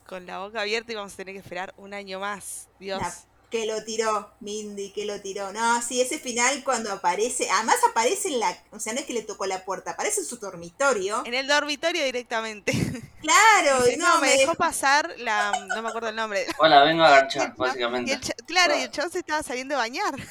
con 0.07 0.27
la 0.27 0.41
boca 0.41 0.61
abierta 0.61 0.93
y 0.93 0.97
vamos 0.97 1.15
a 1.15 1.17
tener 1.17 1.33
que 1.35 1.41
esperar 1.41 1.73
un 1.79 1.95
año 1.95 2.19
más. 2.21 2.69
Dios. 2.81 3.01
La- 3.01 3.15
que 3.51 3.65
lo 3.65 3.83
tiró, 3.83 4.31
Mindy, 4.41 4.91
que 4.93 5.07
lo 5.07 5.23
tiró. 5.23 5.55
No, 5.55 5.81
sí, 5.81 6.03
ese 6.03 6.19
final 6.19 6.63
cuando 6.65 6.93
aparece, 6.93 7.49
además 7.49 7.77
aparece 7.89 8.29
en 8.29 8.41
la, 8.41 8.63
o 8.73 8.79
sea, 8.79 8.93
no 8.93 9.01
es 9.01 9.07
que 9.07 9.15
le 9.15 9.23
tocó 9.23 9.47
la 9.47 9.65
puerta, 9.65 9.93
aparece 9.93 10.21
en 10.21 10.27
su 10.27 10.37
dormitorio. 10.37 11.23
En 11.25 11.33
el 11.33 11.47
dormitorio 11.47 12.05
directamente. 12.05 12.73
Claro, 13.21 13.83
Dice, 13.83 13.95
y 13.95 13.97
no, 13.97 14.15
no, 14.15 14.21
me 14.21 14.37
dejó 14.37 14.55
pasar 14.55 15.15
la. 15.19 15.53
No 15.75 15.83
me 15.83 15.89
acuerdo 15.89 16.09
el 16.09 16.17
nombre. 16.17 16.47
Hola, 16.59 16.83
vengo 16.85 17.03
a 17.03 17.21
y 17.35 17.57
básicamente. 17.57 18.13
el 18.13 18.21
claro, 18.47 18.79
y 18.79 18.83
el 18.83 18.91
chabón 18.91 19.11
se 19.11 19.19
estaba 19.19 19.43
saliendo 19.43 19.75
a 19.75 19.79
bañar. 19.79 20.15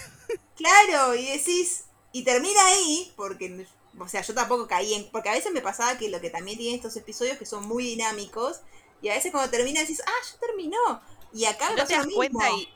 Claro, 0.57 1.13
y 1.13 1.23
decís, 1.23 1.85
y 2.11 2.23
termina 2.23 2.59
ahí, 2.65 3.13
porque, 3.15 3.67
o 3.99 4.07
sea, 4.07 4.23
yo 4.23 4.33
tampoco 4.33 4.67
caí 4.67 4.95
en, 4.95 5.07
porque 5.11 5.29
a 5.29 5.33
veces 5.33 5.51
me 5.53 5.61
pasaba 5.61 5.99
que 5.99 6.09
lo 6.09 6.19
que 6.19 6.31
también 6.31 6.57
tiene 6.57 6.75
estos 6.75 6.97
episodios 6.97 7.37
que 7.37 7.45
son 7.45 7.67
muy 7.67 7.83
dinámicos, 7.83 8.61
y 9.03 9.09
a 9.09 9.13
veces 9.13 9.31
cuando 9.31 9.51
termina 9.51 9.81
decís, 9.81 10.01
ah, 10.03 10.25
ya 10.31 10.39
terminó. 10.39 11.01
Y 11.31 11.45
acá 11.45 11.71
Y 11.71 11.75
no 11.75 11.85
te 11.85 11.93
das 11.93 12.07
lo 12.07 12.15
cuenta 12.15 12.49
y. 12.49 12.67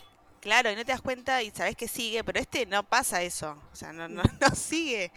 Claro, 0.42 0.72
y 0.72 0.76
no 0.76 0.86
te 0.86 0.92
das 0.92 1.02
cuenta 1.02 1.42
y 1.44 1.52
sabes 1.52 1.76
que 1.76 1.88
sigue, 1.88 2.24
pero 2.24 2.40
este 2.40 2.66
no 2.66 2.84
pasa 2.84 3.22
eso. 3.22 3.56
O 3.72 3.76
sea, 3.76 3.94
no, 3.94 4.08
no, 4.08 4.24
no 4.40 4.56
sigue. 4.56 5.12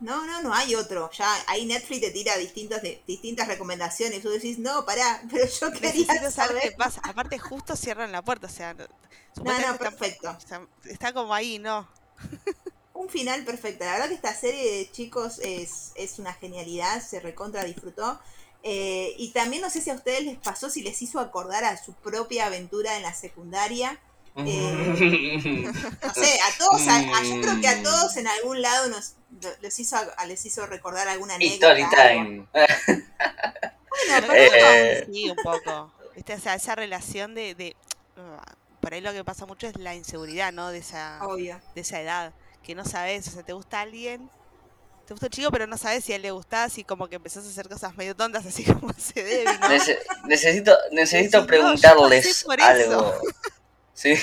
No, 0.00 0.24
no, 0.26 0.42
no 0.42 0.54
hay 0.54 0.74
otro. 0.76 1.10
Ya 1.12 1.28
ahí 1.48 1.66
Netflix 1.66 2.00
te 2.02 2.10
tira 2.10 2.36
distintas, 2.36 2.80
distintas 3.06 3.48
recomendaciones. 3.48 4.22
Tú 4.22 4.30
decís, 4.30 4.58
no, 4.58 4.84
pará, 4.84 5.22
pero 5.30 5.46
yo 5.46 5.72
quería 5.72 6.06
saber 6.06 6.32
saber. 6.32 6.62
qué 6.62 6.70
pasa. 6.72 7.00
Aparte, 7.04 7.38
justo 7.38 7.74
cierran 7.76 8.12
la 8.12 8.22
puerta, 8.22 8.46
o 8.46 8.50
sea, 8.50 8.74
no- 8.74 8.86
No, 9.42 9.52
está- 9.52 9.78
perfecto. 9.78 10.36
está 10.84 11.12
como 11.12 11.34
ahí, 11.34 11.58
¿no? 11.58 11.88
Un 12.94 13.08
final 13.08 13.44
perfecto. 13.44 13.84
La 13.84 13.92
verdad 13.92 14.08
que 14.08 14.14
esta 14.14 14.34
serie 14.34 14.72
de 14.78 14.90
chicos 14.90 15.38
es, 15.40 15.92
es 15.94 16.18
una 16.18 16.32
genialidad, 16.34 17.00
se 17.04 17.20
recontra 17.20 17.64
disfrutó. 17.64 18.20
Eh, 18.64 19.14
y 19.18 19.30
también 19.32 19.62
no 19.62 19.70
sé 19.70 19.80
si 19.80 19.90
a 19.90 19.94
ustedes 19.94 20.24
les 20.24 20.36
pasó, 20.38 20.68
si 20.68 20.82
les 20.82 21.00
hizo 21.00 21.20
acordar 21.20 21.64
a 21.64 21.76
su 21.82 21.92
propia 21.94 22.46
aventura 22.46 22.96
en 22.96 23.02
la 23.02 23.14
secundaria. 23.14 24.00
Eh, 24.46 25.64
No 26.02 26.14
sé, 26.14 26.38
a 26.40 26.58
todos, 26.58 26.86
a- 26.88 26.96
a- 26.98 27.22
yo 27.24 27.40
creo 27.40 27.60
que 27.60 27.68
a 27.68 27.82
todos 27.82 28.16
en 28.16 28.26
algún 28.28 28.62
lado 28.62 28.88
nos 28.88 29.14
les 29.60 29.78
hizo, 29.80 29.96
a- 29.96 30.26
les 30.26 30.44
hizo 30.46 30.66
recordar 30.66 31.08
alguna 31.08 31.34
anécdota. 31.34 31.76
Story 31.78 31.84
time. 31.90 32.46
Bueno, 32.52 34.26
pero 34.28 34.32
Eh, 34.34 35.06
Sí, 35.12 35.30
un 35.30 35.36
poco. 35.36 35.92
¿Viste? 36.14 36.34
O 36.34 36.40
sea, 36.40 36.54
esa 36.54 36.74
relación 36.74 37.34
de, 37.34 37.54
de- 37.54 37.76
ah, 38.16 38.42
Por 38.80 38.94
ahí 38.94 39.00
lo 39.00 39.12
que 39.12 39.24
pasa 39.24 39.44
mucho 39.44 39.66
es 39.66 39.76
la 39.76 39.94
inseguridad, 39.96 40.52
¿no? 40.52 40.68
De 40.70 40.78
esa, 40.78 41.18
no, 41.18 41.26
obvio. 41.30 41.60
de 41.74 41.80
esa 41.80 42.00
edad. 42.00 42.32
Que 42.62 42.74
no 42.76 42.84
sabes, 42.84 43.26
o 43.28 43.30
sea, 43.32 43.42
te 43.42 43.52
gusta 43.52 43.80
alguien, 43.80 44.30
te 45.06 45.14
gusta 45.14 45.26
un 45.26 45.30
chico, 45.30 45.50
pero 45.50 45.66
no 45.66 45.76
sabes 45.76 46.04
si 46.04 46.12
a 46.12 46.16
él 46.16 46.22
le 46.22 46.30
gustás 46.30 46.78
y 46.78 46.84
como 46.84 47.08
que 47.08 47.16
empezás 47.16 47.44
a 47.44 47.48
hacer 47.48 47.68
cosas 47.68 47.96
medio 47.96 48.14
tontas, 48.14 48.46
así 48.46 48.64
como 48.80 48.92
se 48.96 49.22
debe, 49.22 49.44
¿no? 49.58 49.68
Nece- 49.68 49.98
necesito 50.24 50.76
necesito 50.92 51.40
no, 51.40 51.46
preguntarles 51.46 52.44
por 52.44 52.60
algo. 52.62 53.14
¿Sí? 53.98 54.14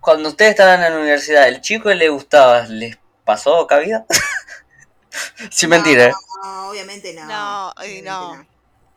Cuando 0.00 0.28
ustedes 0.30 0.52
estaban 0.52 0.82
en 0.82 0.92
la 0.92 0.98
universidad, 0.98 1.48
¿el 1.48 1.60
chico 1.60 1.88
que 1.88 1.94
le 1.94 2.08
gustaba 2.08 2.62
les 2.66 2.96
pasó 3.24 3.66
cabida? 3.66 4.06
Sin 5.50 5.70
mentira, 5.70 6.06
¿eh? 6.06 6.12
No, 6.42 6.68
obviamente 6.70 7.12
no. 7.14 7.24
No, 7.26 7.74
y 7.78 8.00
obviamente 8.00 8.10
no. 8.10 8.46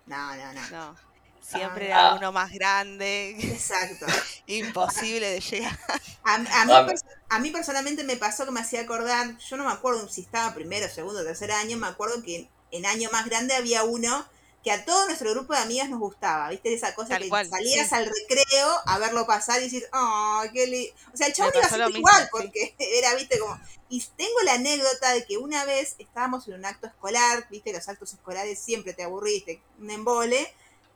No, 0.05 0.35
no, 0.35 0.53
no. 0.53 0.69
No. 0.69 0.95
Siempre 1.41 1.93
Ah. 1.93 1.99
era 2.09 2.13
uno 2.15 2.31
más 2.33 2.51
grande, 2.51 3.35
Exacto. 3.39 4.05
imposible 4.47 5.29
de 5.29 5.39
llegar. 5.39 5.77
A, 6.23 6.35
a 6.35 6.39
mí, 6.39 6.73
Ah, 6.73 6.87
a 7.29 7.39
mí 7.39 7.51
personalmente 7.51 8.03
me 8.03 8.17
pasó 8.17 8.45
que 8.45 8.51
me 8.51 8.59
hacía 8.59 8.81
acordar, 8.81 9.37
yo 9.37 9.57
no 9.57 9.63
me 9.65 9.71
acuerdo 9.71 10.07
si 10.09 10.21
estaba 10.21 10.53
primero, 10.53 10.89
segundo, 10.89 11.23
tercer 11.23 11.51
año, 11.53 11.77
me 11.77 11.87
acuerdo 11.87 12.21
que 12.21 12.49
en 12.71 12.85
año 12.85 13.09
más 13.13 13.25
grande 13.25 13.53
había 13.55 13.83
uno 13.83 14.25
que 14.63 14.71
a 14.71 14.83
todo 14.83 15.05
nuestro 15.05 15.31
grupo 15.31 15.53
de 15.53 15.59
amigas 15.59 15.89
nos 15.89 15.99
gustaba, 15.99 16.49
¿viste? 16.49 16.73
Esa 16.73 16.93
cosa 16.93 17.09
Tal 17.09 17.23
que 17.23 17.29
cual, 17.29 17.49
salías 17.49 17.89
sí. 17.89 17.95
al 17.95 18.05
recreo 18.05 18.69
a 18.85 18.97
verlo 18.97 19.25
pasar 19.25 19.59
y 19.61 19.65
decir, 19.65 19.87
oh, 19.93 20.41
qué 20.53 20.67
li-". 20.67 20.93
O 21.13 21.17
sea, 21.17 21.27
el 21.27 21.33
chabón 21.33 21.53
iba 21.55 21.67
siempre 21.67 21.85
mismo, 21.87 21.99
igual, 21.99 22.23
sí. 22.23 22.29
porque 22.31 22.75
era, 22.79 23.15
¿viste? 23.15 23.39
Como... 23.39 23.59
Y 23.89 24.03
tengo 24.17 24.41
la 24.43 24.53
anécdota 24.53 25.13
de 25.13 25.25
que 25.25 25.37
una 25.37 25.63
vez 25.63 25.95
estábamos 25.99 26.47
en 26.47 26.55
un 26.55 26.65
acto 26.65 26.87
escolar, 26.87 27.47
¿viste? 27.49 27.71
Los 27.71 27.87
actos 27.87 28.13
escolares 28.13 28.59
siempre 28.59 28.93
te 28.93 29.03
aburriste, 29.03 29.61
un 29.79 29.89
embole. 29.89 30.53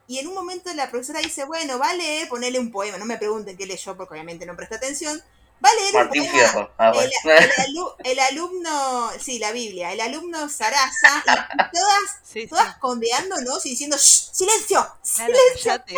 Y 0.08 0.20
en 0.20 0.28
un 0.28 0.34
momento 0.34 0.74
la 0.74 0.92
profesora 0.92 1.22
dice, 1.22 1.46
bueno, 1.46 1.80
va 1.80 1.92
a 1.92 1.94
leer, 1.94 2.28
ponerle 2.28 2.60
un 2.60 2.72
poema. 2.72 2.98
No 2.98 3.06
me 3.06 3.18
pregunten 3.18 3.56
qué 3.56 3.66
leyó, 3.66 3.96
porque 3.96 4.16
obviamente 4.16 4.46
no 4.46 4.58
presta 4.58 4.76
atención. 4.76 5.22
Va 5.64 5.70
a 5.70 5.76
leer 5.76 5.94
Martín. 5.94 6.28
Fierro. 6.30 6.72
Ah, 6.78 6.92
El, 6.92 6.94
bueno. 6.94 7.12
el 7.36 7.52
alu- 7.52 7.96
el 8.04 8.20
alumno, 8.20 9.12
sí, 9.20 9.40
la 9.40 9.52
Biblia, 9.52 9.94
el 9.94 10.02
alumno 10.02 10.50
Sarasa, 10.50 11.28
y 11.54 11.70
todas, 11.70 12.20
Sí, 12.24 12.48
sí. 12.48 12.48
todas 12.48 12.78
condeándonos 12.80 13.66
y 13.66 13.72
diciendo, 13.72 13.98
"Shh, 13.98 14.30
silencio, 14.34 14.88
Claro, 15.16 15.34
cállate. 15.54 15.96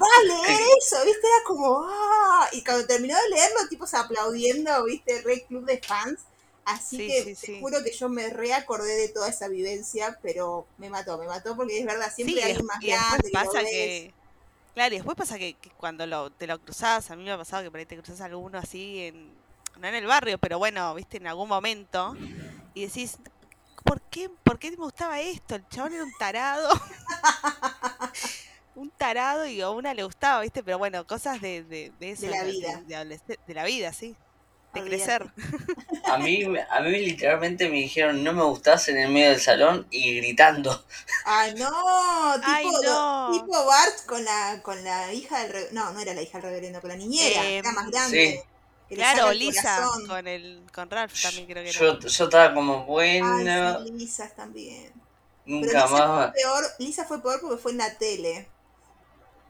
va 0.00 0.06
a 0.06 0.22
leer 0.24 0.60
eso, 0.80 0.96
¿viste? 1.04 1.26
Era 1.26 1.44
como, 1.46 1.84
¡ah! 1.88 2.48
Y 2.52 2.64
cuando 2.64 2.86
terminó 2.86 3.16
de 3.16 3.28
leerlo, 3.30 3.68
tipos 3.68 3.94
aplaudiendo, 3.94 4.84
¿viste? 4.84 5.22
Re 5.22 5.44
club 5.46 5.64
de 5.66 5.78
fans. 5.82 6.20
Así 6.64 6.98
Sí, 6.98 7.06
que 7.06 7.22
sí, 7.24 7.34
te 7.40 7.46
sí. 7.46 7.60
juro 7.60 7.82
que 7.82 7.92
yo 7.92 8.08
me 8.08 8.28
reacordé 8.30 8.94
de 8.96 9.08
toda 9.08 9.28
esa 9.30 9.48
vivencia, 9.48 10.18
pero 10.22 10.66
me 10.78 10.90
mató, 10.90 11.18
me 11.18 11.26
mató 11.26 11.56
porque 11.56 11.80
es 11.80 11.86
verdad, 11.86 12.12
siempre 12.14 12.42
Sí, 12.42 12.42
hay 12.42 12.62
más 12.62 12.78
y 12.80 12.90
después 12.92 13.22
grande 13.22 13.30
pasa 13.32 13.62
ves. 13.62 13.70
que. 13.70 14.14
Claro, 14.74 14.94
y 14.94 14.98
después 14.98 15.16
pasa 15.16 15.38
que, 15.38 15.54
que 15.54 15.70
cuando 15.70 16.06
lo, 16.06 16.30
te 16.30 16.46
lo 16.46 16.60
cruzás, 16.60 17.10
a 17.10 17.16
mí 17.16 17.24
me 17.24 17.32
ha 17.32 17.38
pasado 17.38 17.62
que 17.62 17.70
por 17.70 17.80
ahí 17.80 17.86
te 17.86 17.96
cruzás 17.96 18.20
a 18.20 18.26
alguno 18.26 18.58
así, 18.58 19.04
en, 19.04 19.32
no 19.78 19.88
en 19.88 19.94
el 19.94 20.06
barrio, 20.06 20.38
pero 20.38 20.58
bueno, 20.58 20.94
viste, 20.94 21.16
en 21.16 21.26
algún 21.26 21.48
momento, 21.48 22.14
y 22.74 22.86
decís, 22.86 23.18
¿por 23.84 24.00
qué, 24.02 24.30
¿por 24.44 24.58
qué 24.58 24.70
me 24.70 24.76
gustaba 24.76 25.20
esto? 25.20 25.56
El 25.56 25.66
chabón 25.68 25.94
era 25.94 26.04
un 26.04 26.12
tarado. 26.18 26.70
un 28.76 28.90
tarado 28.90 29.46
y 29.46 29.60
a 29.60 29.70
una 29.70 29.92
le 29.92 30.04
gustaba, 30.04 30.42
viste, 30.42 30.62
pero 30.62 30.78
bueno, 30.78 31.06
cosas 31.06 31.40
de, 31.40 31.64
de, 31.64 31.92
de 31.98 32.10
eso. 32.10 32.26
De 32.26 32.30
la 32.30 32.44
vida. 32.44 32.82
De 33.46 33.54
la 33.54 33.64
vida, 33.64 33.92
sí. 33.92 34.14
De 34.72 34.82
crecer. 34.84 35.30
A 36.04 36.18
mí, 36.18 36.42
a 36.70 36.80
mí 36.80 36.90
literalmente 36.90 37.68
me 37.68 37.76
dijeron 37.76 38.22
no 38.24 38.32
me 38.32 38.42
gustás 38.44 38.88
en 38.88 38.98
el 38.98 39.10
medio 39.10 39.30
del 39.30 39.40
salón 39.40 39.86
y 39.90 40.16
gritando. 40.18 40.84
Ay, 41.24 41.54
no, 41.54 42.40
tipo, 42.44 42.48
Ay, 42.48 42.66
no. 42.78 43.30
tipo 43.30 43.64
Bart 43.66 44.04
con 44.06 44.24
la, 44.24 44.60
con 44.62 44.82
la 44.84 45.12
hija 45.12 45.40
del 45.40 45.52
reverendo, 45.52 45.80
no, 45.84 45.92
no 45.92 46.00
era 46.00 46.14
la 46.14 46.22
hija 46.22 46.38
del 46.38 46.42
reverendo, 46.48 46.80
con 46.80 46.90
la 46.90 46.96
niñera, 46.96 47.50
Eh, 47.50 47.58
era 47.58 47.72
más 47.72 47.90
grande. 47.90 48.38
sí. 48.88 48.94
Claro, 48.94 49.30
el 49.30 49.38
Lisa, 49.38 49.62
corazón. 49.76 50.06
con, 50.06 50.26
el, 50.26 50.66
con 50.72 50.90
Ralph 50.90 51.14
también 51.20 51.46
creo 51.46 51.62
que 51.64 51.70
era. 51.70 51.80
Yo, 51.80 51.98
yo 52.00 52.24
estaba 52.24 52.52
como 52.54 52.84
Ay, 53.20 53.48
bueno, 53.48 53.78
sí, 53.78 53.90
Lisa 53.92 54.28
también. 54.34 54.92
Pero 55.60 55.72
nunca 55.74 55.86
fue 55.88 56.00
más. 56.08 56.34
peor, 56.34 56.64
Lisa 56.78 57.04
fue 57.06 57.22
peor 57.22 57.40
porque 57.40 57.58
fue 57.62 57.72
en 57.72 57.78
la 57.78 57.98
tele. 57.98 58.52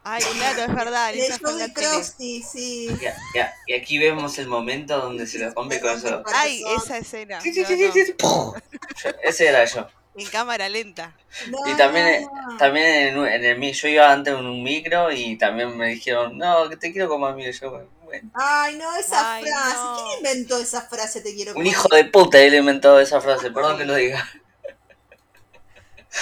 Ay, 0.02 0.22
claro, 0.22 0.62
es 0.62 0.74
verdad. 0.74 1.12
De 1.12 1.28
tele. 1.38 1.72
Krusty, 1.74 2.42
sí. 2.42 2.88
Ya, 3.02 3.14
ya, 3.34 3.54
y 3.66 3.74
aquí 3.74 3.98
vemos 3.98 4.38
el 4.38 4.48
momento 4.48 4.98
donde 4.98 5.26
se 5.26 5.38
lo 5.38 5.50
rompe 5.52 5.80
con 5.80 5.90
eso. 5.96 6.22
Ay, 6.34 6.62
esa 6.76 6.96
escena. 6.98 7.40
Sí, 7.40 7.52
sí, 7.52 7.62
no, 7.62 7.68
sí, 7.68 7.76
no. 7.86 7.92
sí, 7.92 8.04
sí, 8.06 8.14
Ese 9.22 9.48
era 9.48 9.64
yo. 9.64 9.86
En 10.16 10.26
cámara 10.26 10.68
lenta. 10.68 11.14
Y 11.66 11.76
también, 11.76 12.24
No. 12.24 12.56
también 12.56 12.86
en, 13.08 13.18
un- 13.18 13.28
en 13.28 13.44
el 13.44 13.72
yo 13.72 13.88
iba 13.88 14.10
antes 14.10 14.34
en 14.34 14.44
un 14.44 14.62
micro 14.62 15.12
y 15.12 15.36
también 15.38 15.76
me 15.76 15.88
dijeron, 15.88 16.36
no, 16.36 16.68
que 16.68 16.76
te 16.76 16.92
quiero 16.92 17.08
como 17.08 17.26
amigo. 17.26 17.50
Yo, 17.52 17.70
bueno, 18.04 18.30
Ay, 18.34 18.76
no, 18.76 18.96
esa 18.96 19.34
Ay, 19.34 19.44
frase. 19.44 19.76
no. 19.76 19.96
¿Quién 19.96 20.16
inventó 20.18 20.58
esa 20.58 20.82
frase? 20.82 21.20
Te 21.20 21.32
quiero 21.34 21.52
un 21.52 21.54
como 21.58 21.68
hijo 21.68 21.88
de 21.94 22.04
puta 22.06 22.40
él 22.40 22.54
inventó 22.54 22.98
esa 22.98 23.20
frase, 23.20 23.50
perdón 23.52 23.78
que 23.78 23.84
lo 23.84 23.94
diga. 23.94 24.28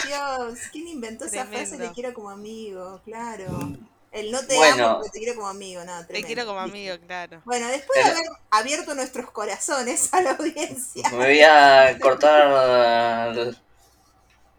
Dios, 0.03 0.59
¿quién 0.73 0.89
inventó 0.89 1.25
esa 1.27 1.47
frase? 1.47 1.77
Te 1.79 1.93
quiero 1.93 2.15
como 2.15 2.31
amo, 2.31 3.01
claro. 3.05 3.73
El 4.11 4.31
no 4.33 4.47
te 4.47 4.57
Bueno. 4.57 4.85
amo, 4.85 4.99
pero 5.01 5.11
te 5.13 5.19
quiero 5.19 5.35
como 5.35 5.49
amigo, 5.49 5.85
no, 5.85 6.07
Te 6.07 6.23
quiero 6.25 6.47
como 6.47 6.61
amigo, 6.61 6.99
claro. 7.07 7.43
Bueno, 7.45 7.67
después 7.69 7.99
de 8.05 8.11
haber 8.11 8.25
abierto 8.51 8.95
nuestros 8.95 9.31
corazones 9.31 10.13
a 10.13 10.21
la 10.21 10.33
audiencia, 10.33 11.03
Me 11.11 11.17
voy 11.17 11.41
a 11.43 11.99
cortar 12.01 13.35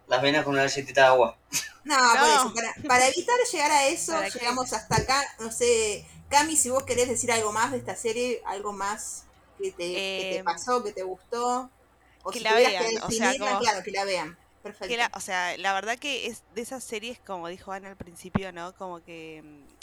las 0.07 0.21
venas 0.21 0.43
con 0.43 0.53
una 0.53 0.63
galletita 0.63 1.01
de 1.01 1.07
agua. 1.07 1.37
No, 1.83 1.95
por 2.19 2.29
No. 2.29 2.35
eso, 2.35 2.53
para, 2.53 2.75
para 2.87 3.07
evitar 3.07 3.35
llegar 3.51 3.71
a 3.71 3.87
eso, 3.87 4.13
llegamos 4.33 4.73
hasta 4.73 4.97
acá. 4.97 5.21
No 5.39 5.51
sé, 5.51 6.05
Cami, 6.29 6.55
si 6.57 6.69
vos 6.69 6.83
querés 6.83 7.07
decir 7.07 7.31
algo 7.31 7.51
más 7.51 7.71
de 7.71 7.77
esta 7.77 7.95
serie, 7.95 8.41
algo 8.45 8.73
más 8.73 9.25
que 9.57 9.71
te, 9.71 10.09
que 10.15 10.25
te 10.25 10.39
Em, 10.39 10.45
pasó, 10.45 10.83
que 10.83 10.91
te 10.93 11.03
gustó, 11.03 11.71
o 12.23 12.31
que 12.31 12.39
si 12.39 12.43
la 12.43 12.51
tuvieras 12.51 12.73
vean, 12.73 12.85
que 12.85 12.97
o 13.03 13.11
sea, 13.11 13.35
definirla, 13.35 13.37
como- 13.37 13.59
claro, 13.59 13.83
que 13.83 13.91
la 13.91 14.05
vean. 14.05 14.37
Perfecto. 14.63 14.95
La- 14.97 15.11
o 15.13 15.19
sea, 15.19 15.57
la 15.57 15.73
verdad 15.73 15.97
que 15.97 16.27
es 16.27 16.43
de 16.53 16.61
esas 16.61 16.83
series, 16.83 17.19
como 17.19 17.47
dijo 17.47 17.71
Ana 17.71 17.89
al 17.89 17.97
principio, 17.97 18.51
¿no? 18.51 18.73
Como 18.75 19.01
que. 19.03 19.41
mm, 19.43 19.79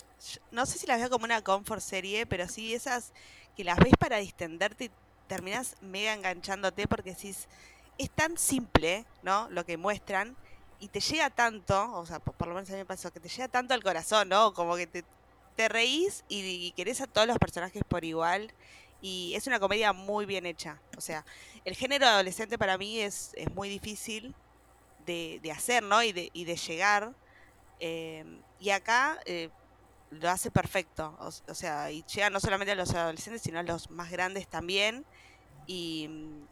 No 0.51 0.66
sé 0.66 0.79
si 0.79 0.87
las 0.87 0.99
veo 1.01 1.11
como 1.11 1.24
una 1.24 1.43
comfort 1.43 1.81
serie, 1.81 2.27
pero 2.27 2.49
sí 2.49 2.74
esas 2.74 3.12
que 3.57 3.64
las 3.64 3.79
ves 3.79 3.93
para 3.99 4.18
distenderte 4.18 4.85
y 4.87 4.91
terminas 5.29 5.77
mega 5.81 6.12
enganchándote 6.14 6.87
porque 6.89 7.11
decís. 7.14 7.49
Es 7.99 8.11
tan 8.11 8.37
simple, 8.37 9.07
¿no? 9.22 9.49
Lo 9.51 9.64
que 9.64 9.77
muestran. 9.79 10.37
Y 10.79 10.89
te 10.89 11.01
llega 11.01 11.31
tanto, 11.31 11.93
o 11.95 12.05
sea, 12.05 12.18
por, 12.20 12.35
por 12.35 12.49
lo 12.49 12.55
menos 12.55 12.68
a 12.68 12.72
mí 12.74 12.79
me 12.81 12.85
pasó, 12.85 13.11
que 13.11 13.20
te 13.20 13.31
llega 13.31 13.49
tanto 13.49 13.72
al 13.72 13.83
corazón, 13.83 14.29
¿no? 14.29 14.53
Como 14.53 14.77
que 14.77 14.87
te, 14.87 15.03
te 15.57 15.68
reís 15.70 16.22
y, 16.29 16.41
y 16.66 16.72
querés 16.72 17.01
a 17.01 17.07
todos 17.07 17.27
los 17.27 17.39
personajes 17.39 17.83
por 17.89 18.05
igual. 18.05 18.53
Y 19.01 19.33
es 19.35 19.47
una 19.47 19.59
comedia 19.61 19.93
muy 19.95 20.27
bien 20.27 20.45
hecha. 20.47 20.83
O 20.99 21.01
sea, 21.01 21.24
el 21.64 21.74
género 21.77 22.07
adolescente 22.07 22.59
para 22.59 22.77
mí 22.79 23.01
es, 23.01 23.31
es 23.35 23.51
muy 23.55 23.68
difícil 23.70 24.35
de, 25.07 25.40
de 25.42 25.52
hacer, 25.52 25.82
¿no? 25.84 26.02
Y 26.04 26.12
de, 26.12 26.30
y 26.34 26.44
de 26.46 26.57
llegar. 26.57 27.16
eh, 27.80 28.24
y 28.59 28.70
acá 28.70 29.18
eh, 29.26 29.50
lo 30.11 30.30
hace 30.30 30.50
perfecto. 30.50 31.16
O, 31.20 31.54
sea, 31.54 31.90
y 31.92 32.04
llega 32.04 32.30
no 32.30 32.40
solamente 32.40 32.72
a 32.72 32.76
los 32.76 32.94
adolescentes, 32.94 33.42
sino 33.42 33.61
a 33.61 33.62
los 33.64 33.90
más 33.90 34.11
grandes 34.11 34.48
también. 34.48 35.07
Y, 35.66 36.09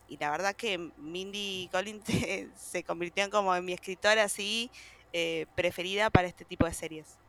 y 0.06 0.18
la 0.18 0.30
verdad 0.30 0.56
que 0.56 0.78
Mindy 0.96 1.68
Collins 1.72 2.04
se 2.56 2.84
convirtió 2.84 3.24
en 3.24 3.30
como 3.30 3.54
en 3.56 3.64
mi 3.64 3.72
escritora 3.74 4.24
así 4.24 4.72
eh, 5.12 5.46
preferida 5.56 6.10
para 6.10 6.28
este 6.28 6.44
tipo 6.46 6.66
de 6.66 6.74
series. 6.74 7.20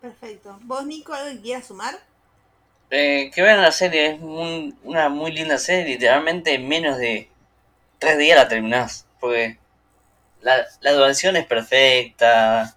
Perfecto. 0.00 0.58
¿Vos, 0.64 0.84
Nico, 0.84 1.14
algo 1.14 1.30
que 1.36 1.40
quieras 1.42 1.66
sumar? 1.68 1.98
Eh, 2.90 3.30
que 3.34 3.42
vean 3.42 3.62
la 3.62 3.72
serie, 3.72 4.06
es 4.12 4.20
un- 4.20 4.78
una 4.82 5.08
muy 5.08 5.32
linda 5.32 5.58
serie, 5.58 5.94
literalmente 5.94 6.54
en 6.54 6.68
menos 6.68 6.98
de 6.98 7.30
tres 7.98 8.18
días 8.18 8.38
la 8.38 8.48
terminás, 8.48 9.06
porque 9.20 9.58
la, 10.42 10.66
la 10.80 10.92
duración 10.92 11.36
es 11.36 11.46
perfecta, 11.46 12.76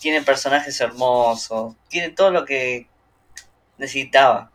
tiene 0.00 0.22
personajes 0.22 0.80
hermosos, 0.80 1.74
tiene 1.88 2.10
todo 2.10 2.30
lo 2.30 2.44
que 2.44 2.88
necesitaba. 3.78 4.50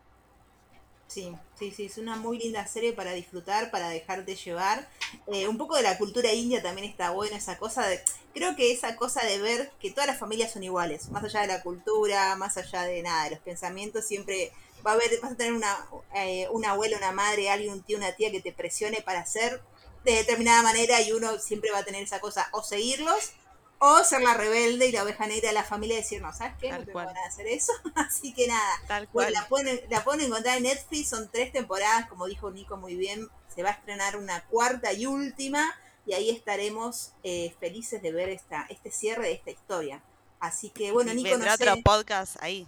Sí, 1.07 1.35
Sí, 1.57 1.71
sí, 1.71 1.85
es 1.85 1.97
una 1.97 2.17
muy 2.17 2.37
linda 2.37 2.67
serie 2.67 2.91
para 2.91 3.13
disfrutar, 3.13 3.71
para 3.71 3.87
dejarte 3.87 4.35
llevar. 4.35 4.89
Eh, 5.27 5.47
un 5.47 5.57
poco 5.57 5.77
de 5.77 5.83
la 5.83 5.97
cultura 5.97 6.33
india 6.33 6.61
también 6.61 6.89
está 6.89 7.11
buena, 7.11 7.37
esa 7.37 7.57
cosa 7.57 7.87
de... 7.87 8.01
Creo 8.33 8.57
que 8.57 8.73
esa 8.73 8.97
cosa 8.97 9.23
de 9.25 9.39
ver 9.39 9.71
que 9.79 9.91
todas 9.91 10.07
las 10.07 10.19
familias 10.19 10.51
son 10.51 10.63
iguales, 10.63 11.07
más 11.09 11.23
allá 11.23 11.41
de 11.41 11.47
la 11.47 11.63
cultura, 11.63 12.35
más 12.35 12.57
allá 12.57 12.83
de 12.83 13.01
nada, 13.01 13.23
de 13.25 13.29
los 13.31 13.39
pensamientos, 13.39 14.05
siempre 14.05 14.51
va 14.85 14.91
a 14.91 14.93
haber, 14.95 15.17
vas 15.21 15.31
a 15.31 15.35
tener 15.35 15.53
una, 15.53 15.77
eh, 16.13 16.49
una 16.51 16.71
abuela, 16.71 16.97
una 16.97 17.13
madre, 17.13 17.49
alguien, 17.49 17.71
un 17.71 17.81
tío, 17.83 17.97
una 17.97 18.11
tía 18.11 18.31
que 18.31 18.41
te 18.41 18.51
presione 18.51 19.01
para 19.01 19.21
hacer 19.21 19.61
de 20.05 20.13
determinada 20.13 20.61
manera 20.63 21.01
y 21.01 21.11
uno 21.11 21.37
siempre 21.39 21.71
va 21.71 21.79
a 21.79 21.83
tener 21.83 22.03
esa 22.03 22.19
cosa, 22.21 22.47
o 22.51 22.63
seguirlos, 22.63 23.31
o 23.79 24.03
ser 24.05 24.21
la 24.21 24.33
rebelde 24.33 24.87
y 24.87 24.91
la 24.93 25.03
oveja 25.03 25.27
negra 25.27 25.49
de 25.49 25.53
la 25.53 25.63
familia 25.63 25.95
y 25.95 26.01
decir, 26.01 26.21
no, 26.21 26.31
¿sabes 26.33 26.53
qué? 26.61 26.71
no 26.71 26.83
te 26.85 26.93
van 26.93 27.09
a 27.09 27.25
hacer 27.27 27.45
eso. 27.47 27.73
Así 27.95 28.33
que 28.33 28.47
nada, 28.47 28.69
Tal 28.87 29.09
bueno, 29.11 29.29
cual. 29.29 29.33
la, 29.33 29.47
pueden, 29.49 29.81
la 29.89 30.03
pueden 30.03 30.21
encontrar 30.27 30.57
en 30.57 30.63
Netflix, 30.63 31.09
son 31.09 31.29
tres 31.31 31.51
temporadas, 31.51 32.07
como 32.07 32.25
dijo 32.27 32.49
Nico 32.51 32.77
muy 32.77 32.95
bien, 32.95 33.27
se 33.53 33.63
va 33.63 33.69
a 33.69 33.73
estrenar 33.73 34.15
una 34.15 34.45
cuarta 34.45 34.93
y 34.93 35.05
última 35.05 35.75
y 36.05 36.13
ahí 36.13 36.29
estaremos 36.29 37.11
eh, 37.23 37.53
felices 37.59 38.01
de 38.01 38.11
ver 38.11 38.29
esta, 38.29 38.65
este 38.69 38.91
cierre 38.91 39.23
de 39.27 39.33
esta 39.33 39.51
historia. 39.51 40.01
Así 40.39 40.69
que 40.69 40.91
bueno, 40.91 41.13
Nico, 41.13 41.29
vendrá 41.31 41.51
no 41.51 41.57
sé. 41.57 41.69
otro 41.69 41.81
podcast 41.83 42.35
ahí, 42.41 42.67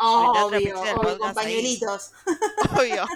otro 0.00 0.46
Obvio, 0.48 0.80
obvio, 0.80 0.94
podcast 0.94 1.18
con 1.18 1.28
ahí. 1.28 1.34
pañuelitos. 1.34 2.12
obvio. 2.76 3.06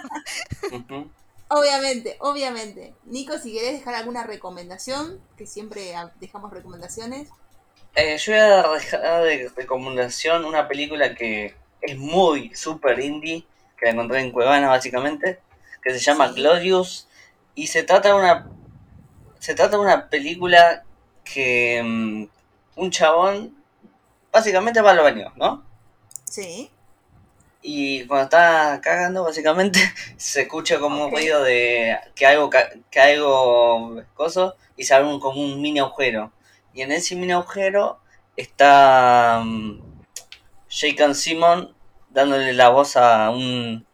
Obviamente, 1.49 2.15
obviamente. 2.19 2.93
Nico, 3.05 3.37
si 3.39 3.53
querés 3.53 3.73
dejar 3.73 3.95
alguna 3.95 4.23
recomendación, 4.23 5.19
que 5.35 5.47
siempre 5.47 5.93
dejamos 6.19 6.51
recomendaciones. 6.51 7.29
Eh, 7.95 8.17
yo 8.17 8.33
voy 8.33 8.41
a 8.41 8.69
dejar 8.73 9.23
de 9.23 9.51
recomendación 9.55 10.45
una 10.45 10.67
película 10.67 11.15
que 11.15 11.55
es 11.81 11.97
muy 11.97 12.55
super 12.55 12.99
indie, 12.99 13.45
que 13.77 13.85
la 13.85 13.91
encontré 13.91 14.19
en 14.19 14.31
Cuevana 14.31 14.69
básicamente, 14.69 15.39
que 15.81 15.91
se 15.91 15.99
llama 15.99 16.29
Sí. 16.29 16.35
Glorious 16.35 17.07
y 17.55 17.67
se 17.67 17.83
trata 17.83 18.09
de 18.09 18.13
una 18.15 18.47
se 19.39 19.55
trata 19.55 19.77
de 19.77 19.83
una 19.83 20.09
película 20.09 20.83
que 21.23 21.81
mm, 21.83 22.25
un 22.75 22.91
chabón 22.91 23.55
básicamente 24.31 24.81
va 24.81 24.91
al 24.91 24.99
baño, 24.99 25.33
¿no? 25.35 25.63
Sí. 26.25 26.69
Y 27.61 28.05
cuando 28.07 28.23
está 28.25 28.79
cagando, 28.81 29.23
básicamente, 29.23 29.79
se 30.17 30.41
escucha 30.43 30.79
como 30.79 31.05
un 31.05 31.11
ruido 31.11 31.43
de 31.43 31.97
que 32.15 32.25
algo, 32.25 32.49
que 32.49 32.99
algo 32.99 33.95
viscoso 33.95 34.55
y 34.77 34.83
se 34.83 34.93
abre 34.93 35.07
un, 35.09 35.19
como 35.19 35.41
un 35.41 35.61
mini 35.61 35.79
agujero. 35.79 36.31
Y 36.73 36.81
en 36.81 36.91
ese 36.91 37.15
mini 37.15 37.33
agujero 37.33 37.99
está 38.37 39.39
um, 39.41 39.81
Jake 40.69 41.13
Simon 41.13 41.75
dándole 42.09 42.53
la 42.53 42.69
voz 42.69 42.95
a 42.95 43.29
un, 43.29 43.85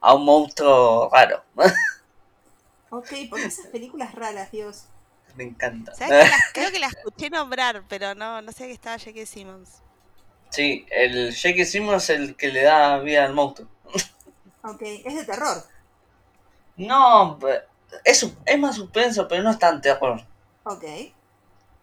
a 0.00 0.14
un 0.14 0.24
monstruo 0.24 1.10
raro. 1.12 1.42
Ok, 2.90 3.08
porque 3.28 3.46
esas 3.46 3.66
películas 3.66 4.14
raras, 4.14 4.50
Dios. 4.50 4.84
Me 5.36 5.44
encanta. 5.44 5.94
¿Sabes 5.94 6.24
que 6.24 6.30
la- 6.30 6.36
creo 6.54 6.70
que 6.70 6.78
la 6.78 6.86
escuché 6.86 7.30
nombrar, 7.30 7.84
pero 7.88 8.14
no, 8.14 8.40
no 8.40 8.52
sé 8.52 8.66
que 8.66 8.72
estaba 8.72 8.98
J.K. 8.98 9.26
Simmons. 9.26 9.82
Sí, 10.50 10.86
el 10.90 11.34
Jake 11.34 11.64
Simon 11.64 11.96
es 11.96 12.10
el 12.10 12.36
que 12.36 12.48
le 12.48 12.62
da 12.62 12.98
vida 12.98 13.24
al 13.24 13.34
monstruo. 13.34 13.68
Ok, 14.62 14.82
es 14.82 15.14
de 15.14 15.24
terror. 15.24 15.64
No, 16.76 17.38
es, 18.04 18.26
es 18.46 18.58
más 18.58 18.76
suspenso, 18.76 19.28
pero 19.28 19.42
no 19.42 19.50
es 19.50 19.58
tan 19.58 19.80
terror. 19.80 20.20
Ok. 20.64 20.84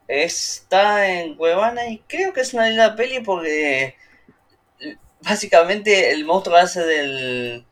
Está 0.08 1.10
en 1.10 1.36
Cuevana 1.36 1.88
y 1.88 2.00
creo 2.08 2.32
que 2.34 2.42
es 2.42 2.54
una 2.54 2.68
linda 2.68 2.96
peli 2.96 3.22
porque 3.22 3.96
básicamente 5.22 6.12
el 6.12 6.26
monstruo 6.26 6.58
hace 6.58 6.82
del 6.86 7.66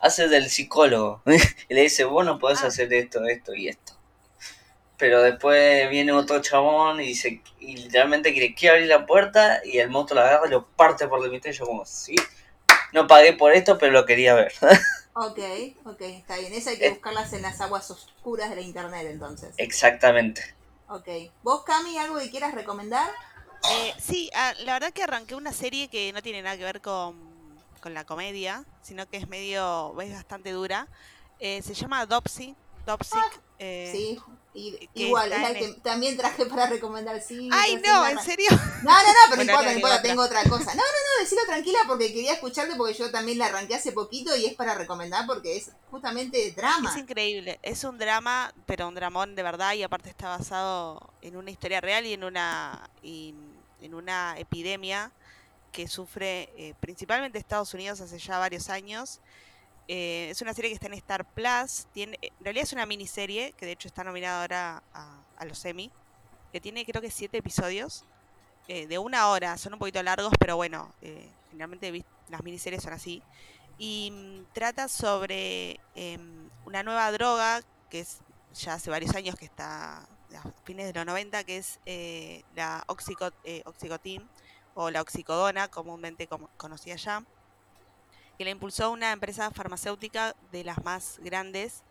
hace 0.00 0.28
del 0.28 0.50
psicólogo 0.50 1.22
y 1.68 1.74
le 1.74 1.82
dice, 1.82 2.04
vos 2.04 2.24
no 2.26 2.38
podés 2.38 2.62
Ah. 2.62 2.66
hacer 2.66 2.92
esto, 2.92 3.24
esto 3.24 3.54
y 3.54 3.68
esto. 3.68 3.93
Pero 4.96 5.22
después 5.22 5.90
viene 5.90 6.12
otro 6.12 6.40
chabón 6.40 7.00
y 7.00 7.06
dice, 7.08 7.42
y 7.58 7.76
literalmente 7.76 8.32
quiere, 8.32 8.54
quiere 8.54 8.76
abrir 8.76 8.88
la 8.88 9.06
puerta 9.06 9.60
y 9.64 9.78
el 9.78 9.90
monstruo 9.90 10.20
lo 10.20 10.26
agarra 10.26 10.46
y 10.46 10.50
lo 10.50 10.66
parte 10.66 11.08
por 11.08 11.20
la 11.20 11.28
mitad 11.28 11.50
y 11.50 11.52
yo 11.52 11.66
como, 11.66 11.84
sí, 11.84 12.14
no 12.92 13.06
pagué 13.08 13.32
por 13.32 13.52
esto, 13.52 13.76
pero 13.76 13.92
lo 13.92 14.06
quería 14.06 14.34
ver. 14.34 14.52
Ok, 15.16 15.38
ok, 15.84 16.00
está 16.00 16.36
bien. 16.38 16.52
Esa 16.54 16.70
hay 16.70 16.78
que 16.78 16.90
buscarlas 16.90 17.32
en 17.34 17.42
las 17.42 17.60
aguas 17.60 17.88
oscuras 17.88 18.50
de 18.50 18.56
la 18.56 18.62
internet, 18.62 19.06
entonces. 19.08 19.54
Exactamente. 19.58 20.56
Ok. 20.88 21.08
¿Vos, 21.44 21.62
Cami, 21.62 21.96
algo 21.98 22.18
que 22.18 22.30
quieras 22.30 22.52
recomendar? 22.52 23.08
Eh, 23.70 23.94
sí, 24.00 24.28
ah, 24.34 24.52
la 24.64 24.72
verdad 24.72 24.92
que 24.92 25.04
arranqué 25.04 25.36
una 25.36 25.52
serie 25.52 25.86
que 25.86 26.12
no 26.12 26.20
tiene 26.20 26.42
nada 26.42 26.56
que 26.56 26.64
ver 26.64 26.80
con, 26.80 27.16
con 27.80 27.94
la 27.94 28.04
comedia, 28.04 28.64
sino 28.82 29.08
que 29.08 29.18
es 29.18 29.28
medio, 29.28 29.94
es 30.00 30.12
bastante 30.12 30.50
dura. 30.50 30.88
Eh, 31.38 31.62
se 31.62 31.74
llama 31.74 32.04
Dopsy, 32.06 32.56
Dopsic. 32.84 33.40
eh, 33.60 33.90
Sí, 33.92 34.20
y- 34.54 34.88
igual, 34.94 35.32
es 35.32 35.82
también 35.82 36.16
traje 36.16 36.46
para 36.46 36.66
recomendar. 36.66 37.20
Sí, 37.20 37.48
Ay, 37.52 37.76
no, 37.84 38.06
en 38.06 38.18
serio. 38.20 38.48
No, 38.50 38.92
no, 38.92 38.92
no, 38.92 39.14
pero 39.30 39.36
no 39.36 39.42
importa, 39.42 39.64
no, 39.64 39.72
importa, 39.72 40.02
tengo 40.02 40.22
otra 40.22 40.42
cosa. 40.44 40.74
No, 40.74 40.82
no, 40.82 40.82
no, 40.82 41.22
decilo 41.22 41.42
tranquila 41.46 41.80
porque 41.88 42.12
quería 42.12 42.34
escucharte 42.34 42.76
porque 42.76 42.94
yo 42.94 43.10
también 43.10 43.38
la 43.38 43.46
arranqué 43.46 43.74
hace 43.74 43.90
poquito 43.92 44.34
y 44.36 44.46
es 44.46 44.54
para 44.54 44.74
recomendar 44.74 45.26
porque 45.26 45.56
es 45.56 45.72
justamente 45.90 46.52
drama. 46.52 46.90
Es 46.90 46.96
increíble, 46.96 47.58
es 47.62 47.82
un 47.82 47.98
drama, 47.98 48.54
pero 48.64 48.86
un 48.86 48.94
dramón 48.94 49.34
de 49.34 49.42
verdad 49.42 49.74
y 49.74 49.82
aparte 49.82 50.08
está 50.08 50.28
basado 50.28 51.10
en 51.20 51.36
una 51.36 51.50
historia 51.50 51.80
real 51.80 52.06
y 52.06 52.12
en 52.12 52.22
una, 52.22 52.88
y 53.02 53.34
en 53.82 53.94
una 53.94 54.38
epidemia 54.38 55.10
que 55.72 55.88
sufre 55.88 56.50
eh, 56.56 56.74
principalmente 56.78 57.36
Estados 57.38 57.74
Unidos 57.74 58.00
hace 58.00 58.18
ya 58.20 58.38
varios 58.38 58.70
años. 58.70 59.18
Eh, 59.88 60.28
es 60.30 60.40
una 60.42 60.54
serie 60.54 60.70
que 60.70 60.74
está 60.74 60.86
en 60.86 60.94
Star 60.94 61.24
Plus, 61.24 61.86
tiene, 61.92 62.18
en 62.22 62.44
realidad 62.44 62.64
es 62.64 62.72
una 62.72 62.86
miniserie 62.86 63.52
que 63.52 63.66
de 63.66 63.72
hecho 63.72 63.88
está 63.88 64.02
nominada 64.02 64.40
ahora 64.40 64.82
a, 64.94 65.44
los 65.44 65.62
Emmy, 65.66 65.90
que 66.52 66.60
tiene 66.60 66.86
creo 66.86 67.02
que 67.02 67.10
siete 67.10 67.36
episodios 67.38 68.04
eh, 68.66 68.86
de 68.86 68.96
una 68.98 69.28
hora, 69.28 69.58
son 69.58 69.74
un 69.74 69.78
poquito 69.78 70.02
largos, 70.02 70.32
pero 70.38 70.56
bueno, 70.56 70.90
eh, 71.02 71.28
generalmente 71.50 72.04
las 72.30 72.42
miniseries 72.42 72.82
son 72.82 72.94
así. 72.94 73.22
Y 73.76 74.10
mm, 74.10 74.52
trata 74.54 74.88
sobre 74.88 75.80
em, 75.94 76.48
una 76.64 76.82
nueva 76.82 77.10
droga 77.12 77.60
que 77.90 78.00
es 78.00 78.20
ya 78.54 78.74
hace 78.74 78.90
varios 78.90 79.14
años 79.14 79.34
que 79.36 79.44
está 79.44 79.98
a 79.98 80.52
fines 80.64 80.86
de 80.86 80.92
los 80.94 81.06
90, 81.06 81.44
que 81.44 81.58
es 81.58 81.80
eh, 81.86 82.42
la 82.54 82.84
oxico, 82.86 83.30
eh, 83.44 83.62
oxicotin 83.66 84.28
o 84.74 84.90
la 84.90 85.00
oxicodona, 85.02 85.68
comúnmente 85.68 86.26
como- 86.26 86.48
conocida 86.56 86.96
ya, 86.96 87.24
que 88.38 88.44
la 88.44 88.50
impulsó 88.50 88.90
una 88.90 89.12
empresa 89.12 89.50
farmacéutica 89.50 90.34
de 90.52 90.64
las 90.64 90.82
más 90.84 91.18
grandes 91.22 91.82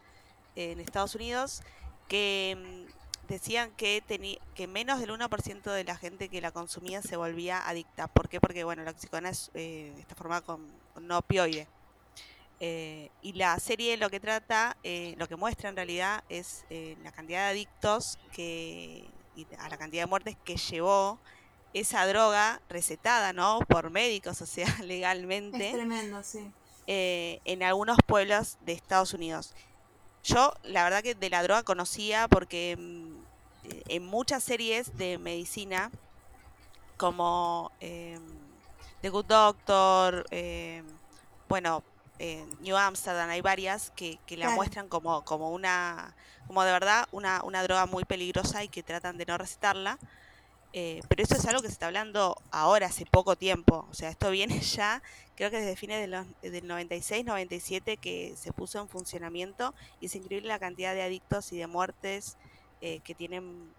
en 0.55 0.79
Estados 0.79 1.15
Unidos, 1.15 1.61
que 2.07 2.85
mm, 2.87 3.27
decían 3.27 3.71
que, 3.71 4.03
que 4.55 4.67
menos 4.67 4.99
del 4.99 5.09
1% 5.11 5.71
de 5.71 5.83
la 5.83 5.95
gente 5.95 6.29
que 6.29 6.41
la 6.41 6.51
consumía 6.51 7.01
se 7.01 7.15
volvía 7.15 7.67
adicta. 7.67 8.07
¿Por 8.07 8.29
qué? 8.29 8.39
Porque 8.39 8.63
bueno, 8.63 8.83
la 8.83 8.91
oxicodona 8.91 9.29
es, 9.29 9.51
eh, 9.53 9.93
está 9.99 10.15
formada 10.15 10.41
con, 10.41 10.67
un 10.95 11.11
opioide. 11.11 11.67
Eh, 12.59 13.09
y 13.21 13.33
la 13.33 13.59
serie 13.59 13.97
lo 13.97 14.09
que 14.09 14.19
trata, 14.19 14.77
eh, 14.83 15.15
lo 15.17 15.27
que 15.27 15.35
muestra 15.35 15.69
en 15.69 15.75
realidad 15.75 16.23
es 16.29 16.65
eh, 16.69 16.95
la 17.03 17.11
cantidad 17.11 17.45
de 17.45 17.49
adictos 17.51 18.19
que, 18.31 19.05
y 19.35 19.47
a 19.59 19.69
la 19.69 19.77
cantidad 19.77 20.03
de 20.03 20.07
muertes 20.07 20.37
que 20.45 20.55
llevó 20.55 21.19
esa 21.74 22.05
droga 22.07 22.61
recetada, 22.69 23.34
¿no? 23.34 23.59
Por 23.67 23.89
médicos, 23.89 24.41
o 24.41 24.45
sea, 24.45 24.65
legalmente 24.84 25.67
Es 25.67 25.74
tremendo, 25.74 26.24
sí. 26.24 26.51
eh, 26.88 27.39
en 27.45 27.63
algunos 27.63 27.97
pueblos 28.05 28.57
de 28.61 28.74
Estados 28.74 29.13
Unidos. 29.13 29.53
Yo, 30.24 30.53
la 30.63 30.84
verdad 30.84 31.03
que 31.03 31.15
de 31.15 31.30
la 31.30 31.43
droga 31.43 31.63
conocía 31.63 32.28
porque 32.30 32.76
mm, 32.78 33.24
eh, 33.63 33.84
en 33.89 34.05
muchas 34.05 34.43
series 34.43 34.95
de 34.97 35.17
medicina, 35.17 35.91
como 36.97 37.71
em, 37.80 38.21
The 39.01 39.09
Good 39.09 39.26
Doctor, 39.26 40.26
em, 40.32 40.86
bueno, 41.49 41.84
en 42.19 42.47
New 42.61 42.78
Amsterdam, 42.78 43.30
hay 43.30 43.41
varias 43.41 43.91
que, 43.91 44.19
que 44.26 44.38
la 44.38 44.49
Claro. 44.49 44.55
muestran 44.55 44.88
como, 44.88 45.24
como 45.24 45.51
una, 45.51 46.15
como 46.47 46.63
de 46.63 46.71
verdad, 46.71 47.07
una, 47.11 47.41
una 47.43 47.63
droga 47.63 47.86
muy 47.86 48.05
peligrosa 48.05 48.63
y 48.63 48.69
que 48.69 48.84
tratan 48.84 49.17
de 49.17 49.26
no 49.26 49.38
recetarla. 49.38 49.99
Eh, 50.76 51.01
pero 51.07 51.21
eso 51.24 51.36
es 51.36 51.45
algo 51.45 51.61
que 51.61 51.67
se 51.67 51.74
está 51.74 51.86
hablando 51.86 52.36
ahora, 52.51 52.88
hace 52.88 53.05
poco 53.05 53.36
tiempo. 53.36 53.86
O 53.91 53.93
sea, 53.93 54.09
esto 54.09 54.32
viene 54.32 54.59
ya, 54.61 55.01
creo 55.36 55.51
que 55.51 55.59
desde 55.59 55.76
fines 55.76 56.01
de 56.01 56.07
los, 56.07 56.26
del 56.41 56.67
96, 56.67 57.26
97 57.26 57.97
que 57.97 58.36
se 58.36 58.51
puso 58.51 58.80
en 58.80 58.89
funcionamiento 58.89 59.74
y 59.99 60.07
es 60.07 60.15
increíble 60.15 60.47
la 60.47 60.59
cantidad 60.59 60.93
de 60.93 61.03
adictos 61.03 61.51
y 61.53 61.57
de 61.57 61.67
muertes 61.67 62.38
eh, 62.82 62.99
que 62.99 63.15
tienen 63.15 63.71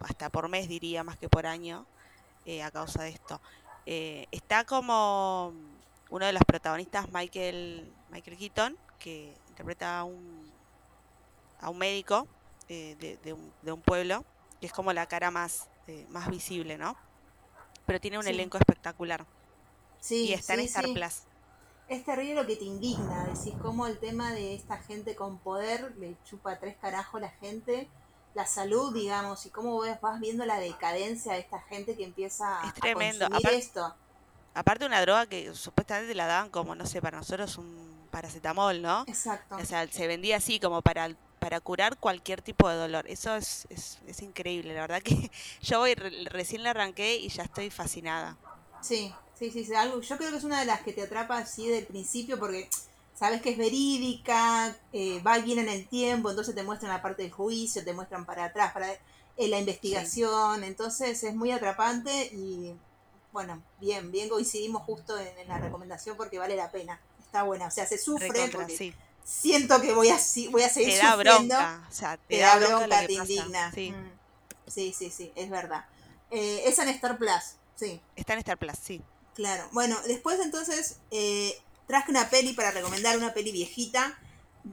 hasta 0.00 0.30
por 0.30 0.48
mes, 0.48 0.68
diría, 0.68 1.04
más 1.04 1.16
que 1.16 1.28
por 1.28 1.46
año, 1.46 1.86
eh, 2.44 2.62
a 2.62 2.70
causa 2.70 3.04
de 3.04 3.10
esto. 3.10 3.40
Eh, 3.86 4.26
está 4.32 4.64
como 4.64 5.52
uno 6.10 6.26
de 6.26 6.32
los 6.32 6.42
protagonistas, 6.44 7.10
Michael, 7.12 7.92
Michael 8.10 8.36
Keaton, 8.36 8.76
que 8.98 9.32
interpreta 9.48 10.00
a 10.00 10.04
un, 10.04 10.50
a 11.60 11.70
un 11.70 11.78
médico 11.78 12.26
de, 12.68 13.18
de 13.22 13.32
un, 13.32 13.52
de 13.62 13.72
un 13.72 13.80
pueblo, 13.80 14.24
que 14.60 14.66
es 14.66 14.72
como 14.72 14.92
la 14.92 15.06
cara 15.06 15.30
más, 15.30 15.68
eh, 15.86 16.06
más 16.10 16.28
visible, 16.30 16.78
¿no? 16.78 16.96
Pero 17.86 18.00
tiene 18.00 18.18
un 18.18 18.24
Sí. 18.24 18.30
elenco 18.30 18.58
espectacular. 18.58 19.24
Sí, 20.00 20.26
y 20.26 20.32
está 20.32 20.54
en 20.54 20.60
sí, 20.60 20.66
Star 20.66 20.84
sí. 20.84 20.92
Plus. 20.94 21.22
es 21.88 22.04
terrible 22.04 22.34
lo 22.34 22.46
que 22.46 22.56
te 22.56 22.64
indigna, 22.64 23.24
decís 23.26 23.54
cómo 23.60 23.86
el 23.86 23.98
tema 23.98 24.32
de 24.32 24.54
esta 24.54 24.78
gente 24.78 25.14
con 25.14 25.38
poder 25.38 25.94
le 25.98 26.16
chupa 26.24 26.58
tres 26.58 26.76
carajos 26.80 27.18
a 27.18 27.24
la 27.26 27.30
gente, 27.30 27.88
la 28.34 28.46
salud, 28.46 28.94
digamos, 28.94 29.44
y 29.46 29.50
cómo 29.50 29.78
ves- 29.80 30.00
vas 30.00 30.18
viendo 30.18 30.46
la 30.46 30.58
decadencia 30.58 31.34
de 31.34 31.40
esta 31.40 31.60
gente 31.60 31.94
que 31.96 32.04
empieza 32.04 32.60
Es 32.62 32.70
a 32.70 32.72
tremendo. 32.72 33.26
consumir 33.28 33.46
Apar- 33.46 33.58
esto. 33.58 33.94
Aparte 34.54 34.86
una 34.86 35.00
droga 35.02 35.26
que 35.26 35.54
supuestamente 35.54 36.14
la 36.14 36.26
daban 36.26 36.50
como, 36.50 36.74
no 36.74 36.86
sé, 36.86 37.00
para 37.02 37.18
nosotros 37.18 37.56
un 37.58 38.06
paracetamol, 38.10 38.80
¿no? 38.82 39.04
Exacto. 39.06 39.56
O 39.56 39.64
sea, 39.64 39.86
se 39.88 40.06
vendía 40.06 40.36
así 40.36 40.58
como 40.60 40.80
para, 40.82 41.10
para 41.42 41.60
curar 41.60 41.98
cualquier 41.98 42.42
tipo 42.42 42.68
de 42.68 42.76
dolor. 42.76 43.04
Eso 43.08 43.34
es, 43.36 43.66
es, 43.70 43.98
es 44.06 44.22
increíble, 44.22 44.74
la 44.74 44.82
verdad 44.82 45.02
que 45.02 45.30
yo 45.62 45.84
re- 45.84 46.24
recién 46.30 46.62
la 46.62 46.70
arranqué 46.70 47.16
y 47.16 47.28
ya 47.28 47.42
estoy 47.44 47.70
fascinada. 47.70 48.38
Sí, 48.80 49.20
sí, 49.34 49.50
sí, 49.50 49.64
sí, 49.64 49.74
algo, 49.74 50.00
yo 50.00 50.16
creo 50.18 50.30
que 50.30 50.36
es 50.38 50.44
una 50.44 50.60
de 50.60 50.66
las 50.66 50.82
que 50.82 50.92
te 50.92 51.02
atrapa 51.02 51.38
así 51.38 51.68
del 51.68 51.86
principio 51.86 52.38
porque 52.38 52.68
sabes 53.14 53.40
que 53.40 53.50
es 53.50 53.58
verídica, 53.58 54.76
eh, 54.92 55.22
va 55.22 55.38
bien 55.38 55.60
en 55.60 55.68
el 55.68 55.88
tiempo, 55.88 56.30
entonces 56.30 56.54
te 56.54 56.64
muestran 56.64 56.90
la 56.92 57.02
parte 57.02 57.22
del 57.22 57.30
juicio, 57.32 57.84
te 57.84 57.92
muestran 57.94 58.26
para 58.26 58.46
atrás, 58.46 58.72
para 58.72 58.92
eh, 58.92 59.48
la 59.48 59.58
investigación, 59.60 60.64
entonces 60.64 61.22
es 61.22 61.34
muy 61.34 61.52
atrapante 61.52 62.30
y 62.32 62.74
bueno, 63.30 63.64
bien, 63.78 64.10
bien 64.10 64.28
coincidimos 64.28 64.82
justo 64.82 65.18
en, 65.18 65.38
en 65.38 65.48
la 65.48 65.58
recomendación 65.58 66.16
porque 66.16 66.38
vale 66.38 66.56
la 66.56 66.70
pena, 66.72 67.00
está 67.18 67.44
buena, 67.44 67.68
o 67.68 67.70
sea, 67.70 67.86
se 67.86 67.98
sufre 67.98 68.48
Recontra, 68.48 68.50
porque 68.50 68.78
sí. 68.78 68.94
Siento 69.24 69.80
que 69.80 69.92
voy 69.92 70.08
a, 70.10 70.18
voy 70.50 70.62
a 70.62 70.68
seguir 70.68 70.94
Te 70.94 70.98
da 70.98 71.12
sufriendo, 71.12 71.54
bronca, 71.54 71.86
o 71.88 71.92
sea, 71.92 72.16
te, 72.16 72.36
te 72.36 72.40
da 72.40 72.58
da 72.58 72.66
bronca, 72.66 72.84
te 73.06 73.08
pasa. 73.08 73.12
indigna. 73.32 73.72
Sí, 73.72 73.90
Mm. 73.92 74.10
sí, 74.70 74.94
sí, 74.98 75.10
sí, 75.10 75.32
es 75.36 75.50
verdad. 75.50 75.84
Eh, 76.30 76.62
es 76.66 76.78
en 76.78 76.88
Star 76.88 77.18
Plus, 77.18 77.56
sí. 77.76 78.00
está 78.16 78.32
en 78.34 78.38
Star 78.40 78.58
Plus, 78.58 78.72
sí. 78.82 79.02
Claro. 79.34 79.68
Bueno, 79.72 79.98
después 80.06 80.38
entonces 80.40 80.96
eh, 81.10 81.58
traje 81.86 82.10
una 82.10 82.28
peli 82.30 82.52
para 82.52 82.70
recomendar, 82.70 83.16
una 83.16 83.32
peli 83.34 83.52
viejita, 83.52 84.18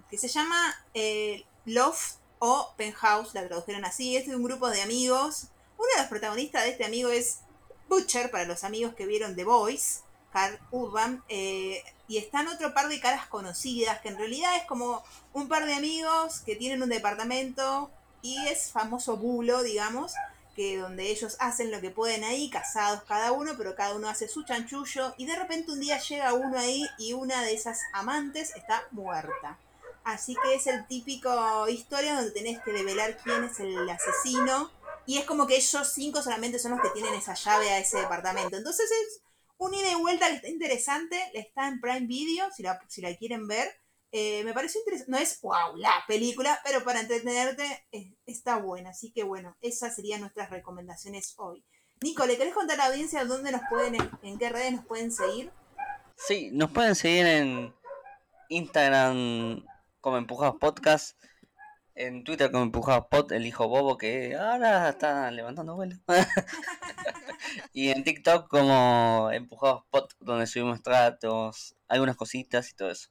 que 0.10 0.18
se 0.18 0.28
llama 0.28 0.76
eh, 0.94 1.46
Love 1.66 2.16
o 2.40 2.74
Penthouse, 2.78 3.34
la 3.34 3.48
tradujeron 3.48 3.86
así. 3.86 4.16
Es 4.18 4.28
de 4.28 4.36
un 4.36 4.44
grupo 4.44 4.70
de 4.70 4.82
amigos. 4.82 5.46
Uno 5.78 5.88
de 5.96 6.02
los 6.02 6.10
protagonistas 6.10 6.64
de 6.64 6.72
este 6.72 6.86
amigo 6.86 7.10
es 7.10 7.40
Butcher, 7.88 8.30
para 8.32 8.44
los 8.46 8.64
amigos 8.64 8.94
que 8.96 9.06
vieron 9.06 9.36
The 9.36 9.46
Voice, 9.46 10.00
Carl 10.32 10.60
Urban. 10.72 11.24
eh, 11.30 11.84
y 12.08 12.18
están 12.18 12.48
otro 12.48 12.74
par 12.74 12.90
de 12.90 13.00
caras 13.00 13.28
conocidas, 13.28 14.02
que 14.02 14.10
en 14.10 14.18
realidad 14.18 14.56
es 14.58 14.64
como 14.66 15.04
un 15.32 15.48
par 15.48 15.68
de 15.68 15.76
amigos 15.76 16.40
que 16.40 16.56
tienen 16.56 16.82
un 16.82 16.90
departamento 16.90 17.92
y 18.24 18.36
es 18.48 18.72
famoso 18.72 19.16
bulo, 19.16 19.62
digamos, 19.62 20.14
que 20.56 20.78
donde 20.78 21.12
ellos 21.12 21.38
hacen 21.40 21.72
lo 21.72 21.80
que 21.82 21.92
pueden 21.92 22.24
ahí, 22.24 22.50
casados 22.50 23.04
cada 23.04 23.32
uno, 23.32 23.54
pero 23.58 23.76
cada 23.76 23.94
uno 23.94 24.10
hace 24.10 24.28
su 24.28 24.44
chanchullo, 24.44 25.14
y 25.18 25.28
de 25.28 25.36
repente 25.36 25.72
un 25.72 25.80
día 25.80 26.00
llega 26.00 26.34
uno 26.34 26.58
ahí 26.58 26.84
y 26.98 27.14
una 27.14 27.44
de 27.44 27.54
esas 27.54 27.80
amantes 27.94 28.56
está 28.56 28.84
muerta. 28.90 29.60
Así 30.04 30.36
que 30.42 30.56
es 30.56 30.66
el 30.66 30.88
típico 30.88 31.70
historia 31.70 32.16
donde 32.16 32.32
tenés 32.32 32.60
que 32.64 32.72
develar 32.72 33.18
quién 33.18 33.44
es 33.44 33.60
el 33.60 33.88
asesino, 33.88 34.72
y 35.06 35.20
es 35.20 35.26
como 35.26 35.46
que 35.46 35.58
ellos 35.58 35.92
cinco 35.94 36.24
solamente 36.24 36.58
son 36.58 36.72
los 36.72 36.82
que 36.82 36.90
tienen 36.90 37.14
esa 37.14 37.36
llave 37.36 37.70
a 37.70 37.78
ese 37.78 38.00
departamento. 38.00 38.58
Entonces 38.58 38.90
es 38.92 39.22
un 39.60 39.74
ida 39.74 39.92
y 39.92 39.96
vuelta 39.96 40.28
que 40.28 40.36
está 40.36 40.48
interesante, 40.48 41.22
está 41.34 41.68
en 41.68 41.82
Prime 41.82 42.08
Video, 42.08 42.50
si 42.56 42.64
la, 42.64 42.80
si 42.88 43.02
la 43.02 43.16
quieren 43.16 43.48
ver. 43.48 43.70
Eh, 44.12 44.44
me 44.44 44.54
pareció 44.54 44.80
interesante, 44.80 45.12
no 45.12 45.18
es 45.18 45.40
wow 45.42 45.76
la 45.76 46.04
película, 46.08 46.60
pero 46.64 46.84
para 46.84 47.02
entretenerte 47.02 47.86
eh, 47.92 48.16
está 48.26 48.58
buena. 48.58 48.92
Así 48.92 49.12
que 49.12 49.24
bueno, 49.24 49.58
esas 49.62 49.96
serían 49.96 50.22
nuestras 50.22 50.50
recomendaciones 50.50 51.36
hoy. 51.38 51.64
Nico, 52.02 52.26
¿le 52.26 52.38
querés 52.38 52.54
contar 52.54 52.80
a 52.80 52.86
la 52.86 52.90
audiencia 52.92 53.26
dónde 53.26 53.52
nos 53.52 53.62
pueden, 53.70 53.98
en, 54.24 54.40
qué 54.40 54.50
redes 54.50 54.72
nos 54.72 54.86
pueden 54.86 55.12
seguir? 55.12 55.52
Sí, 56.16 56.50
nos 56.54 56.72
pueden 56.72 56.96
seguir 56.96 57.26
en 57.26 57.76
Instagram 58.48 59.66
como 60.00 60.18
Empujados 60.18 60.56
Podcast, 60.56 61.18
en 62.00 62.24
Twitter 62.24 62.50
como 62.50 62.64
Empujados 62.64 63.08
Pod, 63.08 63.34
el 63.34 63.46
hijo 63.46 63.68
bobo 63.68 63.98
que 63.98 64.36
ahora 64.36 64.90
está 64.90 65.30
levantando 65.32 65.76
vuelo. 65.76 65.98
y 67.74 67.90
en 67.90 68.06
TikTok 68.06 68.48
como 68.48 69.30
Empujados 69.34 69.84
Pod, 69.90 70.10
donde 70.22 70.48
subimos 70.48 70.82
tratos, 70.82 71.76
algunas 71.90 72.16
cositas 72.16 72.70
y 72.72 72.76
todo 72.76 72.92
eso. 72.92 73.10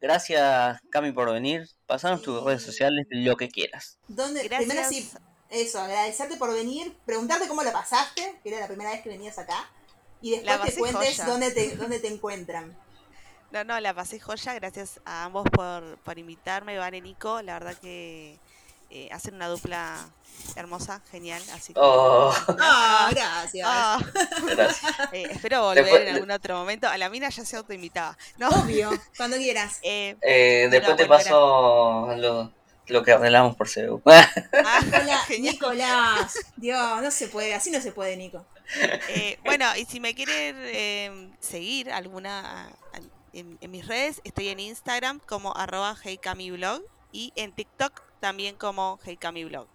Gracias, 0.00 0.80
Cami, 0.90 1.10
por 1.10 1.32
venir. 1.32 1.68
Pasanos 1.86 2.22
tus 2.22 2.42
redes 2.44 2.62
sociales, 2.62 3.06
lo 3.10 3.36
que 3.36 3.48
quieras. 3.48 3.98
¿Dónde, 4.06 4.48
primero 4.48 4.88
sí, 4.88 5.10
eso, 5.50 5.80
agradecerte 5.80 6.36
por 6.36 6.52
venir, 6.52 6.96
preguntarte 7.04 7.48
cómo 7.48 7.64
la 7.64 7.72
pasaste, 7.72 8.38
que 8.42 8.48
era 8.48 8.60
la 8.60 8.68
primera 8.68 8.90
vez 8.90 9.02
que 9.02 9.08
venías 9.08 9.36
acá, 9.38 9.68
y 10.22 10.30
después 10.30 10.54
te 10.54 10.58
pasé 10.60 10.78
cuentes 10.78 11.16
joya. 11.16 11.26
dónde 11.26 11.50
te, 11.50 11.76
dónde 11.76 11.98
te 11.98 12.06
encuentran. 12.06 12.76
No, 13.52 13.64
no, 13.64 13.80
la 13.80 13.94
pasé 13.94 14.20
joya. 14.20 14.54
Gracias 14.54 15.00
a 15.04 15.24
ambos 15.24 15.44
por, 15.50 15.98
por 15.98 16.18
invitarme, 16.18 16.78
Van 16.78 16.94
y 16.94 17.00
Nico. 17.00 17.42
La 17.42 17.54
verdad 17.58 17.74
que 17.80 18.38
eh, 18.90 19.08
hacen 19.12 19.34
una 19.34 19.48
dupla 19.48 19.96
hermosa, 20.56 21.02
genial. 21.10 21.42
Así 21.52 21.72
que. 21.74 21.80
Oh. 21.82 22.32
Ah, 22.60 23.08
gracias. 23.10 23.66
Ah, 23.68 23.98
Gracias. 24.46 24.92
eh, 25.12 25.28
espero 25.30 25.62
volver 25.62 25.84
Después- 25.84 26.02
en 26.08 26.14
algún 26.14 26.30
otro 26.30 26.56
momento. 26.58 26.88
A 26.88 26.96
la 26.98 27.08
mina 27.10 27.28
ya 27.28 27.44
se 27.44 27.56
autoinvitaba. 27.56 28.16
No, 28.38 28.48
Obvio, 28.50 28.90
cuando 29.16 29.36
quieras. 29.36 29.78
eh, 29.82 30.16
Eh, 30.22 30.68
después 30.70 30.96
te 30.96 31.06
paso 31.06 32.08
lo, 32.16 32.52
lo 32.86 33.02
que 33.02 33.12
arreglamos 33.12 33.56
por 33.56 33.68
CEU. 33.68 34.00
ah, 34.06 34.28
Hola, 34.52 35.18
genial. 35.26 35.54
Nicolás. 35.54 36.34
Dios, 36.56 37.02
no 37.02 37.10
se 37.10 37.26
puede, 37.28 37.54
así 37.54 37.70
no 37.72 37.80
se 37.80 37.90
puede, 37.92 38.16
Nico. 38.16 38.46
Eh, 39.08 39.38
bueno, 39.44 39.64
y 39.76 39.84
si 39.86 39.98
me 39.98 40.14
quieren 40.14 40.54
eh, 40.58 41.30
seguir 41.40 41.90
alguna 41.90 42.70
en, 43.32 43.58
en 43.60 43.70
mis 43.70 43.86
redes, 43.86 44.20
estoy 44.24 44.48
en 44.48 44.60
Instagram 44.60 45.20
como 45.26 45.56
arroba 45.56 45.96
heykamiblog 46.04 46.82
y 47.12 47.32
en 47.36 47.52
TikTok 47.52 48.02
también 48.20 48.56
como 48.56 48.98
heykamiblog. 49.04 49.66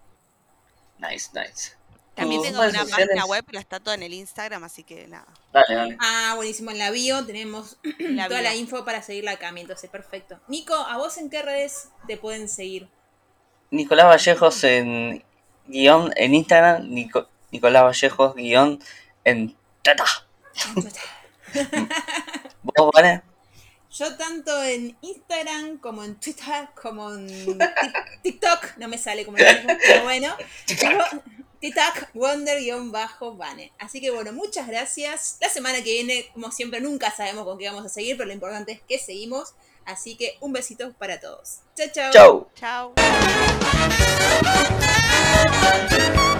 Nice, 0.99 1.29
nice. 1.33 1.73
También 2.15 2.41
¿Tus 2.41 2.49
tengo 2.51 2.61
una 2.61 2.69
sociales? 2.79 3.07
página 3.09 3.25
web, 3.25 3.43
pero 3.45 3.59
está 3.59 3.79
todo 3.81 3.93
en 3.93 4.03
el 4.03 4.13
Instagram, 4.13 4.63
así 4.63 4.83
que 4.83 5.05
nada. 5.07 5.27
Dale, 5.51 5.75
dale. 5.75 5.97
Ah, 5.99 6.33
buenísimo. 6.37 6.71
En 6.71 6.77
la 6.77 6.89
bio 6.91 7.25
tenemos 7.25 7.77
La 7.99 8.27
toda 8.29 8.39
bio. 8.39 8.49
la 8.49 8.55
info 8.55 8.85
para 8.85 9.01
seguir 9.01 9.25
la 9.25 9.37
Cami, 9.37 9.61
entonces 9.61 9.89
perfecto. 9.89 10.39
Nico, 10.47 10.73
¿a 10.75 10.97
vos 10.97 11.17
en 11.17 11.29
qué 11.29 11.41
redes 11.41 11.89
te 12.07 12.15
pueden 12.15 12.47
seguir? 12.47 12.87
Nicolás 13.71 14.05
Vallejos 14.05 14.63
en 14.63 15.25
guion 15.67 16.13
en 16.15 16.35
Instagram, 16.35 16.87
Nico- 16.87 17.27
Nicolás 17.51 17.83
Vallejos 17.83 18.33
guion 18.35 18.79
en 19.25 19.53
Tata. 19.81 20.05
¿Vos, 22.63 22.91
vale? 22.93 23.21
Yo 23.97 24.15
tanto 24.17 24.61
en 24.63 24.97
Instagram 25.01 25.77
como 25.77 26.03
en 26.03 26.15
Twitter 26.19 26.67
como 26.81 27.13
en 27.13 27.27
Tik- 27.29 28.21
TikTok, 28.23 28.77
no 28.77 28.87
me 28.89 28.97
sale 28.97 29.23
como 29.25 29.37
el 29.37 29.55
mismo, 29.55 29.71
pero 29.87 30.03
bueno. 30.03 30.35
TikTok 31.61 32.09
Wonder-Bane. 32.13 33.71
Así 33.79 34.01
que 34.01 34.11
bueno, 34.11 34.33
muchas 34.33 34.67
gracias. 34.67 35.37
La 35.39 35.49
semana 35.49 35.77
que 35.77 35.93
viene, 35.93 36.27
como 36.33 36.51
siempre, 36.51 36.81
nunca 36.81 37.09
sabemos 37.15 37.45
con 37.45 37.57
qué 37.57 37.67
vamos 37.69 37.85
a 37.85 37.89
seguir, 37.89 38.17
pero 38.17 38.27
lo 38.27 38.33
importante 38.33 38.73
es 38.73 38.81
que 38.81 38.99
seguimos. 38.99 39.53
Así 39.85 40.15
que 40.17 40.35
un 40.41 40.51
besito 40.51 40.91
para 40.93 41.19
todos. 41.19 41.59
Chao, 41.75 41.87
chao. 41.93 42.11
Chau. 42.55 42.93
Chao. 46.19 46.39